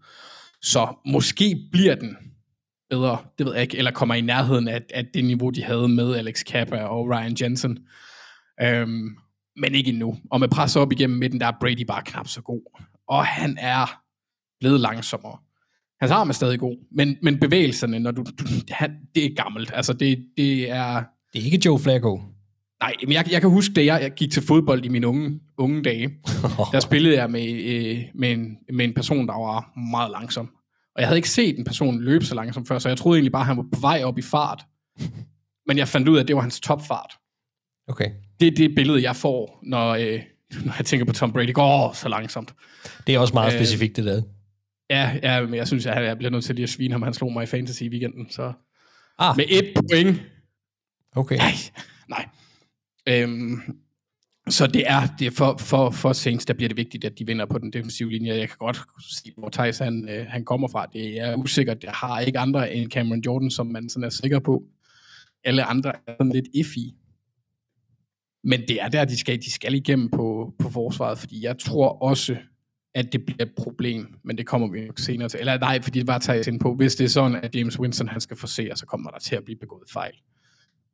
[0.63, 2.17] Så måske bliver den
[2.95, 5.89] bedre, det ved jeg ikke, eller kommer i nærheden af, af det niveau, de havde
[5.89, 7.79] med Alex Kappa og Ryan Jensen.
[8.63, 9.17] Øhm,
[9.57, 10.17] men ikke endnu.
[10.31, 12.83] Og med pres op igennem midten, der er Brady bare knap så god.
[13.09, 14.01] Og han er
[14.61, 15.39] blevet langsommere.
[16.01, 19.71] Hans arm er stadig god, men, men bevægelserne, når du, du han, det er gammelt.
[19.75, 21.03] Altså, det, det er...
[21.33, 22.21] Det er ikke Joe Flacco.
[22.81, 25.41] Nej, men jeg, jeg kan huske, da jeg, jeg gik til fodbold i mine unge,
[25.59, 26.11] unge dage,
[26.73, 30.51] der spillede jeg med, øh, med, en, med en person, der var meget langsom.
[30.95, 33.33] Og jeg havde ikke set en person løbe så langsomt før, så jeg troede egentlig
[33.33, 34.65] bare, at han var på vej op i fart.
[35.67, 37.13] Men jeg fandt ud af, at det var hans topfart.
[37.89, 38.11] Okay.
[38.41, 40.21] Det er det billede, jeg får, når, øh,
[40.67, 41.53] når jeg tænker på Tom Brady.
[41.53, 42.55] går så langsomt.
[43.07, 44.23] Det er også meget Øh, specifikt, det der.
[44.91, 47.03] Ja, ja, men jeg synes, at jeg bliver nødt til lige at svine ham.
[47.03, 48.53] Han slog mig i fantasy i weekenden, så...
[49.19, 49.37] Ah.
[49.37, 50.21] Med et point.
[51.17, 51.37] Okay.
[51.37, 51.53] Nej,
[52.15, 52.29] nej.
[53.09, 53.61] Øhm,
[54.49, 57.27] så det er, det er for, for, for Saints, der bliver det vigtigt, at de
[57.27, 58.35] vinder på den defensive linje.
[58.35, 60.87] Jeg kan godt sige, hvor Thijs han, øh, han kommer fra.
[60.93, 61.85] Det er usikkert.
[61.85, 64.65] Jeg har ikke andre end Cameron Jordan, som man sådan er sikker på.
[65.45, 66.95] Alle andre er sådan lidt iffy.
[68.45, 72.03] Men det er der, de skal, de skal igennem på, på forsvaret, fordi jeg tror
[72.03, 72.37] også,
[72.95, 75.41] at det bliver et problem, men det kommer vi nok senere til.
[75.41, 78.09] Eller nej, fordi det bare tager ind på, hvis det er sådan, at James Winston
[78.09, 80.15] han skal forse, så kommer der til at blive begået fejl.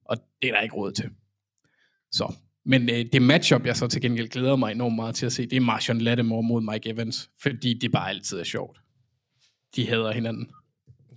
[0.04, 1.10] Og det er der ikke råd til.
[2.12, 2.34] Så.
[2.66, 5.46] Men øh, det matchup, jeg så til gengæld glæder mig enormt meget til at se,
[5.46, 8.78] det er Marshawn Lattimore mod Mike Evans, fordi det bare altid er sjovt.
[9.76, 10.48] De hader hinanden.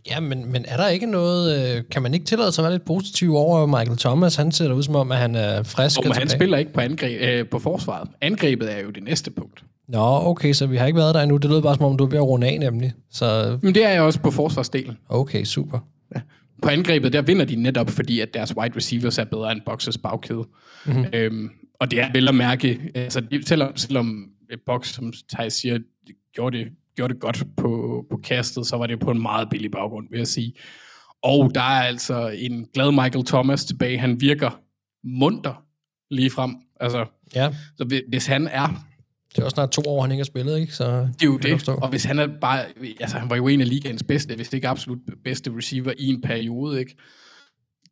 [0.09, 1.75] Ja, men, men er der ikke noget...
[1.77, 4.35] Øh, kan man ikke tillade sig at være lidt positiv over Michael Thomas?
[4.35, 6.79] Han ser ud som om, at han er frisk og men han spiller ikke på,
[6.79, 8.09] angreb, øh, på forsvaret.
[8.21, 9.63] Angrebet er jo det næste punkt.
[9.87, 11.37] Nå, okay, så vi har ikke været der endnu.
[11.37, 12.93] Det lød bare som om, du er ved at runde af, nemlig.
[13.11, 14.97] Så Men det er jeg også på forsvarsdelen.
[15.09, 15.79] okay, super.
[16.63, 19.97] På angrebet, der vinder de netop, fordi at deres wide receivers er bedre end Boxers
[19.97, 20.47] bagkæde.
[20.85, 21.05] Mm-hmm.
[21.13, 21.49] Øhm,
[21.79, 25.79] og det er vel at mærke, altså selvom, selvom et box, som Thijs siger,
[26.33, 29.71] gjorde det, gjorde det godt på, på kastet, så var det på en meget billig
[29.71, 30.53] baggrund, vil jeg sige.
[31.23, 33.97] Og der er altså en glad Michael Thomas tilbage.
[33.97, 34.59] Han virker
[35.03, 35.63] munter
[36.11, 36.55] lige frem.
[36.79, 37.05] Altså,
[37.35, 38.85] Ja, så hvis han er
[39.35, 40.75] det er også snart to år, han ikke har spillet, ikke?
[40.75, 41.69] Så det er jo det.
[41.69, 42.65] Og hvis han er bare...
[42.99, 46.07] Altså, han var jo en af ligaens bedste, hvis det ikke absolut bedste receiver i
[46.07, 46.95] en periode, ikke?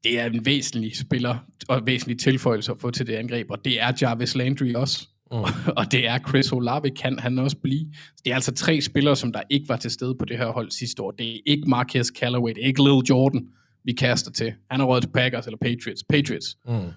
[0.04, 1.38] Det er en væsentlig spiller,
[1.68, 5.08] og en væsentlig tilføjelse at få til det angreb, og det er Jarvis Landry også.
[5.32, 5.38] Mm.
[5.78, 7.86] og det er Chris Olave, kan han også blive.
[8.26, 10.72] Det er altså tre spillere, som der ikke var til stede på det her hold
[10.72, 11.12] sidste år.
[11.12, 13.48] Det er ikke Marquez Callaway, det er ikke Lil Jordan,
[13.84, 14.54] vi kaster til.
[14.72, 16.04] Han har råd til Packers eller Patriots.
[16.10, 16.58] Patriots.
[16.68, 16.92] Mm.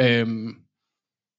[0.00, 0.54] Øhm,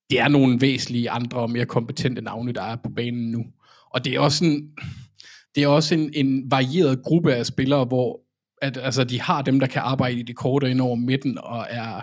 [0.10, 3.46] det er nogle væsentlige andre og mere kompetente navne, der er på banen nu.
[3.90, 4.70] Og det er også en,
[5.56, 8.22] det er også en, en varieret gruppe af spillere, hvor
[8.62, 11.66] at, altså, de har dem, der kan arbejde i det korte ind over midten, og
[11.70, 12.02] er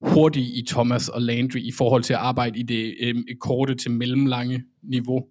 [0.00, 3.90] hurtige i Thomas og Landry i forhold til at arbejde i det øh, korte til
[3.90, 5.24] mellemlange niveau.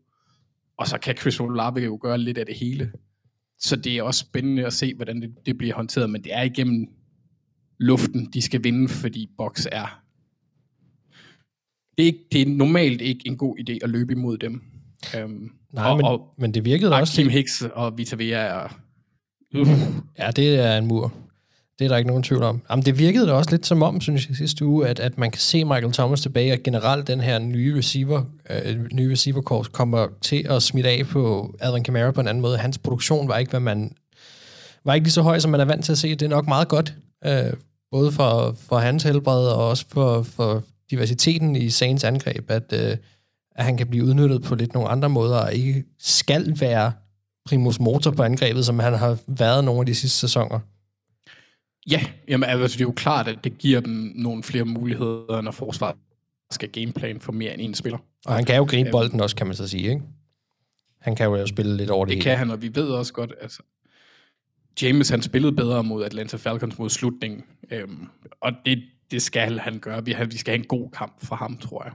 [0.77, 2.91] Og så kan Chris Olave jo gøre lidt af det hele.
[3.59, 6.41] Så det er også spændende at se, hvordan det, det bliver håndteret, men det er
[6.41, 6.87] igennem
[7.79, 10.06] luften, de skal vinde, fordi Box er
[11.97, 14.61] det er, ikke, det er normalt ikke en god idé at løbe imod dem.
[15.23, 17.15] Um, Nej, og, men, og men det virkede da også...
[17.15, 18.77] Kim Hicks og Vita Vea er...
[20.19, 21.13] Ja, det er en mur.
[21.79, 22.61] Det er der ikke nogen tvivl om.
[22.69, 25.31] Jamen, det virkede da også lidt som om, synes jeg, sidste uge, at, at man
[25.31, 29.69] kan se Michael Thomas tilbage, og generelt den her nye receiver, øh, nye receiver course
[29.73, 32.57] kommer til at smitte af på Alvin Kamara på en anden måde.
[32.57, 33.91] Hans produktion var ikke, hvad man
[34.85, 36.09] var ikke lige så høj, som man er vant til at se.
[36.09, 36.93] Det er nok meget godt,
[37.25, 37.53] øh,
[37.91, 42.97] både for, for hans helbred og også for, for diversiteten i Saints angreb, at, øh,
[43.55, 46.93] at han kan blive udnyttet på lidt nogle andre måder, og ikke skal være
[47.45, 50.59] primus motor på angrebet, som han har været nogle af de sidste sæsoner.
[51.91, 55.51] Ja, jamen, altså, det er jo klart, at det giver dem nogle flere muligheder, når
[55.51, 55.95] forsvaret
[56.51, 57.97] skal gameplan for mere end en spiller.
[58.25, 60.01] Og han kan jo gribe bolden også, kan man så sige, ikke?
[61.01, 63.33] Han kan jo spille lidt over det, Det kan han, og vi ved også godt,
[63.41, 63.63] altså,
[64.81, 68.07] James han spillede bedre mod Atlanta Falcons mod slutningen, øhm,
[68.41, 70.05] og det, det skal han gøre.
[70.05, 71.93] Vi, vi skal have en god kamp for ham, tror jeg.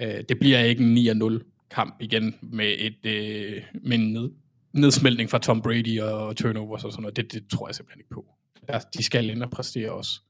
[0.00, 4.30] Øh, det bliver ikke en 9-0 kamp igen med, et, øh, med en ned,
[4.72, 7.16] nedsmeltning fra Tom Brady og turnovers og sådan noget.
[7.16, 8.26] Det, det tror jeg simpelthen ikke på.
[8.68, 10.20] Ja, de skal ind og præstere også.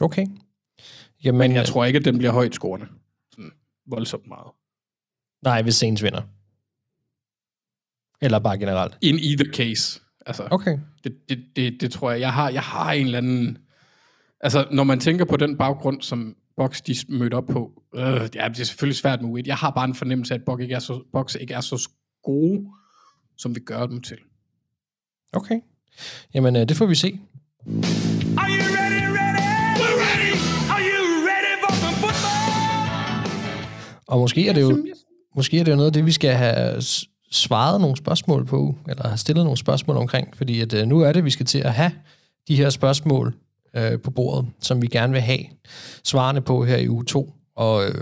[0.00, 0.26] Okay.
[1.24, 2.86] Jamen, Men jeg tror ikke, at den bliver højt scorende.
[3.32, 3.50] Sådan
[3.86, 4.52] voldsomt meget.
[5.42, 6.22] Nej, hvis Saints vinder.
[8.22, 8.98] Eller bare generelt.
[9.00, 10.00] In either case.
[10.26, 10.78] Altså, Okay.
[11.04, 12.20] det, det, det, det tror jeg.
[12.20, 13.58] Jeg har, jeg har en eller anden...
[14.40, 18.36] Altså, når man tænker på den baggrund, som Box de mødte op på, øh, det,
[18.36, 19.48] er, det er selvfølgelig svært med Wade.
[19.48, 21.90] Jeg har bare en fornemmelse af, at Box ikke er så, Box ikke er så
[22.24, 22.66] gode,
[23.36, 24.16] som vi gør dem til.
[25.32, 25.60] Okay.
[26.34, 27.20] Jamen, øh, det får vi se.
[27.66, 29.42] Are you ready, ready?
[29.80, 30.32] We're ready.
[30.74, 32.30] Are you ready for some football?
[34.06, 34.86] Og måske er det jo
[35.36, 36.82] måske er det jo noget af det, vi skal have
[37.30, 41.12] svaret nogle spørgsmål på, eller have stillet nogle spørgsmål omkring, fordi at, øh, nu er
[41.12, 41.92] det, vi skal til at have
[42.48, 43.34] de her spørgsmål
[43.76, 45.40] øh, på bordet, som vi gerne vil have
[46.04, 47.32] svarene på her i uge 2.
[47.56, 47.94] Og øh,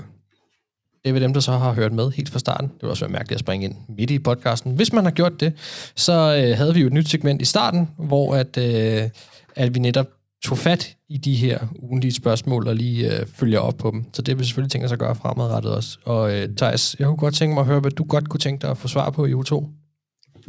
[1.05, 2.69] det er ved dem, der så har hørt med helt fra starten.
[2.69, 4.74] Det vil også være mærkeligt at springe ind midt i podcasten.
[4.74, 5.53] Hvis man har gjort det,
[5.97, 9.11] så øh, havde vi jo et nyt segment i starten, hvor at, øh,
[9.57, 10.07] at vi netop
[10.43, 14.05] tog fat i de her ugentlige spørgsmål og lige øh, følger op på dem.
[14.12, 15.99] Så det vil vi selvfølgelig tænke os at gøre fremadrettet også.
[16.05, 18.62] Og øh, Thijs, jeg kunne godt tænke mig at høre, hvad du godt kunne tænke
[18.62, 19.69] dig at få svar på i uge 2.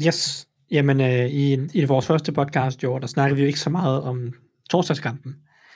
[0.06, 0.48] Yes.
[0.72, 4.02] Jamen, øh, i, i vores første podcast, jo, der snakkede vi jo ikke så meget
[4.02, 4.34] om
[4.70, 5.36] torsdagskampen.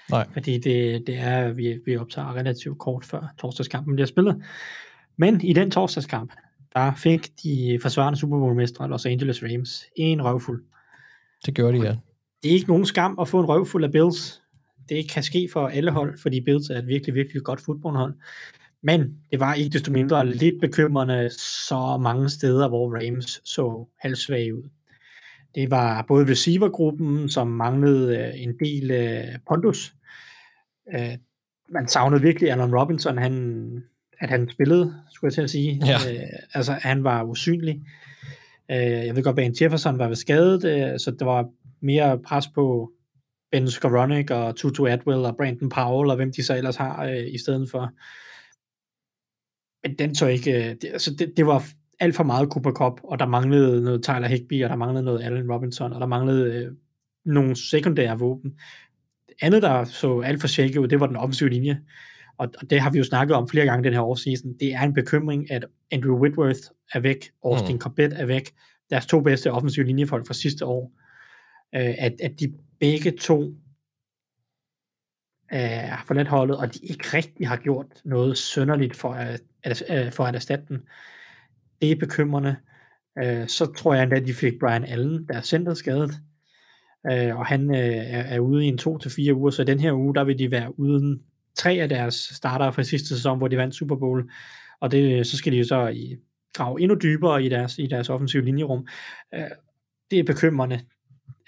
[0.10, 0.28] Nej.
[0.34, 4.44] Fordi det, det er, vi, vi optager relativt kort før torsdagskampen bliver spillet.
[5.18, 6.34] Men i den torsdagskamp,
[6.76, 10.64] der fik de forsvarende Super Bowl-mestre Los Angeles Rams en røvfuld.
[11.46, 11.96] Det gjorde de, ja.
[12.44, 14.42] Det er ikke nogen skam at få en røvfuld af Bills.
[14.90, 18.14] Det kan ske for alle hold, fordi Bills er et virkelig, virkelig godt fodboldhold.
[18.84, 24.56] Men det var ikke desto mindre lidt bekymrende så mange steder, hvor Rams så halvsvage
[24.56, 24.64] ud.
[25.56, 29.94] Det var både receivergruppen, som manglede øh, en del øh, pondus.
[30.94, 31.18] Øh,
[31.70, 33.84] man savnede virkelig Allen Robinson, han,
[34.20, 35.82] at han spillede, skulle jeg til at sige.
[35.86, 36.12] Ja.
[36.12, 37.82] Øh, altså, han var usynlig.
[38.72, 41.50] Øh, jeg ved godt, at Jefferson var ved skadet, øh, så der var
[41.82, 42.92] mere pres på
[43.52, 47.34] Ben Skowronek og Tutu Atwell og Brandon Powell og hvem de så ellers har øh,
[47.34, 47.92] i stedet for.
[49.88, 51.68] Men den så ikke, øh, det, altså det, det var
[52.04, 55.24] alt for meget Cooper Cup, og der manglede noget Tyler Higby, og der manglede noget
[55.24, 56.72] Allen Robinson, og der manglede øh,
[57.26, 58.52] nogle sekundære våben.
[59.28, 61.82] Det andet, der så alt for shaky ud, det var den offensive linje.
[62.38, 64.54] Og, og det har vi jo snakket om flere gange den her offseason.
[64.60, 66.60] Det er en bekymring, at Andrew Whitworth
[66.94, 67.80] er væk, Austin mm.
[67.80, 68.54] Corbett er væk,
[68.90, 70.92] deres to bedste offensive linjefolk fra sidste år.
[71.76, 73.44] Øh, at, at de begge to
[75.54, 80.14] øh, har forladt holdet, og de ikke rigtig har gjort noget sønderligt for at, at,
[80.14, 80.82] for at erstatte den.
[81.84, 82.56] Det er bekymrende.
[83.24, 86.12] Øh, så tror jeg endda, at de fik Brian Allen, der er centret skadet,
[87.12, 89.80] øh, og han øh, er, er ude i en to til fire uger, så den
[89.80, 91.22] her uge, der vil de være uden
[91.56, 94.32] tre af deres starter fra sidste sæson, hvor de vandt Super Bowl,
[94.80, 96.16] og det, så skal de jo så i,
[96.54, 98.88] grave endnu dybere i deres, i deres offensive linjerum.
[99.34, 99.42] Øh,
[100.12, 100.80] det er bekymrende,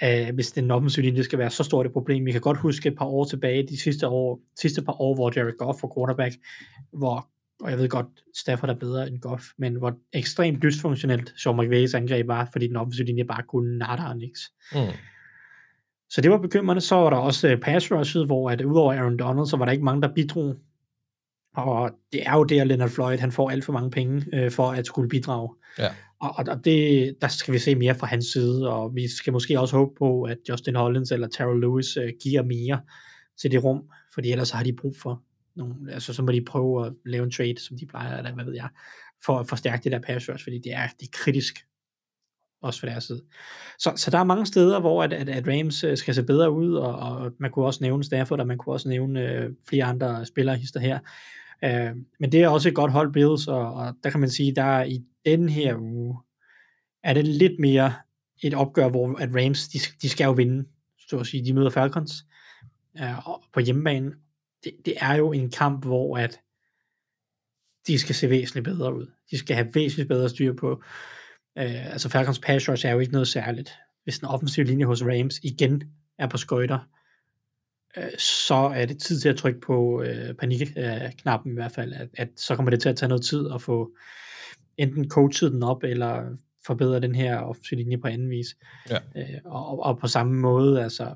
[0.04, 2.26] øh, hvis den offensive linje skal være så stort et problem.
[2.26, 5.32] Vi kan godt huske et par år tilbage, de sidste, år, sidste par år, hvor
[5.36, 6.36] Jared Goff var quarterback,
[6.94, 7.30] hvor,
[7.62, 11.98] og jeg ved godt, Stafford er bedre end Goff, men hvor ekstremt dysfunktionelt Sean McVay's
[11.98, 14.42] angreb var, fordi den offensive linje bare kunne nada og niks.
[14.74, 14.80] Mm.
[16.10, 16.82] Så det var bekymrende.
[16.82, 19.72] Så var der også uh, pass rushet, hvor at udover Aaron Donald, så var der
[19.72, 20.56] ikke mange, der bidrog.
[21.56, 24.52] Og det er jo det, at Leonard Floyd, han får alt for mange penge øh,
[24.52, 25.50] for at skulle bidrage.
[25.80, 25.88] Ja.
[26.20, 29.34] Og, og og det, der skal vi se mere fra hans side, og vi skal
[29.34, 32.82] måske også håbe på, at Justin Hollins eller Terrell Lewis øh, giver mere
[33.42, 33.84] til det rum,
[34.14, 35.22] fordi ellers har de brug for
[35.56, 38.46] nogle, altså så må de prøve at lave en trade, som de plejer, eller hvad
[38.46, 38.70] ved jeg,
[39.26, 41.66] for at forstærke det der pass rush, fordi det er, det er kritisk,
[42.62, 43.22] også for deres side.
[43.80, 46.52] Så, så der er mange steder, hvor at, at, at Rams øh, skal se bedre
[46.52, 49.84] ud, og, og man kunne også nævne Stafford, og man kunne også nævne øh, flere
[49.84, 51.00] andre spillere hister her.
[51.64, 54.56] Øh, men det er også et godt hold Bills, og, og der kan man sige,
[54.56, 56.18] der er i den her uge,
[57.04, 57.94] er det lidt mere
[58.44, 60.66] et opgør, hvor at Rams, de, de skal jo vinde,
[61.10, 62.26] så at sige, de møder Falcons
[63.00, 63.18] øh,
[63.54, 64.12] på hjemmebane.
[64.66, 66.40] Det, det er jo en kamp, hvor at
[67.88, 69.12] de skal se væsentligt bedre ud.
[69.32, 70.84] De skal have væsentligt bedre styr på.
[71.58, 73.72] Øh, altså Falcons pass rush er jo ikke noget særligt.
[74.04, 75.84] Hvis den offensive linje hos Rams igen
[76.20, 76.80] er på skøjter,
[77.98, 82.10] øh, så er det tid til at trykke på øh, panikknappen i hvert fald, at,
[82.14, 83.92] at så kommer det til at tage noget tid at få
[84.78, 88.48] enten coachet den op, eller forbedre den her offensive linje på anden vis.
[88.90, 88.98] Ja.
[89.16, 91.16] Øh, og, og på samme måde, altså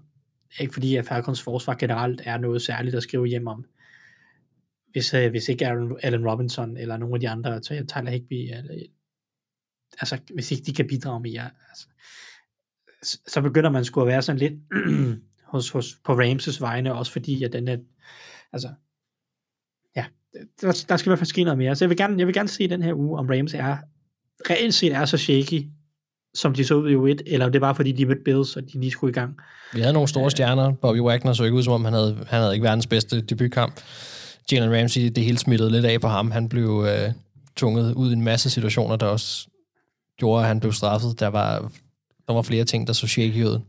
[0.60, 3.66] ikke fordi at Falcons forsvar generelt er noget særligt at skrive hjem om.
[4.92, 8.34] Hvis, øh, hvis ikke Aaron, Allen Robinson eller nogle af de andre, så Tyler Higby,
[8.34, 8.84] eller,
[10.00, 11.88] altså hvis ikke de kan bidrage mere, altså,
[13.04, 14.54] så- så begynder man sgu at være sådan lidt
[15.54, 17.78] hos, hos, på Ramses vegne, også fordi at den er,
[18.54, 18.74] altså,
[19.96, 20.06] ja,
[20.62, 21.76] der, der skal i hvert fald ske noget mere.
[21.76, 23.78] Så jeg vil gerne, jeg vil gerne se den her uge, om Rams er,
[24.50, 25.70] reelt set er så shaky,
[26.34, 28.64] som de så ud i U1, eller om det bare fordi, de mødte Bills, og
[28.64, 29.38] de lige skulle i gang.
[29.74, 30.72] Vi havde nogle store stjerner.
[30.72, 33.82] Bobby Wagner så ikke ud, som om han havde, han havde ikke verdens bedste debutkamp.
[34.52, 36.32] Jalen Ramsey, det hele smittede lidt af på ham.
[36.32, 37.14] Han blev øh,
[37.56, 39.48] tvunget ud i en masse situationer, der også
[40.18, 41.20] gjorde, at han blev straffet.
[41.20, 41.72] Der var,
[42.28, 43.60] der var flere ting, der så shaky ud.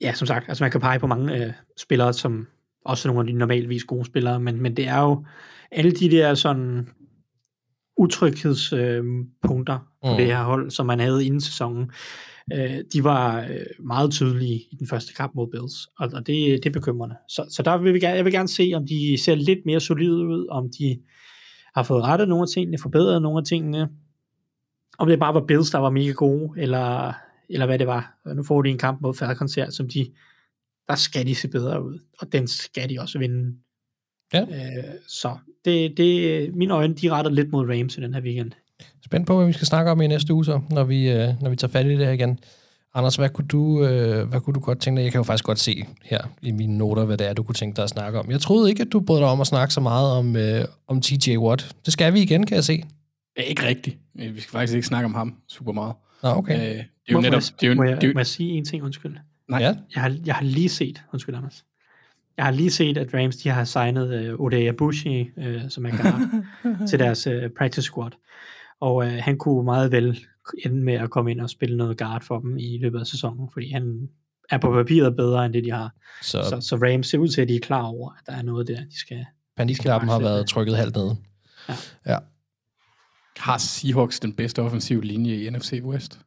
[0.00, 2.46] Ja, som sagt, altså man kan pege på mange øh, spillere, som
[2.84, 5.24] også er nogle af de normalvis gode spillere, men, men det er jo
[5.70, 6.88] alle de der sådan
[7.96, 9.04] utryghedspunkter øh,
[9.42, 10.16] punkter på Mm.
[10.16, 11.90] det her hold, som man havde inden sæsonen,
[12.52, 16.64] øh, de var øh, meget tydelige i den første kamp mod Bills, og, og det,
[16.64, 17.16] det er bekymrende.
[17.28, 19.80] Så, så der vil vi gerne, jeg vil gerne se, om de ser lidt mere
[19.80, 20.98] solide ud, om de
[21.74, 23.88] har fået rettet nogle af tingene, forbedret nogle af tingene.
[24.98, 27.12] Om det bare var Bills, der var mega gode, eller,
[27.50, 28.18] eller hvad det var.
[28.34, 30.06] Nu får de en kamp mod Falcons her, som de,
[30.88, 33.56] der skal de se bedre ud, og den skal de også vinde.
[34.32, 34.40] Ja.
[34.42, 35.36] Øh, så
[35.66, 38.50] det, det, mine øjne, de retter lidt mod Rams i den her weekend.
[39.04, 41.50] Spændt på, hvad vi skal snakke om i næste uge, så, når vi, øh, når
[41.50, 42.38] vi tager fat i det her igen.
[42.94, 45.04] Anders, hvad kunne, du, øh, hvad kunne du godt tænke dig?
[45.04, 47.54] Jeg kan jo faktisk godt se her i mine noter, hvad det er, du kunne
[47.54, 48.30] tænke dig at snakke om.
[48.30, 51.00] Jeg troede ikke, at du brød dig om at snakke så meget om, øh, om
[51.00, 51.76] TJ Watt.
[51.84, 52.82] Det skal vi igen, kan jeg se.
[53.38, 53.96] Ja, ikke rigtigt.
[54.20, 55.94] Øh, Vi skal faktisk ikke snakke om ham super meget.
[56.22, 56.54] Nå, okay.
[56.54, 56.82] Øh, det er
[57.12, 57.42] jo Må, netop...
[57.42, 58.84] må, Det er jo, jeg, må, det er jeg, jo, må jeg sige en ting,
[58.84, 59.16] undskyld?
[59.48, 59.74] nej, Ja.
[59.94, 61.64] Jeg har, jeg har lige set, undskyld Anders,
[62.36, 65.90] jeg har lige set, at Rams de har signet uh, Odea Bushi, uh, som er
[65.90, 66.44] guard,
[66.88, 68.10] til deres uh, practice squad.
[68.80, 70.18] Og uh, han kunne meget vel
[70.64, 73.48] ende med at komme ind og spille noget guard for dem i løbet af sæsonen,
[73.52, 74.08] fordi han
[74.50, 75.90] er på papiret bedre end det, de har.
[76.22, 78.42] Så, Så, så Rams ser ud til, at de er klar over, at der er
[78.42, 79.24] noget der, de skal...
[79.56, 81.10] panikknappen har været trykket halvt ned.
[81.68, 81.74] Ja.
[82.06, 82.18] ja.
[83.36, 86.18] har Seahawks den bedste offensive linje i NFC West?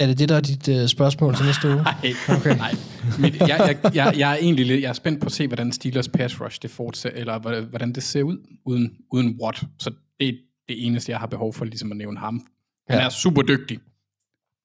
[0.00, 1.76] Er det det, der er dit øh, spørgsmål til næste uge?
[1.76, 1.94] Nej,
[2.36, 2.56] Okay.
[2.56, 2.72] nej.
[3.18, 5.72] Mit, jeg, jeg, jeg, jeg, er egentlig lidt, jeg er spændt på at se, hvordan
[5.72, 9.62] Steelers pass rush det fortsætter, eller hvordan- det ser ud uden, uden Watt.
[9.78, 9.90] Så
[10.20, 10.32] det er
[10.68, 12.46] det eneste, jeg har behov for ligesom at nævne ham.
[12.88, 13.04] Han Ja.
[13.04, 13.78] er super dygtig.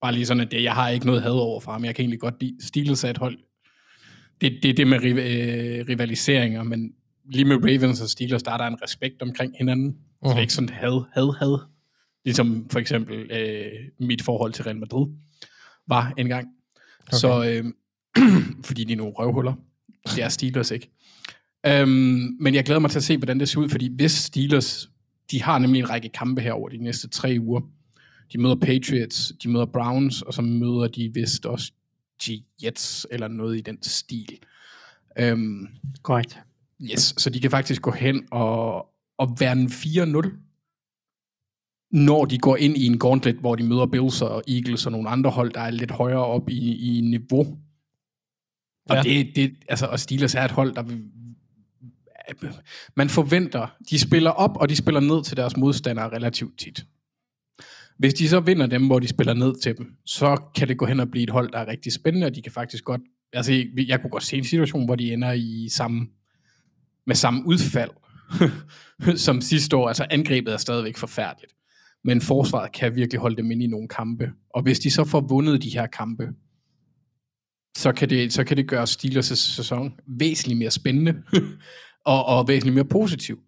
[0.02, 1.86] Bare lige sådan, at det, jeg har ikke noget had over for ham.
[1.86, 3.38] Jeg kan egentlig godt lide Steelers er et hold.
[4.42, 6.92] Det, det er det med riv, øh, rivaliseringer, men
[7.32, 9.92] lige med Ravens og Steelers, der er der en respekt omkring hinanden.
[9.92, 10.38] Så det Mhm.
[10.38, 11.58] er ikke sådan had, had, had.
[12.26, 13.66] Ligesom for eksempel øh,
[14.00, 15.06] mit forhold til Real Madrid
[15.88, 16.48] var engang.
[17.08, 17.18] Okay.
[17.18, 17.74] Så, øh,
[18.68, 19.54] fordi de er nogle røvhuller.
[20.06, 20.90] Det er Steelers ikke.
[21.66, 24.90] Øhm, men jeg glæder mig til at se, hvordan det ser ud, fordi hvis Steelers,
[25.32, 27.62] de har nemlig en række kampe her over de næste tre uger.
[28.34, 31.72] De møder Patriots, de møder Browns, og så møder de vist også
[32.64, 34.40] Jets, eller noget i den stil.
[35.20, 35.68] Øhm,
[36.02, 36.40] Korrekt.
[36.82, 38.86] Yes, så de kan faktisk gå hen og,
[39.18, 40.45] og være en 4-0,
[41.92, 45.10] når de går ind i en gauntlet, hvor de møder Bills og Eagles og nogle
[45.10, 47.58] andre hold, der er lidt højere op i, i niveau.
[48.90, 49.02] Og Ja.
[49.02, 50.84] det, det, altså, og Steelers er et hold, der
[52.96, 56.86] man forventer, de spiller op, og de spiller ned til deres modstandere relativt tit.
[57.98, 60.86] Hvis de så vinder dem, hvor de spiller ned til dem, så kan det gå
[60.86, 63.02] hen og blive et hold, der er rigtig spændende, og de kan faktisk godt,
[63.34, 66.08] altså jeg kunne godt se en situation, hvor de ender i samme,
[67.06, 67.92] med samme udfald
[69.26, 69.88] som sidste år.
[69.88, 71.55] Altså angrebet er stadigvæk forfærdeligt.
[72.06, 74.32] Men forsvaret kan virkelig holde dem inde i nogle kampe.
[74.50, 76.30] Og hvis de så får vundet de her kampe,
[77.78, 81.24] så kan det, så kan det gøre Steelers' sæson væsentligt mere spændende
[82.14, 83.40] og, og væsentligt mere positiv.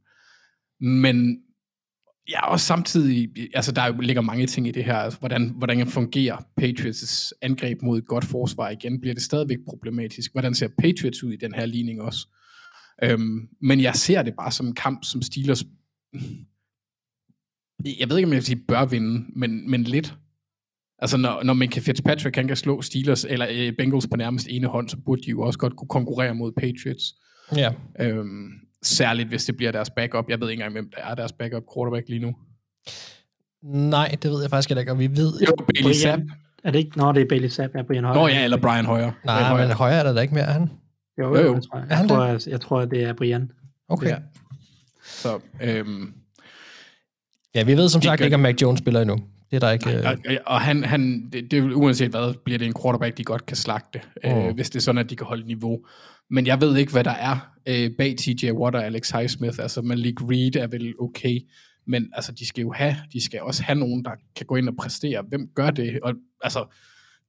[0.82, 1.40] Men
[2.30, 6.38] ja, også samtidig, altså der ligger mange ting i det her, altså, hvordan, hvordan fungerer
[6.62, 10.32] Patriots' angreb mod et godt forsvar igen, bliver det stadigvæk problematisk.
[10.32, 12.28] Hvordan ser Patriots ud i den her ligning også?
[13.04, 15.64] Øhm, men jeg ser det bare som en kamp, som Steelers,
[18.00, 20.14] jeg ved ikke, om jeg vil sige bør vinde, men, men lidt.
[21.00, 24.68] Altså, når, når Minka Fitzpatrick han kan slå Steelers eller øh, Bengals på nærmest ene
[24.68, 27.04] hånd, så burde de jo også godt kunne konkurrere mod Patriots.
[27.56, 27.72] Ja.
[28.00, 28.50] Øhm,
[28.84, 30.30] særligt, hvis det bliver deres backup.
[30.30, 32.36] Jeg ved ikke engang, hvem der er deres backup quarterback lige nu.
[33.64, 35.56] Nej, det ved jeg faktisk ikke, og vi ved Jo.
[35.76, 36.24] Bailey Zapp.
[36.64, 36.98] Er det ikke?
[36.98, 38.20] Nå, det er Bailey Zapp, ja, Brian Højer.
[38.20, 39.12] Nå ja, eller Brian Højer.
[39.26, 39.68] Nej, Brian Højer.
[39.68, 40.70] men højere er der da ikke mere, er han?
[41.20, 43.14] Jo, Jo, jo, jeg tror, jeg, Er han jeg, tror, jeg, jeg tror, det er
[43.14, 43.52] Brian.
[43.90, 44.08] Okay.
[44.08, 44.18] Ja,
[45.04, 46.14] Så, øhm,
[47.58, 49.18] ja vi ved som Det sagt ikke, om Mac Jones spiller endnu.
[49.52, 50.08] Det er der ikke...
[50.08, 53.46] og, Øh, og han, han det, det, uanset hvad, bliver det en quarterback, de godt
[53.46, 54.30] kan slagte, mm.
[54.30, 54.56] øh, Mm.
[54.56, 55.80] hvis det er sådan, at de kan holde niveau.
[56.30, 59.58] Men jeg ved ikke, hvad der er øh, bag TJ Watt og Alex Highsmith.
[59.60, 61.40] Altså, Malik Reed er vel okay,
[61.88, 64.70] men altså, de skal jo have, de skal også have nogen, der kan gå ind
[64.70, 65.24] og præstere.
[65.30, 66.00] Hvem gør det?
[66.04, 66.14] Og,
[66.44, 66.66] altså,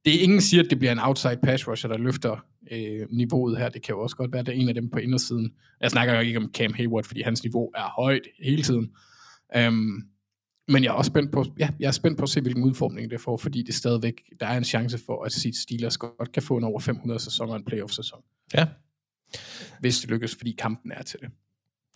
[0.04, 3.58] det er ingen siger, at det bliver en outside pass rusher, der løfter øh, niveauet
[3.58, 3.68] her.
[3.68, 5.50] Det kan jo også godt være, at det er en af dem på indersiden.
[5.80, 8.90] Jeg snakker jo ikke om Cam Hayward, fordi hans niveau er højt hele tiden.
[9.68, 10.02] Um,
[10.68, 13.10] men jeg er også spændt på, ja, jeg er spændt på at se, hvilken udformning
[13.10, 16.42] det får, fordi det stadigvæk, der er en chance for, at Seed Steelers godt kan
[16.42, 18.18] få en over 500 sæson og en playoff-sæson.
[18.54, 18.66] Ja.
[19.80, 21.28] Hvis det lykkes, fordi kampen er til det.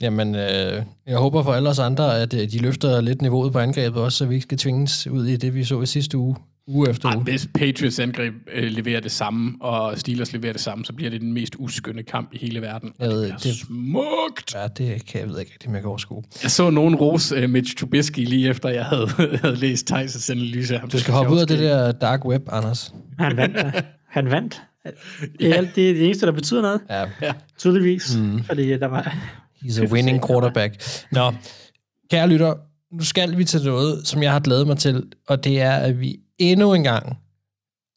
[0.00, 3.58] Jamen, øh, jeg håber for alle os andre, at øh, de løfter lidt niveauet på
[3.58, 6.36] angrebet også, så vi ikke skal tvinges ud i det, vi så i sidste uge,
[6.72, 7.24] uge efter Ej, uge.
[7.24, 11.20] hvis Patriots angreb øh, leverer det samme, og Steelers leverer det samme, så bliver det
[11.20, 12.92] den mest uskynde kamp i hele verden.
[13.00, 14.54] Jeg ved, det er det- smukt!
[14.54, 16.22] Ja, det kan jeg ved ikke rigtig, om jeg kan overskue.
[16.42, 19.08] Jeg så nogen ros uh, Mitch Trubisky lige efter, jeg havde,
[19.42, 20.90] havde læst Thijs' analyse af ham.
[20.90, 22.94] Du skal hoppe ud af det der dark web, Anders.
[23.18, 23.84] Han vandt.
[24.10, 24.62] Han vandt.
[25.38, 28.16] Det er, alt, det er det eneste, der betyder noget, Ja, tydeligvis.
[28.16, 28.22] Mm.
[28.22, 28.44] Mm.
[28.44, 29.16] Fordi der var...
[29.64, 30.82] he's a winning quarterback.
[31.12, 31.32] Nå,
[32.10, 32.54] kære lytter,
[32.96, 36.00] nu skal vi til noget, som jeg har glædet mig til, og det er, at
[36.00, 37.16] vi endnu en gang,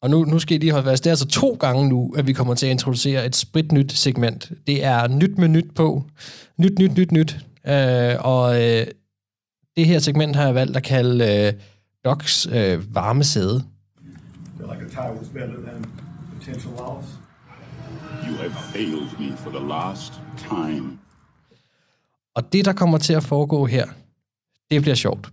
[0.02, 2.26] og nu, nu skal I lige holde fast, det er altså to gange nu, at
[2.26, 4.52] vi kommer til at introducere et spritnyt segment.
[4.66, 6.04] Det er nyt med nyt på.
[6.58, 7.36] Nyt, nyt, nyt, nyt.
[7.66, 8.86] Øh, og øh,
[9.76, 11.52] det her segment har jeg valgt at kalde øh,
[12.04, 13.64] Docs øh, varme sæde.
[14.60, 15.84] like a tie was better than
[16.34, 17.06] potential loss.
[18.28, 20.98] You have failed me for the last time.
[22.34, 23.86] Og det, der kommer til at foregå her,
[24.70, 25.28] det bliver sjovt.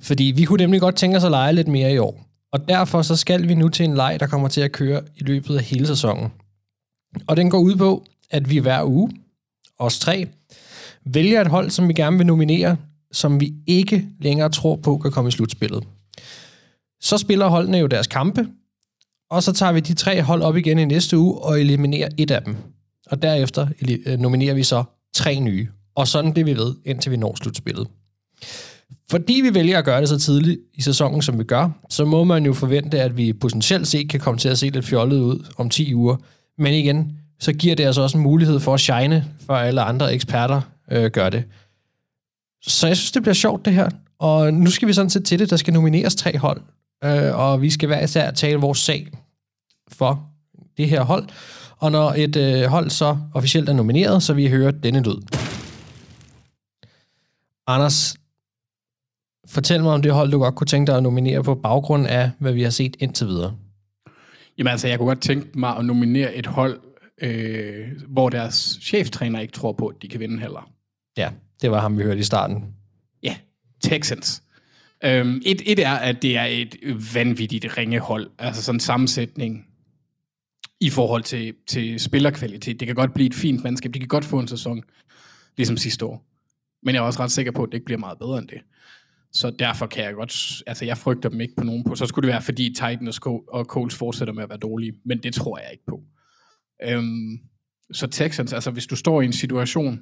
[0.00, 2.24] Fordi vi kunne nemlig godt tænke os at lege lidt mere i år.
[2.52, 5.22] Og derfor så skal vi nu til en leg, der kommer til at køre i
[5.22, 6.32] løbet af hele sæsonen.
[7.26, 9.10] Og den går ud på, at vi hver uge,
[9.78, 10.28] os tre,
[11.04, 12.76] vælger et hold, som vi gerne vil nominere,
[13.12, 15.84] som vi ikke længere tror på kan komme i slutspillet.
[17.00, 18.48] Så spiller holdene jo deres kampe,
[19.30, 22.30] og så tager vi de tre hold op igen i næste uge og eliminerer et
[22.30, 22.56] af dem.
[23.06, 23.68] Og derefter
[24.06, 24.84] øh, nominerer vi så
[25.14, 25.68] tre nye.
[25.94, 27.86] Og sådan bliver vi ved, indtil vi når slutspillet.
[29.10, 32.24] Fordi vi vælger at gøre det så tidligt i sæsonen, som vi gør, så må
[32.24, 35.46] man jo forvente, at vi potentielt set kan komme til at se lidt fjollet ud
[35.56, 36.16] om 10 uger.
[36.58, 40.14] Men igen, så giver det altså også en mulighed for at shine, for alle andre
[40.14, 41.44] eksperter øh, gør det.
[42.66, 43.88] Så jeg synes, det bliver sjovt, det her.
[44.18, 45.50] Og nu skal vi sådan set til det.
[45.50, 46.60] Der skal nomineres tre hold,
[47.04, 49.08] øh, og vi skal hver især tale vores sag
[49.88, 50.28] for
[50.76, 51.28] det her hold.
[51.78, 55.16] Og når et øh, hold så officielt er nomineret, så vi hører denne lyd.
[57.66, 58.16] Anders,
[59.48, 62.30] fortæl mig om det hold, du godt kunne tænke dig at nominere på baggrund af,
[62.38, 63.56] hvad vi har set indtil videre.
[64.58, 66.80] Jamen altså, jeg kunne godt tænke mig at nominere et hold,
[67.22, 70.70] øh, hvor deres cheftræner ikke tror på, at de kan vinde heller.
[71.16, 71.30] Ja,
[71.62, 72.64] det var ham, vi hørte i starten.
[73.22, 73.36] Ja,
[73.80, 74.42] Texans.
[75.04, 76.76] Øhm, et, et er, at det er et
[77.14, 78.30] vanvittigt ringehold.
[78.38, 79.66] Altså sådan en sammensætning
[80.80, 82.80] i forhold til, til spillerkvalitet.
[82.80, 83.94] Det kan godt blive et fint mandskab.
[83.94, 84.82] De kan godt få en sæson,
[85.56, 86.24] ligesom sidste år.
[86.82, 88.58] Men jeg er også ret sikker på, at det ikke bliver meget bedre end det.
[89.34, 90.62] Så derfor kan jeg godt...
[90.66, 91.94] Altså, jeg frygter dem ikke på nogen på.
[91.94, 94.92] Så skulle det være, fordi Titans og Coles fortsætter med at være dårlige.
[95.04, 96.02] Men det tror jeg ikke på.
[96.84, 97.38] Øhm,
[97.92, 100.00] så Texans, altså hvis du står i en situation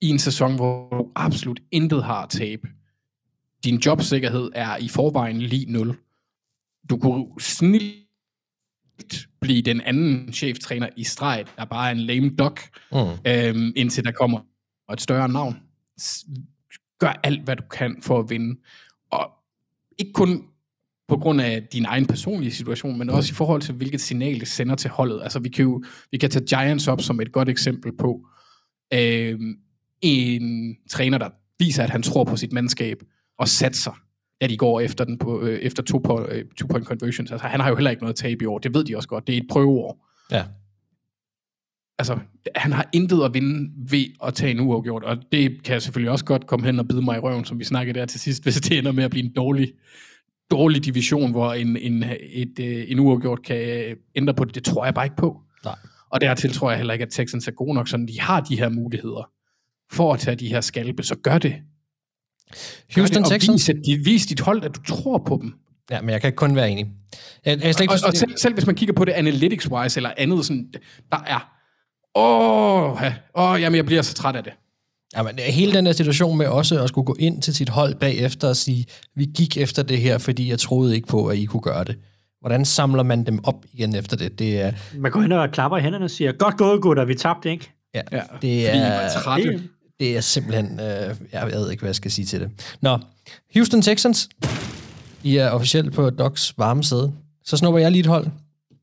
[0.00, 2.68] i en sæson, hvor du absolut intet har at tabe,
[3.64, 5.96] din jobsikkerhed er i forvejen lige 0.
[6.90, 7.94] Du kunne snilt
[9.40, 12.60] blive den anden cheftræner i streg, der bare er en lame duck,
[12.92, 12.98] Mm.
[13.26, 14.40] øhm, indtil der kommer
[14.92, 15.56] et større navn.
[17.04, 18.60] Gør alt, hvad du kan for at vinde.
[19.10, 19.30] Og
[19.98, 20.44] ikke kun
[21.08, 24.48] på grund af din egen personlige situation, men også i forhold til, hvilket signal det
[24.48, 25.22] sender til holdet.
[25.22, 28.26] Altså, vi kan jo vi kan tage Giants op som et godt eksempel på
[28.94, 29.40] øh,
[30.02, 31.28] en træner, der
[31.58, 33.02] viser, at han tror på sit mandskab,
[33.38, 34.00] og satser,
[34.40, 37.30] at de går efter den på, øh, efter to, på, øh, two point conversions.
[37.32, 38.58] Altså, han har jo heller ikke noget tab i år.
[38.58, 39.26] Det ved de også godt.
[39.26, 40.06] Det er et prøveår.
[40.30, 40.44] Ja.
[41.98, 42.18] Altså,
[42.56, 46.24] han har intet at vinde ved at tage en uafgjort, og det kan selvfølgelig også
[46.24, 48.54] godt komme hen og bide mig i røven, som vi snakkede der til sidst, hvis
[48.54, 49.72] det ender med at blive en dårlig,
[50.50, 54.54] dårlig division, hvor en, en, et, øh, en uafgjort kan øh, ændre på det.
[54.54, 55.40] Det tror jeg bare ikke på.
[55.64, 55.74] Nej.
[56.10, 58.58] Og dertil tror jeg heller ikke, at Texans er gode nok, sådan de har de
[58.58, 59.30] her muligheder
[59.92, 61.52] for at tage de her skalpe, så gør det.
[61.54, 63.68] Gør Houston det, og Texans?
[63.68, 65.54] Vis, de, vis dit hold, at du tror på dem.
[65.90, 66.86] Ja, men jeg kan kun være enig.
[67.44, 70.44] Jeg, jeg, jeg, Og, og selv, selv hvis man kigger på det analytics-wise eller andet,
[70.44, 70.72] sådan,
[71.12, 71.53] der er,
[72.14, 74.52] åh, ja, åh, jamen jeg bliver så træt af det.
[75.16, 78.48] Jamen, hele den der situation med også at skulle gå ind til sit hold bagefter
[78.48, 78.86] og sige,
[79.16, 81.96] vi gik efter det her, fordi jeg troede ikke på, at I kunne gøre det.
[82.40, 84.38] Hvordan samler man dem op igen efter det?
[84.38, 87.14] Det er, Man går hen og klapper i hænderne og siger, godt gået, gutter, vi
[87.14, 87.70] tabte, ikke?
[87.94, 89.58] ja, Ja, det fordi I er,
[90.00, 92.50] det er simpelthen, øh, jeg ved ikke, hvad jeg skal sige til det.
[92.80, 92.98] Nå,
[93.54, 94.28] Houston Texans,
[95.22, 97.12] I er officielt på Docs varme sæde.
[97.44, 98.26] Så snupper jeg lige et hold,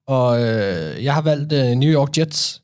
[0.07, 2.60] og øh, jeg har valgt øh, New York Jets.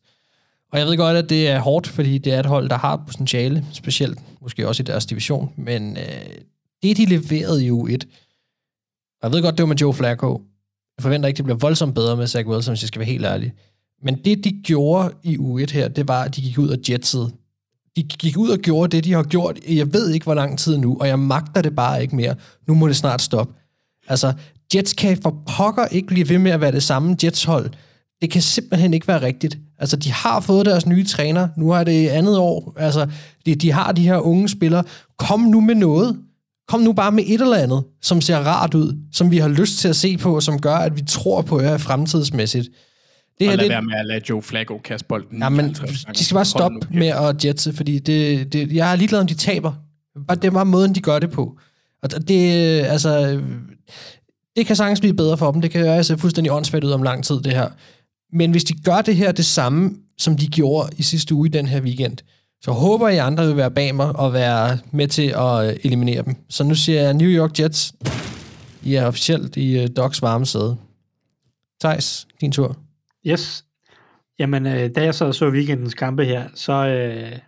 [0.71, 3.03] Og jeg ved godt, at det er hårdt, fordi det er et hold, der har
[3.07, 6.03] potentiale, specielt måske også i deres division, men øh,
[6.83, 7.97] det, de leverede i U1,
[9.21, 10.41] og jeg ved godt, det var med Joe Flacco,
[10.97, 13.25] jeg forventer ikke, det bliver voldsomt bedre med Zach Wilson, hvis jeg skal være helt
[13.25, 13.53] ærlig.
[14.03, 17.31] Men det, de gjorde i U1 her, det var, at de gik ud og jetsede.
[17.95, 20.77] De gik ud og gjorde det, de har gjort, jeg ved ikke, hvor lang tid
[20.77, 22.35] nu, og jeg magter det bare ikke mere.
[22.67, 23.53] Nu må det snart stoppe.
[24.07, 24.33] Altså,
[24.75, 27.69] Jets kan for pokker ikke blive ved med at være det samme Jets-hold.
[28.21, 29.57] Det kan simpelthen ikke være rigtigt.
[29.79, 31.47] Altså, de har fået deres nye træner.
[31.57, 32.73] Nu er det andet år.
[32.77, 33.07] Altså,
[33.45, 34.83] de, de har de her unge spillere.
[35.17, 36.17] Kom nu med noget.
[36.67, 39.79] Kom nu bare med et eller andet, som ser rart ud, som vi har lyst
[39.79, 42.69] til at se på, som gør, at vi tror på jer fremtidsmæssigt.
[43.39, 45.39] Det og lad det, være med at lade Joe Flacco kaste bolden.
[45.39, 46.17] Ja, men 59 gange.
[46.17, 49.33] de skal bare stoppe med at jetse, fordi det, det, jeg er ligeglad om de
[49.33, 49.73] taber.
[50.27, 51.57] Bare, det er bare måden, de gør det på.
[52.03, 53.41] Og det, altså,
[54.55, 55.61] det kan sagtens blive bedre for dem.
[55.61, 57.69] Det kan være se fuldstændig åndssvagt ud om lang tid, det her.
[58.33, 61.51] Men hvis de gør det her det samme, som de gjorde i sidste uge i
[61.51, 62.17] den her weekend,
[62.61, 66.21] så håber jeg, andre vil være bag mig og være med til at øh, eliminere
[66.23, 66.35] dem.
[66.49, 67.93] Så nu siger jeg New York Jets.
[68.83, 70.77] I er officielt i øh, uh, Docs varme sæde.
[71.81, 72.77] Thijs, din tur.
[73.27, 73.65] Yes.
[74.39, 77.39] Jamen, øh, da jeg så så weekendens kampe her, så, øh,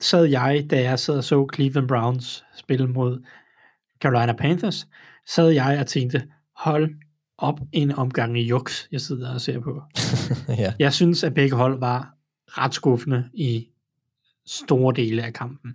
[0.00, 3.24] sad jeg, da jeg sad og så Cleveland Browns spille mod
[4.02, 4.86] Carolina Panthers,
[5.28, 6.22] sad jeg og tænkte,
[6.56, 6.90] hold
[7.40, 9.82] op en omgang i juks, jeg sidder og ser på.
[10.48, 10.72] ja.
[10.78, 12.14] Jeg synes, at begge hold var
[12.46, 13.68] ret skuffende i
[14.46, 15.74] store dele af kampen.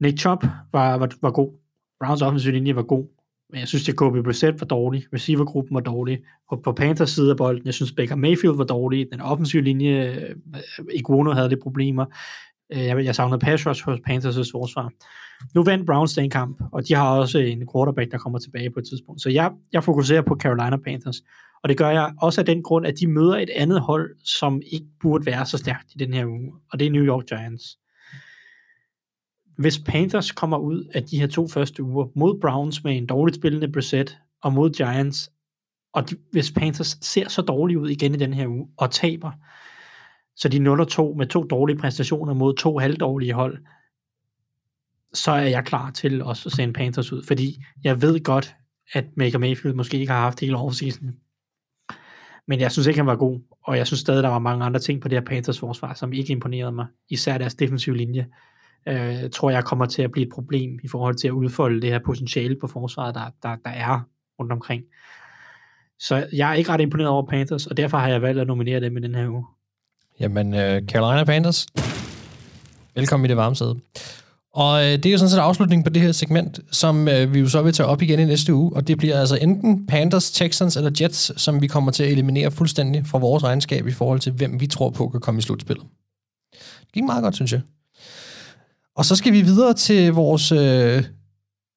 [0.00, 1.52] Nick Chubb var, var, var god.
[2.00, 3.06] Browns offensive linje var god.
[3.50, 5.04] Men jeg synes, at Kobe Brissett var dårlig.
[5.12, 6.18] Receivergruppen var dårlig.
[6.50, 9.08] På, på Panthers side af bolden, jeg synes, Baker Mayfield var dårlig.
[9.12, 10.34] Den offensive linje, øh,
[10.94, 12.04] Iguono havde lidt problemer.
[12.72, 14.92] Øh, jeg, jeg savnede pass rush hos Panthers' forsvar.
[15.54, 18.78] Nu vandt Browns den kamp, og de har også en quarterback, der kommer tilbage på
[18.78, 19.22] et tidspunkt.
[19.22, 21.22] Så jeg, jeg fokuserer på Carolina Panthers.
[21.62, 24.62] Og det gør jeg også af den grund, at de møder et andet hold, som
[24.72, 26.52] ikke burde være så stærkt i den her uge.
[26.72, 27.78] Og det er New York Giants.
[29.58, 33.36] Hvis Panthers kommer ud af de her to første uger mod Browns med en dårligt
[33.36, 35.30] spillende Brissett, og mod Giants,
[35.92, 39.30] og de, hvis Panthers ser så dårligt ud igen i den her uge, og taber,
[40.36, 43.58] så de 0-2 med to dårlige præstationer mod to halvdårlige hold,
[45.14, 48.54] så er jeg klar til også at sende Panthers ud, fordi jeg ved godt,
[48.92, 51.16] at Baker Mayfield måske ikke har haft hele offseason.
[52.46, 54.80] Men jeg synes ikke, han var god, og jeg synes stadig, der var mange andre
[54.80, 56.86] ting på det her Panthers forsvar, som ikke imponerede mig.
[57.08, 58.26] Især deres defensive linje,
[58.88, 61.90] øh, tror jeg kommer til at blive et problem i forhold til at udfolde det
[61.90, 64.00] her potentiale på forsvaret, der, der, der er
[64.38, 64.84] rundt omkring.
[65.98, 68.80] Så jeg er ikke ret imponeret over Panthers, og derfor har jeg valgt at nominere
[68.80, 69.44] dem i den her uge.
[70.20, 71.66] Jamen, øh, Carolina Panthers,
[72.94, 73.76] velkommen i det varme sæde.
[74.54, 77.40] Og øh, det er jo sådan set afslutningen på det her segment, som øh, vi
[77.40, 80.30] jo så vil tage op igen i næste uge, og det bliver altså enten Panthers,
[80.30, 84.20] Texans eller Jets, som vi kommer til at eliminere fuldstændig fra vores regnskab i forhold
[84.20, 85.86] til, hvem vi tror på kan komme i slutspillet.
[86.80, 87.60] Det gik meget godt, synes jeg.
[88.96, 91.04] Og så skal vi videre til vores øh,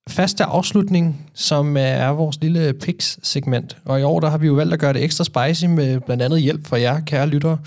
[0.10, 3.78] faste afslutning, som er vores lille picks-segment.
[3.86, 6.24] Og i år der har vi jo valgt at gøre det ekstra spicy med blandt
[6.24, 7.57] andet hjælp fra jer, kære lyttere.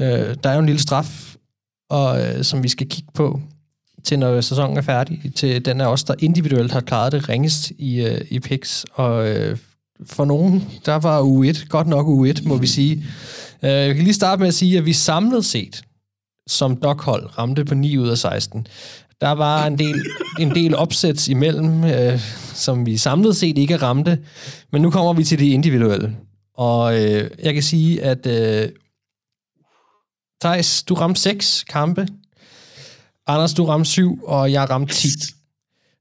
[0.00, 1.34] Øh, der er jo en lille straf,
[1.90, 3.40] og, øh, som vi skal kigge på
[4.04, 7.72] til når sæsonen er færdig, til den af os, der individuelt har klaret det ringest
[7.78, 8.86] i, øh, i picks.
[8.92, 9.58] Og øh,
[10.06, 13.04] for nogen, der var u 1, godt nok u 1, må vi sige.
[13.62, 15.82] Øh, jeg kan lige starte med at sige, at vi samlet set,
[16.48, 18.66] som doghold, ramte på 9 ud af 16.
[19.20, 20.02] Der var en del,
[20.40, 22.20] en del opsæts imellem, øh,
[22.54, 24.18] som vi samlet set ikke ramte,
[24.72, 26.16] men nu kommer vi til det individuelle.
[26.54, 28.68] Og øh, jeg kan sige, at øh,
[30.40, 32.06] Thijs, du ramte 6 kampe,
[33.26, 35.08] Anders, du ramte 7, og jeg ramte 10.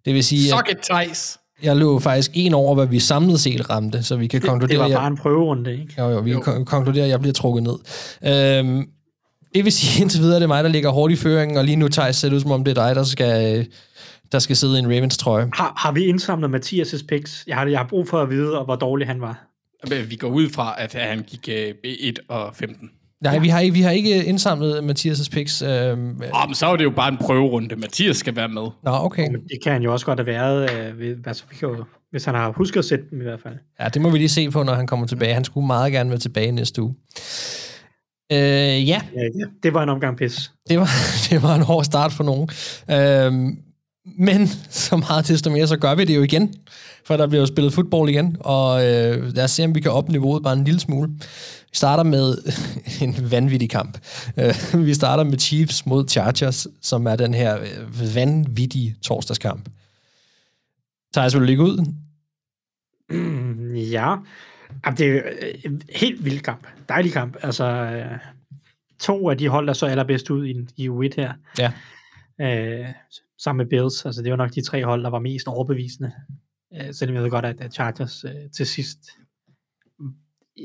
[0.06, 1.38] Det vil sige, Suck at it, Thijs.
[1.64, 4.84] jeg lå faktisk en over, hvad vi samlet set ramte, så vi kan Det, konkludere...
[4.84, 5.94] det var bare en prøverunde, ikke?
[5.98, 7.76] Jo, jo, vi kan kon- konkludere, at jeg bliver trukket ned.
[8.24, 8.88] Øhm,
[9.56, 11.76] det vil sige, indtil videre, det er mig, der ligger hårdt i føringen, og lige
[11.76, 13.68] nu, Thijs, ser det ud som om, det er dig, der skal,
[14.32, 15.50] der skal sidde i en Ravens trøje.
[15.54, 17.44] Har, har vi indsamlet Mathias' picks?
[17.48, 19.46] Jeg har, jeg har brug for at vide, hvor dårlig han var.
[20.10, 22.90] Vi går ud fra, at han gik øh, 1 og 15.
[23.24, 25.62] Nej, vi har ikke, vi har ikke indsamlet Mathias' picks.
[25.62, 27.76] Øhm, Oh, men så er det jo bare en prøverunde.
[27.76, 28.62] Mathias skal være med.
[28.62, 29.28] Nå, okay.
[29.32, 31.84] Men det kan han jo også godt have været, øh, ved, altså, vi kan jo,
[32.12, 33.54] hvis han har husket at sætte dem i hvert fald.
[33.80, 35.34] Ja, det må vi lige se på, når han kommer tilbage.
[35.34, 36.96] Han skulle meget gerne være tilbage næste uge.
[38.32, 40.52] Øh, ja, Ja, ja, det var en omgang pis.
[40.70, 40.90] det var,
[41.30, 42.50] det var en hård start for nogen.
[42.92, 43.58] Øhm,
[44.18, 46.54] men så meget desto mere, så gør vi det jo igen.
[47.06, 49.92] For der bliver jo spillet fodbold igen, og øh, lad os se, om vi kan
[49.92, 51.10] op niveauet bare en lille smule.
[51.72, 52.38] Vi starter med
[53.06, 53.98] en vanvittig kamp.
[54.38, 59.70] Øh, vi starter med Chiefs mod Chargers, som er den her øh, vanvittige torsdagskamp.
[61.14, 61.94] Thijs, vil du ligge ud?
[63.10, 64.16] Mm, ja,
[64.86, 66.68] Jamen, det er øh, en helt vild kamp.
[66.90, 67.38] Dejlig kamp.
[67.42, 67.94] Altså,
[69.00, 71.34] to af de hold, der så allerbedst ud i, i U1 her.
[71.60, 71.72] Ja.
[72.42, 72.88] Øh,
[73.38, 74.06] sammen med Bills.
[74.06, 76.12] Altså, det var nok de tre hold, der var mest overbevisende.
[76.76, 79.00] Øh, selvom jeg ved godt, at, at Chargers øh, til sidst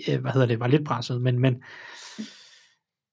[0.09, 1.63] øh, hvad hedder det, var lidt presset, men, men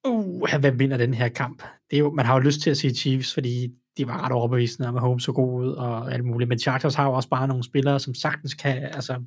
[0.07, 1.63] uh, hvem vinder den her kamp?
[1.89, 3.67] Det er jo, man har jo lyst til at sige Chiefs, fordi
[3.97, 7.05] de var ret overbevisende, og Mahomes så god ud og alt muligt, men Chargers har
[7.05, 9.21] jo også bare nogle spillere, som sagtens kan, altså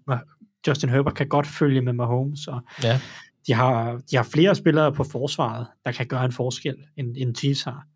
[0.68, 3.00] Justin Herbert kan godt følge med Mahomes, og Ja.
[3.46, 7.36] de har, de har flere spillere på forsvaret, der kan gøre en forskel, end, end
[7.36, 7.86] Chiefs har.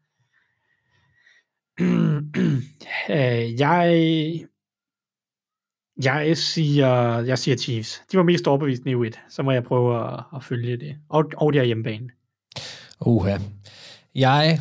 [3.10, 4.44] Øh, jeg
[6.02, 8.02] jeg siger, jeg siger Chiefs.
[8.12, 9.18] De var mest overbevisende i U1.
[9.30, 10.96] Så må jeg prøve at, at følge det.
[11.08, 12.08] Og, og det er hjemmebane.
[13.00, 13.38] Uha.
[14.14, 14.60] Jeg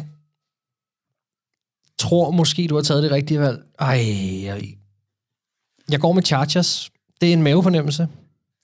[1.99, 3.63] tror måske, du har taget det rigtige valg.
[3.79, 4.03] Ej,
[4.43, 4.63] jeg,
[5.91, 6.91] jeg går med Chargers.
[7.21, 8.07] Det er en mavefornemmelse.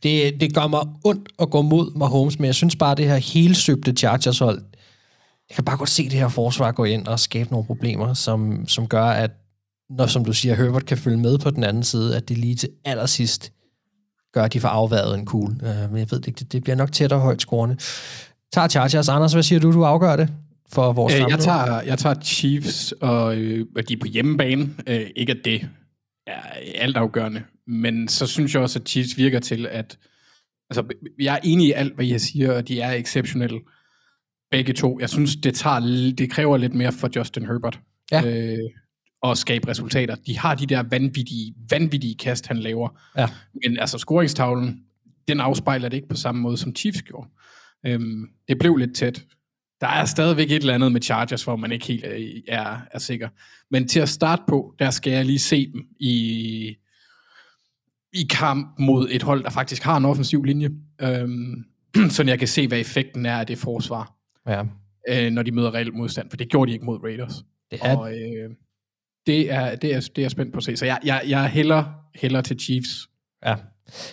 [0.04, 3.16] Det, det gør mig ondt at gå mod Mahomes, men jeg synes bare, det her
[3.16, 4.62] helsøbte Chargers-hold,
[5.50, 8.68] jeg kan bare godt se det her forsvar gå ind og skabe nogle problemer, som,
[8.68, 9.32] som gør, at
[9.98, 12.56] når, som du siger, Herbert kan følge med på den anden side, at det lige
[12.56, 13.52] til allersidst
[14.34, 15.56] gør, at de får afværet en kugle.
[15.62, 17.76] Uh, men jeg ved ikke, det, det bliver nok tættere højt scorende.
[18.54, 19.10] Tager Chargers.
[19.10, 20.30] Anders, hvad siger du, du afgør det?
[20.74, 24.70] for vores Øh, jeg, tager, jeg tager Chiefs, og, øh, og de er på hjemmebane.
[24.88, 25.68] Øh, ikke at det
[26.28, 26.42] er
[26.76, 29.98] altafgørende, men så synes jeg også, at Chiefs virker til, at
[30.70, 30.84] altså,
[31.20, 33.60] jeg er enig i alt, hvad I siger, og de er exceptionelle.
[34.52, 35.00] Begge to.
[35.00, 37.80] Jeg synes, det, tager, det kræver lidt mere for Justin Herbert.
[38.12, 38.26] Ja.
[38.26, 38.58] Øh,
[39.24, 40.16] at skabe resultater.
[40.16, 42.90] De har de der vanvittige, vanvittige kast, han laver.
[43.18, 43.30] Ja.
[43.64, 44.84] Men altså, scoringstavlen,
[45.28, 47.30] den afspejler det ikke på samme måde, som Chiefs gjorde.
[47.86, 49.26] Øhm, det blev lidt tæt.
[49.82, 52.18] Der er stadigvæk et eller andet med Chargers, hvor man ikke helt er,
[52.48, 53.30] er, er sikker.
[53.72, 56.76] Men til at starte på, der skal jeg lige se dem i,
[58.14, 60.70] i kamp mod et hold, der faktisk har en offensiv linje.
[61.02, 61.64] Øhm,
[62.10, 64.14] så jeg kan se, hvad effekten er af det forsvar,
[64.48, 64.64] Ja.
[65.10, 66.30] øh, når de møder reelt modstand.
[66.30, 67.34] For det gjorde de ikke mod Raiders.
[67.72, 68.50] Det er- Og øh,
[69.28, 70.78] det, er, det, er, det er jeg spændt på at se.
[70.78, 71.84] Så jeg, jeg, jeg hælder,
[72.16, 73.08] hælder til Chiefs.
[73.46, 73.56] Ja.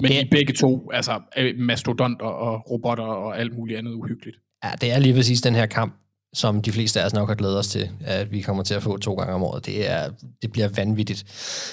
[0.01, 4.37] Men de er begge to, altså øh, mastodonter og robotter og alt muligt andet uhyggeligt.
[4.65, 5.95] Ja, det er lige præcis den her kamp,
[6.33, 8.83] som de fleste af os nok har glædet os til, at vi kommer til at
[8.83, 9.67] få to gange om året.
[9.67, 10.11] Det, er,
[10.43, 11.25] det bliver vanvittigt.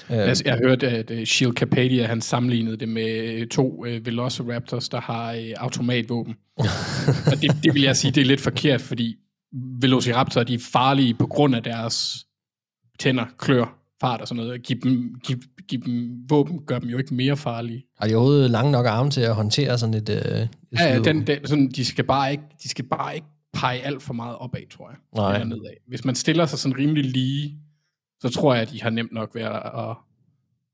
[0.09, 4.05] Øh, Jeg, jeg hørte, at uh, Shield Capadia, han sammenlignede det med øh, to uh,
[4.05, 6.35] Velociraptors, der har uh, automatvåben.
[7.31, 9.15] og det, det vil jeg sige, det er lidt forkert, fordi
[9.81, 12.26] Velociraptor, de er farlige på grund af deres
[12.99, 14.63] tænder, klør, fart og sådan noget.
[14.63, 15.37] Giv dem, giv,
[15.67, 17.85] giv dem våben, gør dem jo ikke mere farlige.
[17.99, 20.09] har de overhovedet lange nok arme til at håndtere sådan et...
[20.09, 20.49] Øh, et
[20.79, 24.03] Ja, ja, den, den, sådan, de, skal bare ikke, de skal bare ikke pege alt
[24.03, 24.97] for meget opad, tror jeg.
[25.15, 25.33] Nej.
[25.33, 25.73] Eller nedad.
[25.87, 27.57] Hvis man stiller sig sådan rimelig lige,
[28.21, 29.95] så tror jeg, at de har nemt nok ved at, at,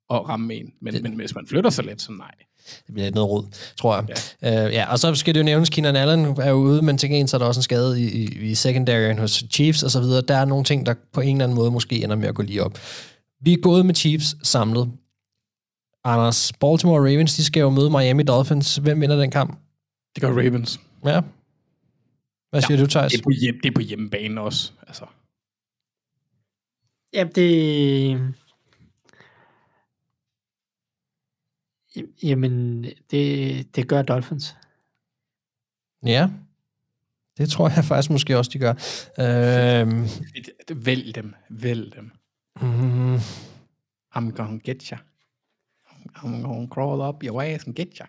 [0.09, 0.73] at ramme en.
[0.81, 2.31] Men, men hvis man flytter sig lidt, så nej.
[2.87, 3.43] Det bliver noget rod,
[3.77, 4.05] tror jeg.
[4.41, 4.65] Ja.
[4.65, 7.09] Øh, ja, og så skal det jo nævnes, Keenan Allen er jo ude, men til
[7.09, 9.99] gengæld så er der også en skade i, i, i secondaryen hos Chiefs og så
[9.99, 10.21] videre.
[10.21, 12.41] Der er nogle ting, der på en eller anden måde måske ender med at gå
[12.41, 12.79] lige op.
[13.41, 14.91] Vi er gået med Chiefs samlet.
[16.03, 18.75] Anders, Baltimore Ravens, de skal jo møde Miami Dolphins.
[18.75, 19.59] Hvem vinder den kamp?
[20.15, 20.79] Det gør Ravens.
[21.05, 21.21] Ja.
[22.49, 23.11] Hvad siger ja, du, Thijs?
[23.11, 24.71] Det er, på hjem, det er på hjemmebane også.
[24.87, 25.05] Altså.
[27.13, 28.33] Ja, det...
[32.23, 34.55] Jamen, det, det gør Dolphins.
[36.05, 36.29] Ja.
[37.37, 38.73] Det tror jeg faktisk måske også, de gør.
[39.19, 40.07] Øhm,
[40.85, 41.33] Vælg dem.
[41.49, 42.11] Vælg dem.
[42.61, 43.15] mm,
[44.15, 44.97] I'm gonna get ya.
[46.15, 48.05] I'm gonna crawl up your ass and get ya.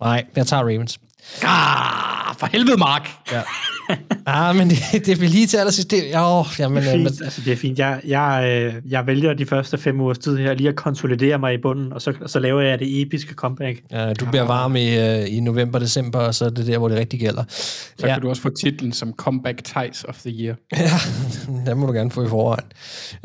[0.00, 1.00] nej, jeg tager Ravens.
[1.42, 3.08] Ah, for helvede, Mark!
[3.32, 3.42] Ja.
[4.26, 5.90] ah, men det, det bliver lige til allersidst.
[5.90, 7.78] Det, oh, jamen, Det er øh, fint, men, altså, det er fint.
[7.78, 11.54] Jeg, jeg, øh, jeg vælger de første fem ugers tid her lige at konsolidere mig
[11.54, 13.82] i bunden, og så, så laver jeg det episke comeback.
[13.90, 16.88] ja, du bliver varm i, øh, i november, december, og så er det der, hvor
[16.88, 17.44] det rigtig gælder.
[17.48, 18.12] Så ja.
[18.12, 20.54] kan du også få titlen som Comeback Ties of the Year.
[20.76, 22.64] Ja, den må du gerne få i forvejen.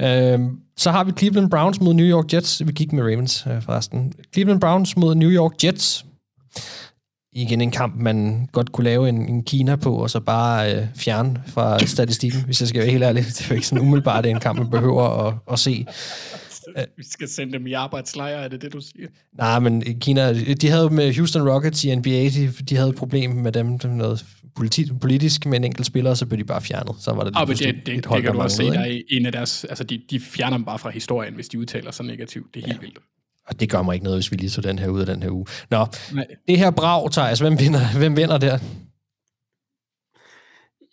[0.02, 2.68] Øhm, så har vi Cleveland Browns mod New York Jets.
[2.68, 4.14] Vi gik med Ravens øh, forresten.
[4.34, 6.06] Cleveland Browns mod New York Jets.
[7.42, 10.88] Igen en kamp, man godt kunne lave en, en Kina på, og så bare øh,
[10.96, 13.24] fjerne fra statistikken, hvis jeg skal være helt ærlig.
[13.26, 15.86] Det er jo ikke sådan umiddelbart, det er en kamp, man behøver at, at se.
[16.98, 19.08] Vi skal sende dem i arbejdslejre, er det det, du siger?
[19.38, 23.32] Nej, men Kina, de havde med Houston Rockets i NBA, de, de havde et problem
[23.32, 24.26] med dem, var noget
[24.56, 26.96] politi, politisk med en enkelt spiller, og så blev de bare fjernet.
[27.00, 28.64] Så var det, lige det, pludselig det, det, et hold, det kan du også se,
[28.64, 31.60] der er en af deres, altså de, de fjerner dem bare fra historien, hvis de
[31.60, 32.54] udtaler sig negativt.
[32.54, 32.98] Det er helt vildt.
[33.50, 35.24] Og det gør mig ikke noget, hvis vi lige tog den her ud af den
[35.24, 35.46] her uge.
[35.70, 36.26] Nå, Nej.
[36.48, 38.58] det her brag, Thijs, hvem vinder, hvem vinder der?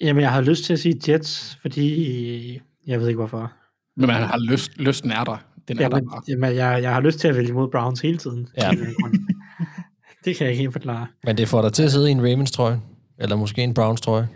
[0.00, 3.52] Jamen, jeg har lyst til at sige Jets, fordi jeg ved ikke hvorfor.
[3.96, 5.36] Men man har lyst, lysten er der.
[5.68, 6.22] Den er der Jamen, bare.
[6.28, 8.48] jamen jeg, jeg har lyst til at vælge mod Browns hele tiden.
[8.56, 8.70] Ja.
[10.24, 11.06] Det kan jeg ikke helt forklare.
[11.24, 12.80] Men det får dig til at sidde i en Ravens trøje,
[13.18, 14.28] eller måske en Browns trøje.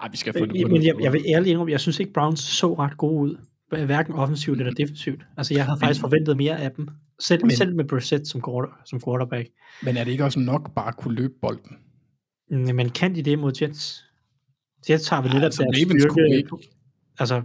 [0.00, 2.12] Ej, vi skal få det Men, men jeg, jeg vil ærligt indrømme, jeg synes ikke,
[2.12, 3.36] Browns så ret gode ud.
[3.70, 5.22] Hverken offensivt eller defensivt.
[5.36, 6.88] Altså, jeg havde faktisk forventet mere af dem.
[7.20, 8.42] Selv, Men- selv med Brissett som,
[8.86, 9.48] som quarterback.
[9.82, 11.76] Men er det ikke også nok bare at kunne løbe bolden?
[12.50, 14.04] Mm, Men kan de det mod Jets?
[14.90, 16.36] Jets har vel lidt af altså, deres Ravens kunne styrke.
[16.36, 16.68] ikke.
[17.18, 17.42] Altså,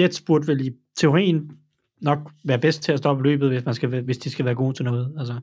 [0.00, 1.50] Jets burde vel i teorien
[2.00, 4.76] nok være bedst til at stoppe løbet, hvis, man skal, hvis de skal være gode
[4.76, 5.14] til noget.
[5.18, 5.40] Altså,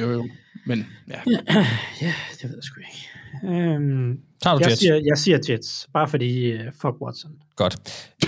[0.00, 0.28] Jo, jo.
[0.66, 1.20] Men ja.
[2.02, 3.08] ja, det ved jeg sgu ikke.
[3.44, 4.80] Øhm, Tager du jeg Jets?
[4.80, 7.30] Siger, jeg siger Jets, bare fordi uh, fuck Watson.
[7.56, 7.76] Godt.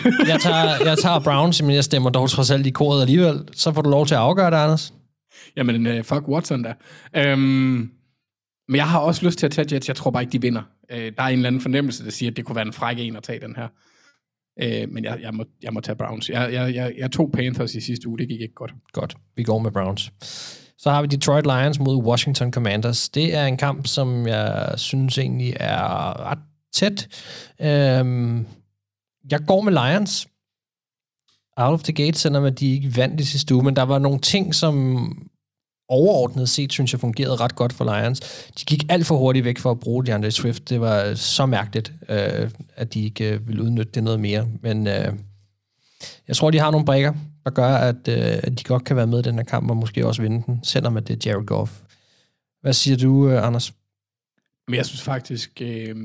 [0.04, 3.48] Jeg tager, jeg tager Browns, men jeg stemmer dog trods alt i koret alligevel.
[3.52, 4.94] Så får du lov til at afgøre det, Anders.
[5.56, 6.72] Jamen, uh, fuck Watson der.
[7.16, 7.90] Øhm,
[8.68, 9.88] men jeg har også lyst til at tage Jets.
[9.88, 10.62] Jeg tror bare ikke, de vinder.
[10.92, 12.98] Uh, der er en eller anden fornemmelse, der siger, at det kunne være en fræk
[12.98, 13.68] en at tage den her.
[14.62, 16.30] Uh, men jeg, jeg, må, jeg må tage Browns.
[16.30, 18.18] Jeg, jeg, jeg, jeg tog Panthers i sidste uge.
[18.18, 18.72] Det gik ikke godt.
[18.92, 20.12] Godt, vi går med Browns.
[20.78, 23.09] Så har vi Detroit Lions mod Washington Commanders.
[23.09, 26.38] Det er en kamp, som jeg synes egentlig er ret
[26.74, 27.09] tæt.
[27.60, 28.46] Øhm,
[29.30, 30.28] jeg går med Lions.
[31.56, 33.98] Out of the gate, selvom at de ikke vandt i sidste uge, men der var
[33.98, 35.28] nogle ting, som
[35.88, 38.20] overordnet set, synes jeg, fungerede ret godt for Lions.
[38.60, 40.68] De gik alt for hurtigt væk for at bruge DeAndre Swift.
[40.68, 44.48] Det var øh, så mærkeligt, øh, at de ikke øh, ville udnytte det noget mere.
[44.62, 45.12] Men øh,
[46.28, 47.12] jeg tror, de har nogle brækker,
[47.48, 49.76] der gør, at, øh, at de godt kan være med i den her kamp, og
[49.76, 51.80] måske også vinde den, selvom at det er Jared Goff.
[52.60, 53.72] Hvad siger du, øh, Anders?
[54.68, 55.96] Men jeg synes faktisk, øh,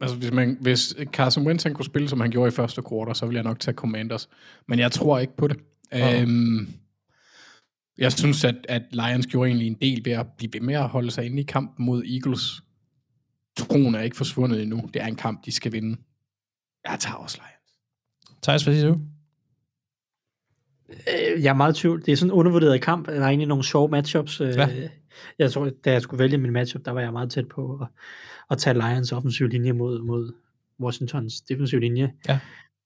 [0.00, 3.14] altså hvis, man, hvis Carson Wentz han kunne spille, som han gjorde i første kvartal,
[3.14, 4.28] så ville jeg nok tage Commanders.
[4.68, 5.56] Men jeg tror ikke på det.
[5.92, 6.22] Ja.
[6.22, 6.68] Øhm,
[7.98, 10.88] jeg synes, at, at Lions gjorde egentlig en del ved at blive ved med at
[10.88, 12.62] holde sig inde i kampen mod Eagles.
[13.56, 14.90] Troen er ikke forsvundet endnu.
[14.94, 15.96] Det er en kamp, de skal vinde.
[16.88, 17.78] Jeg tager også Lions.
[18.42, 19.00] Thijs, hvad siger du?
[20.90, 22.02] Øh, Jeg er meget tvivl.
[22.06, 23.06] Det er sådan en undervurderet kamp.
[23.06, 24.40] Der er egentlig nogle sjove matchups.
[24.40, 24.88] Øh, Ja.
[25.38, 27.86] Jeg tror, da jeg skulle vælge min matchup, der var jeg meget tæt på at,
[28.50, 30.32] at tage Lions offensiv linje mod, mod
[30.80, 32.12] Washingtons defensiv linje.
[32.28, 32.38] Ja.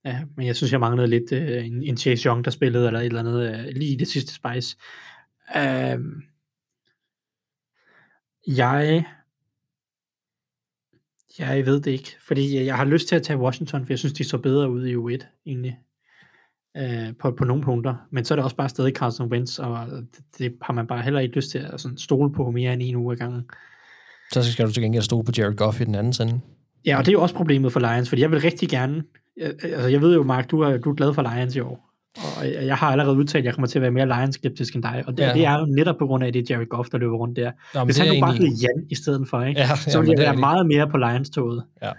[0.05, 0.21] ja.
[0.37, 3.07] Men jeg synes, jeg manglede lidt øh, en, en Chase Young, der spillede, eller et
[3.07, 4.77] eller andet, øh, lige i det sidste spice.
[5.57, 5.99] Øh,
[8.47, 9.05] jeg
[11.39, 14.13] jeg ved det ikke, fordi jeg har lyst til at tage Washington, for jeg synes,
[14.13, 15.79] de så bedre ud i U1, egentlig
[16.77, 17.95] øh, på, på nogle punkter.
[18.11, 21.03] Men så er det også bare stadig Carson Wentz, og det, det har man bare
[21.03, 23.43] heller ikke lyst til at sådan stole på mere end en uge ad gangen.
[24.33, 26.41] Så skal du til gengæld stå på Jared Goff i den anden sende.
[26.87, 29.03] Ja, og det er jo også problemet for Lions, fordi jeg vil rigtig gerne,
[29.37, 31.89] jeg, altså jeg ved jo, Mark, du er, du er glad for Lions i år,
[32.39, 34.83] og jeg, jeg har allerede udtalt, at jeg kommer til at være mere Lions-skeptisk end
[34.83, 35.33] dig, og det, Ja.
[35.33, 37.37] det er jo netop på grund af, at det er Jared Goff, der løber rundt
[37.37, 37.51] der.
[37.75, 39.61] Nå, Hvis han nu bare hed Jan i stedet for, ikke?
[39.61, 41.65] Ja, så ja, men ville jeg være meget mere på Lions-toget.
[41.83, 41.91] Ja.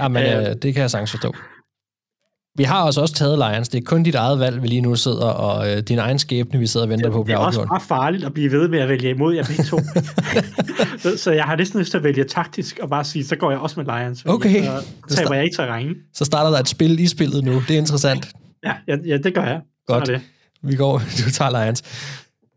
[0.00, 1.34] Ja, men øh, det kan jeg sagtens forstå.
[2.56, 3.68] Vi har også også taget Lions.
[3.68, 6.58] Det er kun dit eget valg, vi lige nu sidder, og øh, din egen skæbne,
[6.58, 7.68] vi sidder og venter på at Det er blive også afgjort.
[7.68, 9.78] bare farligt at blive ved med at vælge imod jer begge to.
[10.98, 13.50] så, så jeg har næsten lyst til at vælge taktisk, og bare sige, så går
[13.50, 14.24] jeg også med Lions.
[14.26, 14.64] Okay.
[15.08, 15.94] Så taber jeg ikke terræn.
[16.14, 17.62] Så starter der et spil i spillet nu.
[17.68, 18.28] Det er interessant.
[18.64, 19.60] Ja, ja, ja det gør jeg.
[19.86, 20.06] Godt.
[20.06, 20.20] Det.
[20.62, 21.82] Vi går, du tager Lions.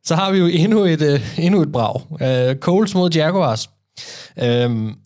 [0.04, 2.02] Så har vi jo endnu et, uh, endnu et brag.
[2.12, 3.70] Uh, Coles mod Jaguars.
[4.66, 4.98] Um,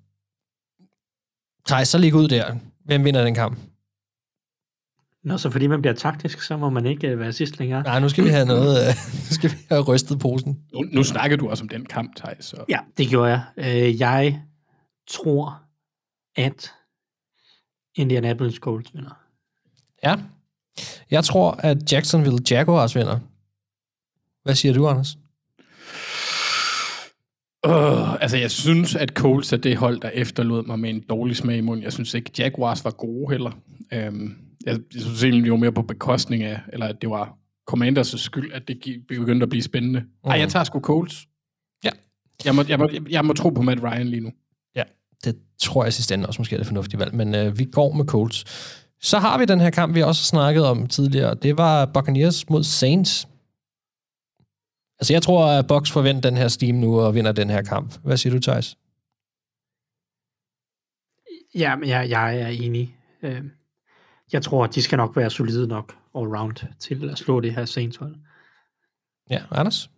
[1.67, 2.45] Thijs, så ligge ud der.
[2.85, 3.57] Hvem vinder den kamp?
[5.23, 7.83] Nå, så fordi man bliver taktisk, så må man ikke øh, være sidst længere.
[7.83, 8.87] Nej, nu skal vi have noget.
[8.87, 8.93] Uh,
[9.29, 10.59] nu skal vi have rystet posen.
[10.73, 12.45] Nu, nu snakker du også om den kamp, Thijs.
[12.45, 12.65] Så.
[12.69, 13.43] Ja, det gjorde jeg.
[13.57, 14.41] Øh, jeg
[15.09, 15.61] tror,
[16.35, 16.71] at
[17.95, 19.19] Indianapolis Colts vinder.
[20.03, 20.15] Ja.
[21.11, 23.19] Jeg tror, at Jacksonville Jaguars vinder.
[24.43, 25.17] Hvad siger du, Anders?
[27.67, 31.35] Uh, altså, jeg synes, at Colts er det hold, der efterlod mig med en dårlig
[31.35, 31.83] smag i munden.
[31.83, 33.51] Jeg synes ikke, Jaguars var gode heller.
[34.07, 37.37] Um, jeg, jeg synes egentlig, det var mere på bekostning af, eller at det var
[37.67, 40.03] Commanders skyld, at det begyndte at blive spændende.
[40.25, 41.27] Ej, jeg tager sgu Colts.
[41.83, 41.89] Ja.
[42.45, 44.31] Jeg må, jeg, må, jeg må tro på Matt Ryan lige nu.
[44.75, 44.83] Ja,
[45.23, 47.65] det tror jeg i sidste ende også måske er det fornuftige valg, men øh, vi
[47.65, 48.45] går med Colts.
[49.01, 51.35] Så har vi den her kamp, vi også har snakket om tidligere.
[51.35, 53.27] Det var Buccaneers mod Saints.
[54.99, 57.97] Altså, jeg tror, at Bucks forventer den her steam nu og vinder den her kamp.
[58.03, 58.77] Hvad siger du, Thijs?
[61.55, 62.95] Ja, men jeg, jeg er enig.
[63.23, 63.41] Øh,
[64.33, 67.55] jeg tror, at de skal nok være solide nok all round til at slå det
[67.55, 68.15] her Saints hold.
[69.29, 69.89] Ja, Anders?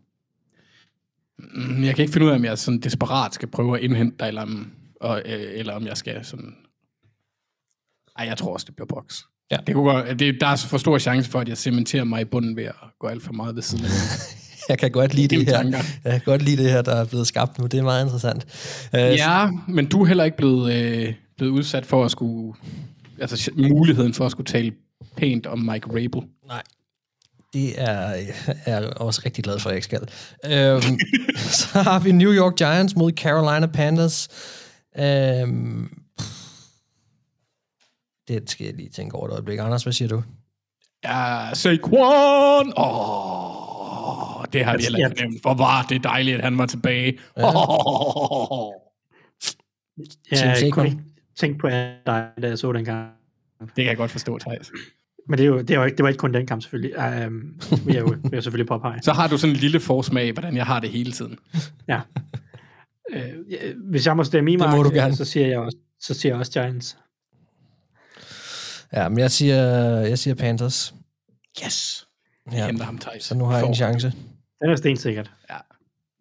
[1.39, 4.15] Mm, Jeg kan ikke finde ud af, om jeg sådan desperat skal prøve at indhente
[4.19, 6.55] dig, eller om, og, øh, eller om jeg skal sådan...
[8.19, 9.25] Ej, jeg tror også, det bliver boks.
[9.51, 9.57] Ja.
[9.67, 12.25] Det kunne godt, det, der er for stor chance for, at jeg cementerer mig i
[12.25, 13.89] bunden ved at gå alt for meget ved siden af.
[14.69, 15.53] Jeg kan godt lide det her.
[15.57, 15.77] tanker.
[16.03, 17.65] Jeg kan godt lide det her, der er blevet skabt nu.
[17.67, 18.45] Det er meget interessant.
[18.95, 22.53] Øh, ja, men du er heller ikke blevet, øh, blevet udsat for at skulle...
[23.31, 24.73] Altså muligheden for at skulle tale
[25.17, 26.21] pænt om Mike Rabel.
[26.47, 26.63] Nej.
[27.53, 27.97] Det er
[28.65, 30.01] er jeg også rigtig glad for, at jeg ikke skal.
[30.45, 30.99] Øhm,
[31.61, 34.27] så har vi New York Giants mod Carolina Panthers.
[34.99, 35.89] Øhm,
[38.27, 39.59] det skal jeg lige tænke over et øjeblik.
[39.59, 40.23] Anders, hvad siger du?
[41.03, 42.73] Ja, Saquon!
[42.77, 45.41] Åh, det har de heller ikke fornemt.
[45.41, 47.19] Hvor var det dejligt, at han var tilbage.
[47.37, 47.43] Ja.
[47.45, 48.73] Oh,
[50.31, 51.01] Ja, jeg Saquon.
[51.35, 53.09] Tænke på dig, da jeg så den kamp.
[53.59, 54.71] det kan jeg godt forstå, Thijs.
[55.27, 57.27] Men det, er jo, det, er jo ikke, det var ikke kun den kamp, selvfølgelig.
[57.27, 59.01] Um, vil jeg jo, vil jeg selvfølgelig påpege.
[59.01, 61.37] Så har du sådan en lille forsmag hvordan jeg har det hele tiden.
[61.87, 62.01] Ja.
[63.15, 63.19] Uh,
[63.89, 66.39] hvis jeg må stemme i Det mig, du så siger jeg også, så siger jeg
[66.39, 66.97] også Giants.
[68.93, 69.57] Ja, men jeg siger,
[69.99, 70.93] jeg siger Panthers.
[71.65, 72.07] Yes!
[72.51, 72.57] Ja.
[72.57, 73.23] Jeg henter ham, Thijs.
[73.23, 74.13] Så nu har jeg en chance.
[74.61, 75.31] Den er stensikkert.
[75.49, 75.57] Ja.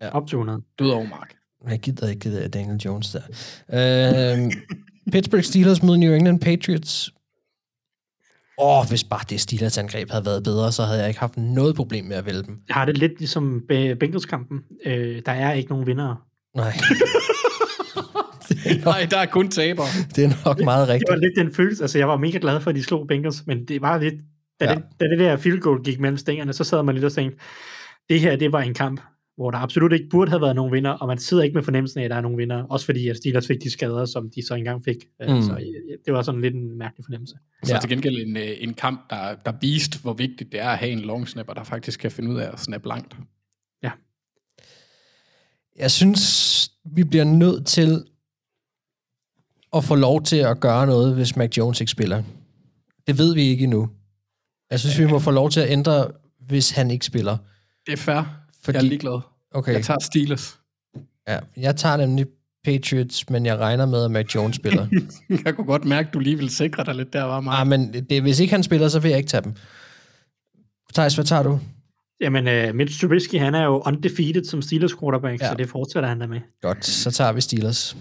[0.03, 0.09] Ja.
[0.09, 0.63] Op til 100.
[0.79, 1.35] Død over Mark.
[1.69, 3.23] Jeg gider ikke det der Daniel Jones der.
[3.73, 4.51] Øhm,
[5.13, 7.11] Pittsburgh Steelers mod New England Patriots.
[8.59, 11.37] Åh, oh, hvis bare det Steelers angreb havde været bedre, så havde jeg ikke haft
[11.37, 12.59] noget problem med at vælge dem.
[12.69, 14.59] Jeg har det lidt ligesom Be- Bengals-kampen.
[14.87, 16.27] Øh, der er ikke nogen vinder.
[16.57, 16.73] Nej,
[18.85, 19.87] Nej, der er kun tabere.
[20.17, 21.21] det er nok meget Det var rigtigt.
[21.21, 21.85] lidt den følelse.
[21.85, 24.15] Altså, jeg var mega glad for, at de slog Bengals, men det var lidt...
[24.61, 24.75] Da, ja.
[24.75, 27.39] det, da det der field goal gik mellem stængerne, så sad man lidt og tænkte,
[28.09, 29.01] det her, det var en kamp,
[29.43, 32.01] hvor der absolut ikke burde have været nogen vinder, og man sidder ikke med fornemmelsen
[32.01, 34.47] af, at der er nogen vinder, også fordi at Steelers fik de skader, som de
[34.47, 34.97] så engang fik.
[35.21, 35.35] Mm.
[35.35, 35.43] Mm.
[35.43, 37.35] Så øh, det var sådan lidt en mærkelig fornemmelse.
[37.65, 40.79] Så til gengæld en, øh, en kamp, der, der viste, hvor vigtigt det er at
[40.79, 43.17] have en long snapper, der faktisk kan finde ud af at snappe langt.
[45.79, 48.05] Jeg synes, vi bliver nødt til
[49.77, 52.23] at få lov til at gøre noget, hvis Mac Jones ikke spiller.
[53.07, 53.91] Det ved vi ikke endnu.
[54.71, 56.11] Jeg synes, vi må få lov til at ændre,
[56.41, 57.37] hvis han ikke spiller.
[57.87, 58.23] Det er fair.
[58.65, 58.77] Fordi...
[58.77, 59.21] Jeg er ligeglad.
[59.55, 59.73] Okay.
[59.73, 60.59] Jeg tager Steelers.
[61.29, 62.27] Ja, jeg tager nemlig
[62.65, 64.87] Patriots, men jeg regner med, at Mac Jones spiller.
[65.45, 67.61] Jeg kunne godt mærke, at du lige vil sikre dig lidt der, var meget.
[67.61, 69.55] ah, men det, hvis ikke han spiller, så vil jeg ikke tage dem.
[70.95, 71.61] Thijs, hvad tager du?
[72.21, 75.47] Jamen, uh, Mitch Trubisky, han er jo undefeated som Steelers quarterback, Ja.
[75.47, 75.53] ja.
[75.53, 76.41] så det fortsætter han der med.
[76.63, 77.97] Godt, så tager vi Steelers.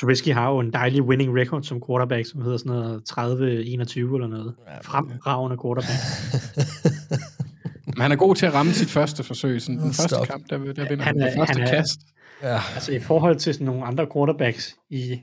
[0.00, 4.26] Trubisky har jo en dejlig winning record som quarterback, som hedder sådan noget 30-21 eller
[4.26, 4.54] noget.
[4.82, 5.98] Fremragende quarterback.
[8.02, 9.62] Men han er god til at ramme sit første forsøg.
[9.62, 10.10] Sådan den Stop.
[10.10, 12.00] første kamp, der, der vinder han, Han det første han er- kast.
[12.42, 12.58] Ja.
[12.74, 15.18] Altså i forhold til sådan nogle andre quarterbacks, i,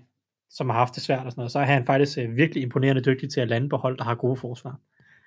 [0.51, 3.01] som har haft det svært og sådan noget, så er han faktisk øh, virkelig imponerende
[3.01, 4.79] dygtig til at lande på hold, der har gode forsvar.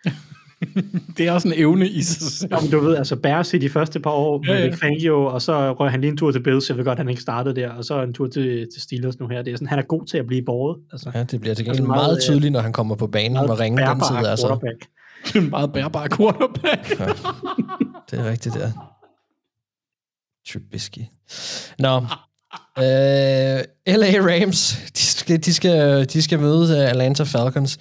[1.16, 2.50] Det er også en evne i sig selv.
[2.50, 4.74] Nå, men du ved, altså Bears i de første par år med Ja, ja.
[4.74, 7.22] Fangio, og så røg han lige en tur til Bills, jeg ved godt, han ikke
[7.22, 9.42] startede der, og så en tur til, til Steelers nu her.
[9.42, 10.78] Det er sådan, han er god til at blive borget.
[10.92, 13.06] Altså, Ja, det bliver til Altså gengæld meget, meget øh, tydeligt, når han kommer på
[13.06, 14.46] banen, hvor ringe den tid så.
[14.46, 14.84] quarterback.
[15.24, 16.88] Det er en meget bærbar quarterback.
[18.10, 18.72] Det er rigtigt, der.
[20.48, 20.98] Trubisky.
[21.78, 21.96] Nå.
[22.78, 27.78] Øh, LA Rams, de skal, de, skal, de skal møde øh, Atlanta Falcons.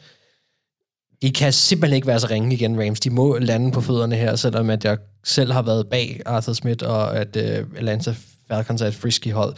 [1.22, 2.99] De kan simpelthen ikke være så ringe igen, Rams.
[2.99, 6.89] De må lande på fødderne her, selvom at jeg selv har været bag Arthur Smith,
[6.89, 8.15] og at øh, Atlanta
[8.47, 9.55] Falcons er et frisky hold.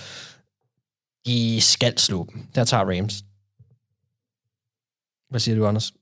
[1.25, 2.47] De skal slå dem.
[2.55, 3.23] Der tager Rams.
[5.29, 5.93] Hvad siger du, Anders?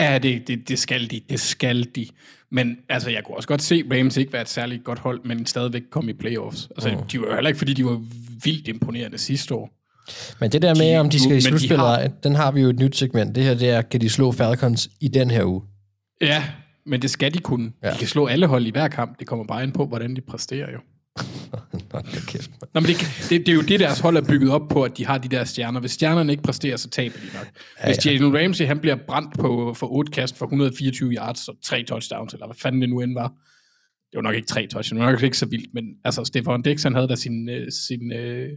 [0.00, 1.20] Ja, det, det, det skal de.
[1.30, 2.06] Det skal de.
[2.50, 5.46] Men altså, jeg kunne også godt se Rams ikke være et særligt godt hold, men
[5.46, 6.68] stadigvæk komme i playoffs.
[6.76, 7.06] Altså, Mm.
[7.12, 8.00] de var jo heller ikke, fordi de var
[8.44, 9.70] vildt imponerende sidste år.
[10.40, 12.08] Men det der med, om de skal i de slutspillet, har- har...
[12.08, 13.34] den har vi jo et nyt segment.
[13.34, 15.62] Det her, det er, kan de slå Falcons i den her uge?
[16.20, 16.44] Ja,
[16.86, 17.72] men det skal de kunne.
[17.82, 17.90] Ja.
[17.92, 19.18] De kan slå alle hold i hver kamp.
[19.18, 20.78] Det kommer bare ind på, hvordan de præsterer jo.
[21.92, 22.68] Nå, det kæft, man.
[22.74, 22.96] Nå, men det,
[23.30, 25.28] det, det er jo det, deres hold er bygget op på, at de har de
[25.28, 25.80] der stjerner.
[25.80, 27.46] Hvis stjernerne ikke præsterer, så taber de nok.
[27.84, 28.10] Hvis ja.
[28.10, 32.32] Jalen Ramsey han bliver brændt på, for 8 kast for 124 yards og 3 touchdowns,
[32.32, 33.28] eller hvad fanden det nu end var.
[34.10, 36.62] Det var nok ikke 3 touchdowns, det var nok ikke så vildt, men altså, Stefan
[36.62, 38.48] Dix, han havde da sin, øh, sin øh,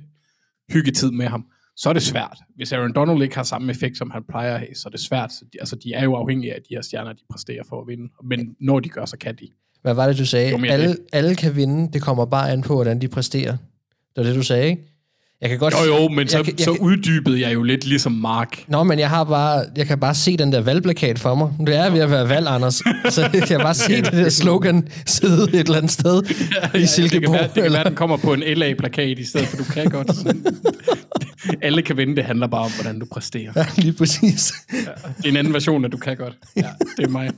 [0.74, 1.46] hyggetid med ham.
[1.76, 2.38] Så er det svært.
[2.56, 5.00] Hvis Aaron Donald ikke har samme effekt, som han plejer at have, så er det
[5.00, 5.32] svært.
[5.32, 7.82] Så de, altså, de er jo afhængige af, at de her stjerner, de præsterer for
[7.82, 8.14] at vinde.
[8.24, 9.48] Men når de gør, så kan de.
[9.84, 10.49] Hvad var det, du sagde?
[10.51, 10.97] Jo alle, det.
[11.14, 11.89] alle kan vinde.
[11.93, 13.51] Det kommer bare an på, hvordan de præsterer.
[13.51, 13.57] Det
[14.18, 14.89] var det, du sagde, ikke?
[15.41, 17.85] Jeg kan godt Jo, jo, men så, jeg, kan- jeg, så uddybede jeg jo lidt
[17.85, 18.64] ligesom Mark.
[18.68, 21.51] Nå, men jeg har bare, jeg kan bare se den der valgplakat for mig.
[21.68, 22.76] Det er ved at være valg, Anders.
[23.10, 26.72] Så jeg kan bare se det der slogan sidde et eller andet sted i det
[26.73, 27.34] kan Silkeborg.
[27.34, 29.85] være, det kan eller- være, den kommer på en LA-plakat i stedet, for du kan
[29.89, 30.15] godt.
[30.15, 30.45] Sådan.
[31.61, 33.51] Alle kan vinde, det handler bare om, hvordan du præsterer.
[33.55, 34.53] Ja, lige præcis.
[35.18, 36.34] Det er en anden version, at du kan godt.
[36.55, 37.30] Ja, det er mig.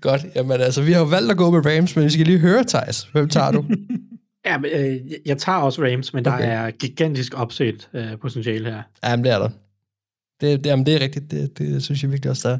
[0.00, 0.22] Godt.
[0.34, 2.64] Jamen altså, vi har jo valgt at gå med Rams, men vi skal lige høre,
[2.64, 3.02] Thijs.
[3.12, 3.64] Hvem tager du?
[4.46, 4.96] Ja, men, øh,
[5.26, 6.48] jeg- tager også Rams, men der Okay.
[6.48, 8.82] er gigantisk upset øh, potentiale her.
[9.04, 9.48] Jamen, det er der.
[10.40, 11.30] Det, det, jamen, det er rigtigt.
[11.30, 12.58] Det, det synes jeg virkelig også, der er.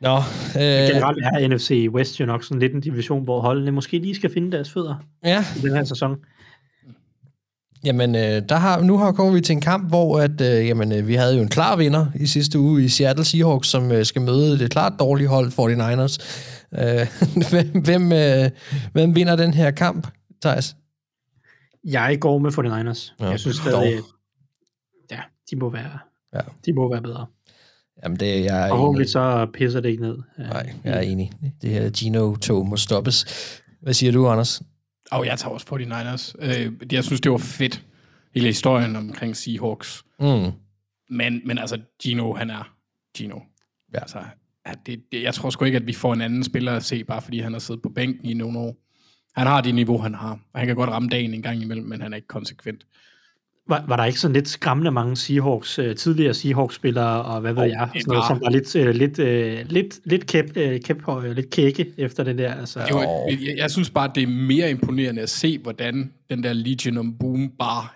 [0.00, 3.98] Nå, øh, Generelt er NFC West jo nok sådan lidt en division, hvor holdene måske
[3.98, 4.94] lige skal finde deres fødder
[5.24, 6.16] ja, i den her sæson.
[7.84, 10.92] Jamen, øh, der har, nu har kommer vi til en kamp, hvor at, øh, jamen,
[10.92, 14.04] øh, vi havde jo en klar vinder i sidste uge i Seattle Seahawks, som øh,
[14.04, 16.18] skal møde det klart dårlige hold, 49ers.
[16.82, 17.06] Øh,
[17.50, 18.50] hvem, hvem, øh,
[18.92, 20.06] hvem vinder den her kamp,
[20.42, 20.76] Thijs?
[21.84, 23.14] Jeg går med 49ers.
[23.20, 23.98] Ja, jeg synes stadig,
[25.10, 25.20] ja,
[25.50, 25.98] de må være,
[26.34, 26.40] Ja.
[26.66, 27.26] de må være bedre.
[28.04, 30.16] Jamen, det, jeg er forhåbentlig så pisser det ikke ned.
[30.38, 31.32] Nej, jeg er enig.
[31.62, 33.26] Det her Gino-tog må stoppes.
[33.82, 34.62] Hvad siger du, Anders?
[35.10, 36.46] Og jeg tager også 49ers.
[36.46, 37.84] Øh, jeg synes, det var fedt,
[38.34, 40.04] hele historien omkring Seahawks.
[40.20, 40.50] Mm.
[41.10, 42.74] Men, men altså, Gino, han er
[43.16, 43.40] Gino.
[43.94, 43.98] Ja.
[44.00, 44.18] Altså,
[44.64, 47.04] at det, det, jeg tror sgu ikke, at vi får en anden spiller at se,
[47.04, 48.76] bare fordi han har siddet på bænken i nogle år.
[49.36, 50.30] Han har det niveau, han har.
[50.52, 52.86] Og han kan godt ramme dagen en gang imellem, men han er ikke konsekvent.
[53.68, 57.62] Var, var der ikke sådan lidt skræmmende mange Seahawks, øh, tidligere Seahawks-spillere, og hvad ved
[57.62, 60.80] Jo, jeg, sådan noget, var- som var lidt, øh, lidt, øh, lidt, lidt, kæp, øh,
[60.80, 62.54] kæphøje, lidt kække efter den der.
[62.54, 66.52] Altså, var, jeg, jeg synes bare, det er mere imponerende at se, hvordan den der
[66.52, 67.86] Legion of Boom bare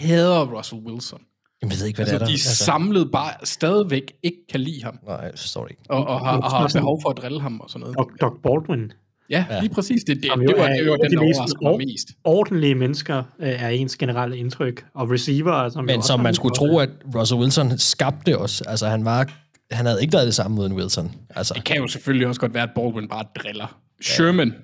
[0.00, 1.20] hader Russell Wilson.
[1.62, 2.38] Jeg ved ikke, hvad Altså, det er de der.
[2.38, 5.82] samlet bare stadigvæk ikke kan lide ham, Nej, jeg forstår det ikke.
[5.88, 7.96] og, og, har, og har behov for at drille ham og sådan noget.
[7.98, 8.92] Doc, Doc Baldwin,
[9.30, 10.04] Ja, lige præcis.
[10.04, 12.08] Det, det, som det, jo var, det var den, der de mest overraskede mig mest.
[12.24, 16.78] ordentlige mennesker, øh, er ens generelle indtryk, og receiver, som Men som man skulle tro,
[16.78, 18.60] at Russell Wilson skabte os.
[18.60, 19.30] Altså, han var
[19.70, 21.12] han havde ikke været det samme uden Wilson.
[21.30, 23.78] Altså, Det kan jo selvfølgelig også godt være, at Baldwin bare driller.
[24.02, 24.54] Sherman,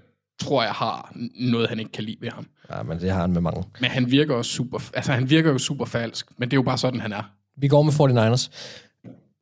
[0.41, 2.47] tror jeg, har noget, han ikke kan lide ved ham.
[2.74, 3.65] Ja, men det har han med mange.
[3.81, 6.62] Men han virker også super, altså han virker jo super falsk, men det er jo
[6.62, 7.23] bare sådan, han er.
[7.61, 8.51] Vi går med 49ers.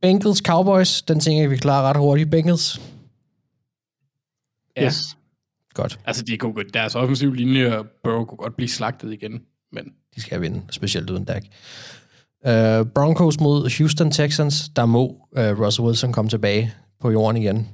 [0.03, 2.31] Bengals Cowboys, den tænker jeg, vi klarer ret hurtigt.
[2.31, 2.81] Bengals.
[4.81, 4.87] Ja.
[4.87, 5.17] Yes.
[5.75, 6.01] Godt.
[6.05, 9.43] Altså, de kunne, deres offensiv linje og Burrow kunne godt blive slagtet igen,
[9.73, 9.85] men
[10.15, 11.43] De skal vinde, specielt uden Dak.
[12.47, 14.69] Uh, Broncos mod Houston Texans.
[14.77, 17.69] Der må uh, Russell Wilson komme tilbage på jorden igen.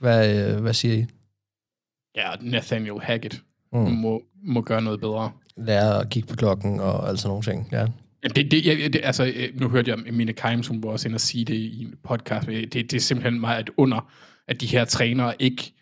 [0.00, 1.06] Hvad, uh, hvad siger I?
[2.16, 3.42] ja, Nathaniel Hackett
[3.72, 3.78] Mm.
[3.80, 5.30] må, må gøre noget bedre.
[5.56, 7.68] Lære at kigge på klokken og alt sådan nogle ting.
[7.72, 7.86] Ja.
[8.36, 11.20] Det, det, jeg, det, altså, nu hørte jeg Mine Keims, hun var også inde og
[11.20, 12.46] sige det i en podcast.
[12.46, 14.10] Det, det er simpelthen meget et under,
[14.48, 15.72] at de her trænere ikke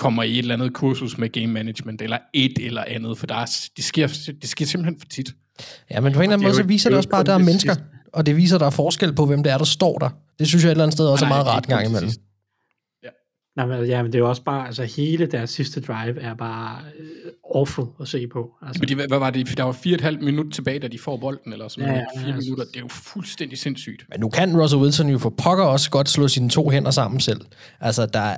[0.00, 3.34] kommer i et eller andet kursus med game management, eller et eller andet, for der
[3.34, 3.46] er,
[3.76, 4.06] det, sker,
[4.40, 5.30] det sker simpelthen for tit.
[5.90, 7.38] Ja, men på en eller anden måde, så viser det også bare, at der er
[7.38, 7.74] mennesker,
[8.12, 10.10] og det viser, at der er forskel på, hvem det er, der står der.
[10.38, 12.08] Det synes jeg et eller andet sted også er meget rart gang imellem.
[12.10, 12.20] sidst.
[13.56, 16.34] Nej, men, ja, men det er jo også bare, altså hele deres sidste drive er
[16.34, 18.50] bare øh, awful at se på.
[18.66, 19.56] Altså, Men de, hvad var det?
[19.56, 21.90] Der var fire og et halvt minut tilbage, da de får bolden, eller sådan Ja,
[21.90, 22.06] noget.
[22.14, 22.48] ja, Fire altså.
[22.50, 24.04] minutter, det er jo fuldstændig sindssygt.
[24.10, 27.20] Men nu kan Russell Wilson jo for pokker også godt slå sine to hænder sammen
[27.20, 27.40] selv.
[27.80, 28.36] Altså, der er,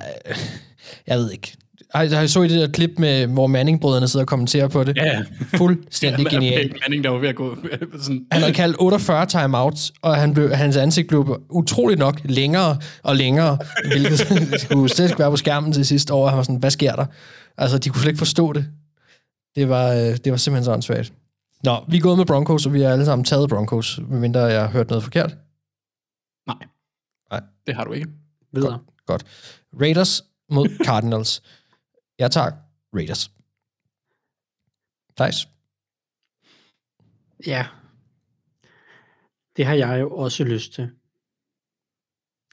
[1.07, 1.57] Jeg ved ikke.
[1.93, 4.83] Har, har I så i det der klip, med, hvor Manning-brødrene sidder og kommenterer på
[4.83, 4.97] det?
[4.97, 5.21] Ja.
[5.57, 6.75] Fuldstændig Ja, genialt.
[6.81, 7.57] Manning, der var ved at gå
[8.03, 8.25] sådan...
[8.31, 13.15] Han havde kaldt 48 timeouts, og han blev, hans ansigt blev utroligt nok længere og
[13.15, 13.57] længere,
[13.87, 14.19] hvilket
[14.61, 16.27] skulle slet ikke være på skærmen til sidste år.
[16.27, 17.05] Han var sådan, hvad sker der?
[17.57, 18.65] Altså, de kunne slet ikke forstå det.
[19.55, 21.13] Det var, øh, det var simpelthen så åndssvagt.
[21.63, 24.61] Nå, vi er gået med Broncos, og vi har alle sammen taget Broncos, medmindre jeg
[24.61, 25.35] har hørt noget forkert.
[26.47, 26.67] Nej.
[27.31, 27.41] Nej.
[27.67, 28.07] Det har du ikke.
[28.53, 28.79] Videre.
[29.05, 29.23] Godt.
[29.81, 31.43] Raiders mod Cardinals.
[32.19, 32.51] Jeg tager
[32.93, 33.31] Raiders.
[35.17, 35.47] Thijs?
[37.47, 37.67] Ja.
[39.57, 40.91] Det har jeg jo også lyst til.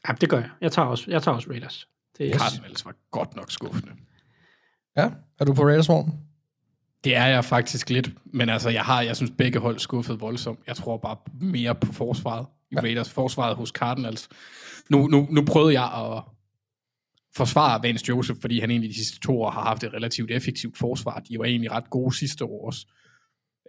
[0.08, 0.50] Ja, det gør jeg.
[0.60, 1.88] Jeg tager også, jeg tager også Raiders.
[2.18, 3.92] Det er, Cardinals var godt nok skuffende.
[4.96, 6.20] Ja, er du på Raiders vogn?
[7.04, 10.60] Det er jeg faktisk lidt, men altså, jeg har, jeg synes begge hold skuffet voldsomt.
[10.66, 12.46] Jeg tror bare mere på forsvaret.
[12.70, 12.80] I ja.
[12.80, 14.28] Raiders forsvaret hos Cardinals.
[14.88, 16.22] Nu, nu, nu prøvede jeg at
[17.36, 20.78] forsvare Vance Joseph, fordi han egentlig de sidste to år har haft et relativt effektivt
[20.78, 21.18] forsvar.
[21.28, 22.86] De var egentlig ret gode sidste år også.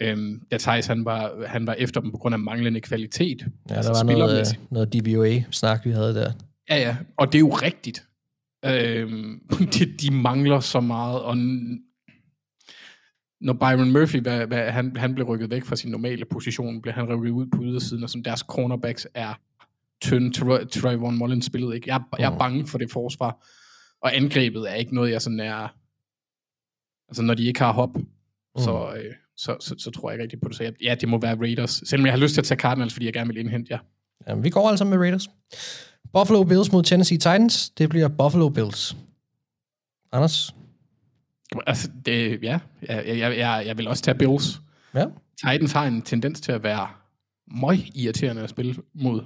[0.02, 3.46] Øhm, da Thijs, han var, han var efter dem på grund af manglende kvalitet.
[3.70, 6.32] Ja, der var noget, øh, noget DVOA-snak, vi havde der.
[6.70, 8.04] Ja, ja, og det er jo rigtigt.
[8.66, 9.40] Øhm,
[9.74, 11.38] de, de mangler så meget, og
[13.42, 16.94] når Byron Murphy, hvad, hvad, han, han blev rykket væk fra sin normale position, blev
[16.94, 19.34] han rykket ud på ydersiden, og som deres cornerbacks er
[20.02, 20.38] tynde.
[20.38, 21.88] Tra- Trayvon Mullins spillede ikke.
[21.90, 23.48] Jeg, er- jeg er bange for det forsvar,
[24.02, 25.68] og angrebet er ikke noget, jeg sådan er...
[27.10, 28.06] Altså, når de ikke har hop, mm.
[28.58, 30.58] så, øh, så, så, så, tror jeg ikke rigtig på det.
[30.58, 31.82] Så jeg, ja, det må være Raiders.
[31.86, 33.80] Selvom jeg har lyst til at tage Cardinals, fordi jeg gerne vil indhente jer.
[34.28, 35.28] Jamen, vi går altså med Raiders.
[36.14, 37.70] Buffalo Bills mod Tennessee Titans.
[37.70, 38.96] Det bliver Buffalo Bills.
[40.12, 40.56] Anders?
[41.68, 44.62] Altså, det, ja, jeg, jeg, jeg, jeg vil også tage Bills.
[44.96, 45.06] Ja.
[45.38, 46.88] Titans har en tendens til at være
[47.62, 49.24] møg irriterende at spille mod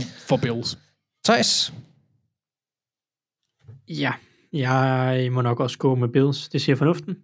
[0.00, 0.78] for Bills.
[1.24, 1.72] Thijs?
[3.88, 4.12] Ja,
[4.52, 6.48] jeg må nok også gå med Bills.
[6.48, 7.16] Det siger fornuften.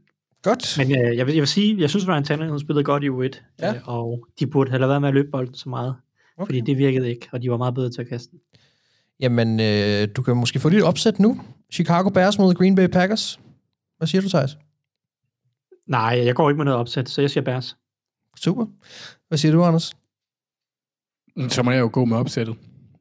[0.42, 0.78] Godt.
[0.78, 3.42] Men øh, jeg, vil, jeg vil sige, jeg synes, Ryan Tannehill spillede godt i U1,
[3.58, 3.74] Ja.
[3.74, 5.94] øh, og de burde have lavet være med at løbe bolden så meget,
[6.36, 6.46] okay.
[6.46, 8.40] fordi det virkede ikke, og de var meget bedre til at kaste den.
[9.20, 11.40] Jamen, øh, du kan måske få lidt opsæt nu.
[11.72, 13.40] Chicago Bears mod Green Bay Packers.
[13.96, 14.56] Hvad siger du, Thijs?
[15.86, 17.76] Nej, jeg går ikke med noget opsæt, så jeg siger Bears.
[18.36, 18.66] Super.
[19.28, 19.92] Hvad siger du, Anders?
[21.48, 22.56] Så må jeg jo gå med opsættet.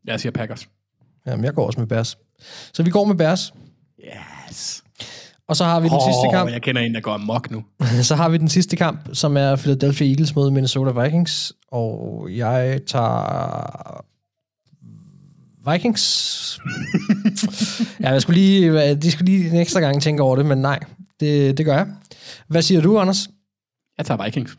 [0.06, 0.70] Jeg siger Packers.
[1.28, 2.18] Jamen, jeg går også med Bears.
[2.74, 3.54] Så vi går med Bears.
[4.50, 4.84] Yes.
[5.48, 6.52] Og så har vi den Åh, sidste kamp.
[6.52, 7.64] jeg kender en, der går amok nu.
[8.02, 11.54] så har vi den sidste kamp, som er Philadelphia Eagles mod Minnesota Vikings.
[11.72, 14.04] Og jeg tager...
[15.72, 16.60] Vikings.
[18.02, 20.80] ja, jeg skulle lige, de skulle lige en ekstra gang tænke over det, men nej,
[21.20, 21.88] det, det gør jeg.
[22.48, 23.30] Hvad siger du, Anders?
[23.98, 24.58] Jeg tager Vikings.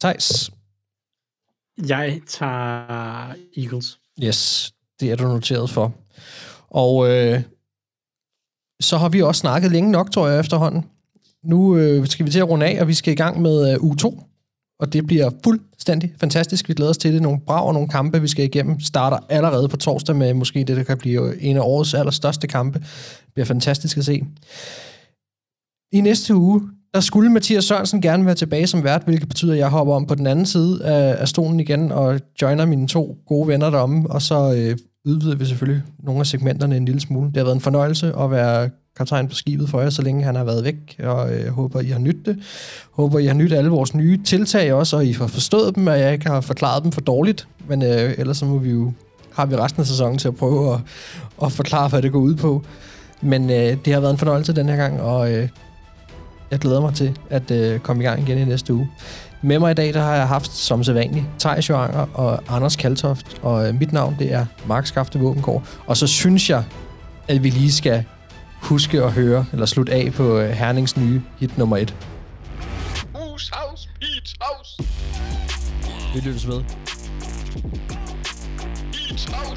[0.00, 0.50] Thijs?
[1.86, 3.98] Jeg tager Eagles.
[4.22, 5.92] Yes, det er du noteret for.
[6.70, 7.42] Og øh,
[8.80, 10.84] så har vi også snakket længe nok, tror jeg, efterhånden.
[11.44, 13.84] Nu øh, skal vi til at runde af, og vi skal i gang med øh,
[13.84, 14.22] uge 2.
[14.80, 16.68] Og det bliver fuldstændig fantastisk.
[16.68, 17.22] Vi glæder os til det.
[17.22, 18.80] Nogle brag og nogle kampe, vi skal igennem.
[18.80, 22.46] Starter allerede på torsdag med måske det, der kan blive øh, en af årets allerstørste
[22.46, 22.78] kampe.
[22.78, 24.24] Det bliver fantastisk at se.
[25.92, 26.60] I næste uge,
[26.94, 30.06] der skulle Mathias Sørensen gerne være tilbage som vært, hvilket betyder, at jeg hopper om
[30.06, 34.10] på den anden side af, af stolen igen og joiner mine to gode venner deromme,
[34.10, 37.28] og så øh, udvider vi selvfølgelig nogle af segmenterne en lille smule.
[37.28, 40.36] Det har været en fornøjelse at være kaptajn på skibet for jer, så længe han
[40.36, 42.38] har været væk, og øh, håber, I har nydt det.
[42.92, 46.00] Håber, I har nydt alle vores nye tiltag også, og I har forstået dem, og
[46.00, 48.92] jeg ikke har forklaret dem for dårligt, men øh, ellers så må vi jo,
[49.32, 50.80] har vi resten af sæsonen til at prøve at,
[51.42, 52.62] at forklare, hvad det går ud på.
[53.20, 55.48] Men øh, det har været en fornøjelse den her gang, og øh,
[56.50, 58.90] jeg glæder mig til at øh, komme i gang igen i næste uge.
[59.42, 63.38] Med mig i dag, der har jeg haft som sædvanligt Thijs Joanger og Anders Kaltoft,
[63.42, 65.62] og øh, mit navn det er Mark Skafte Våbengård.
[65.86, 66.64] Og så synes jeg,
[67.28, 68.04] at vi lige skal
[68.62, 71.94] huske at høre, eller slutte af på øh, Hernings nye hit nummer et.
[73.14, 74.82] Hus, house, beach, house.
[76.14, 76.62] Vi lyttes ved.
[78.92, 79.47] Beach, house.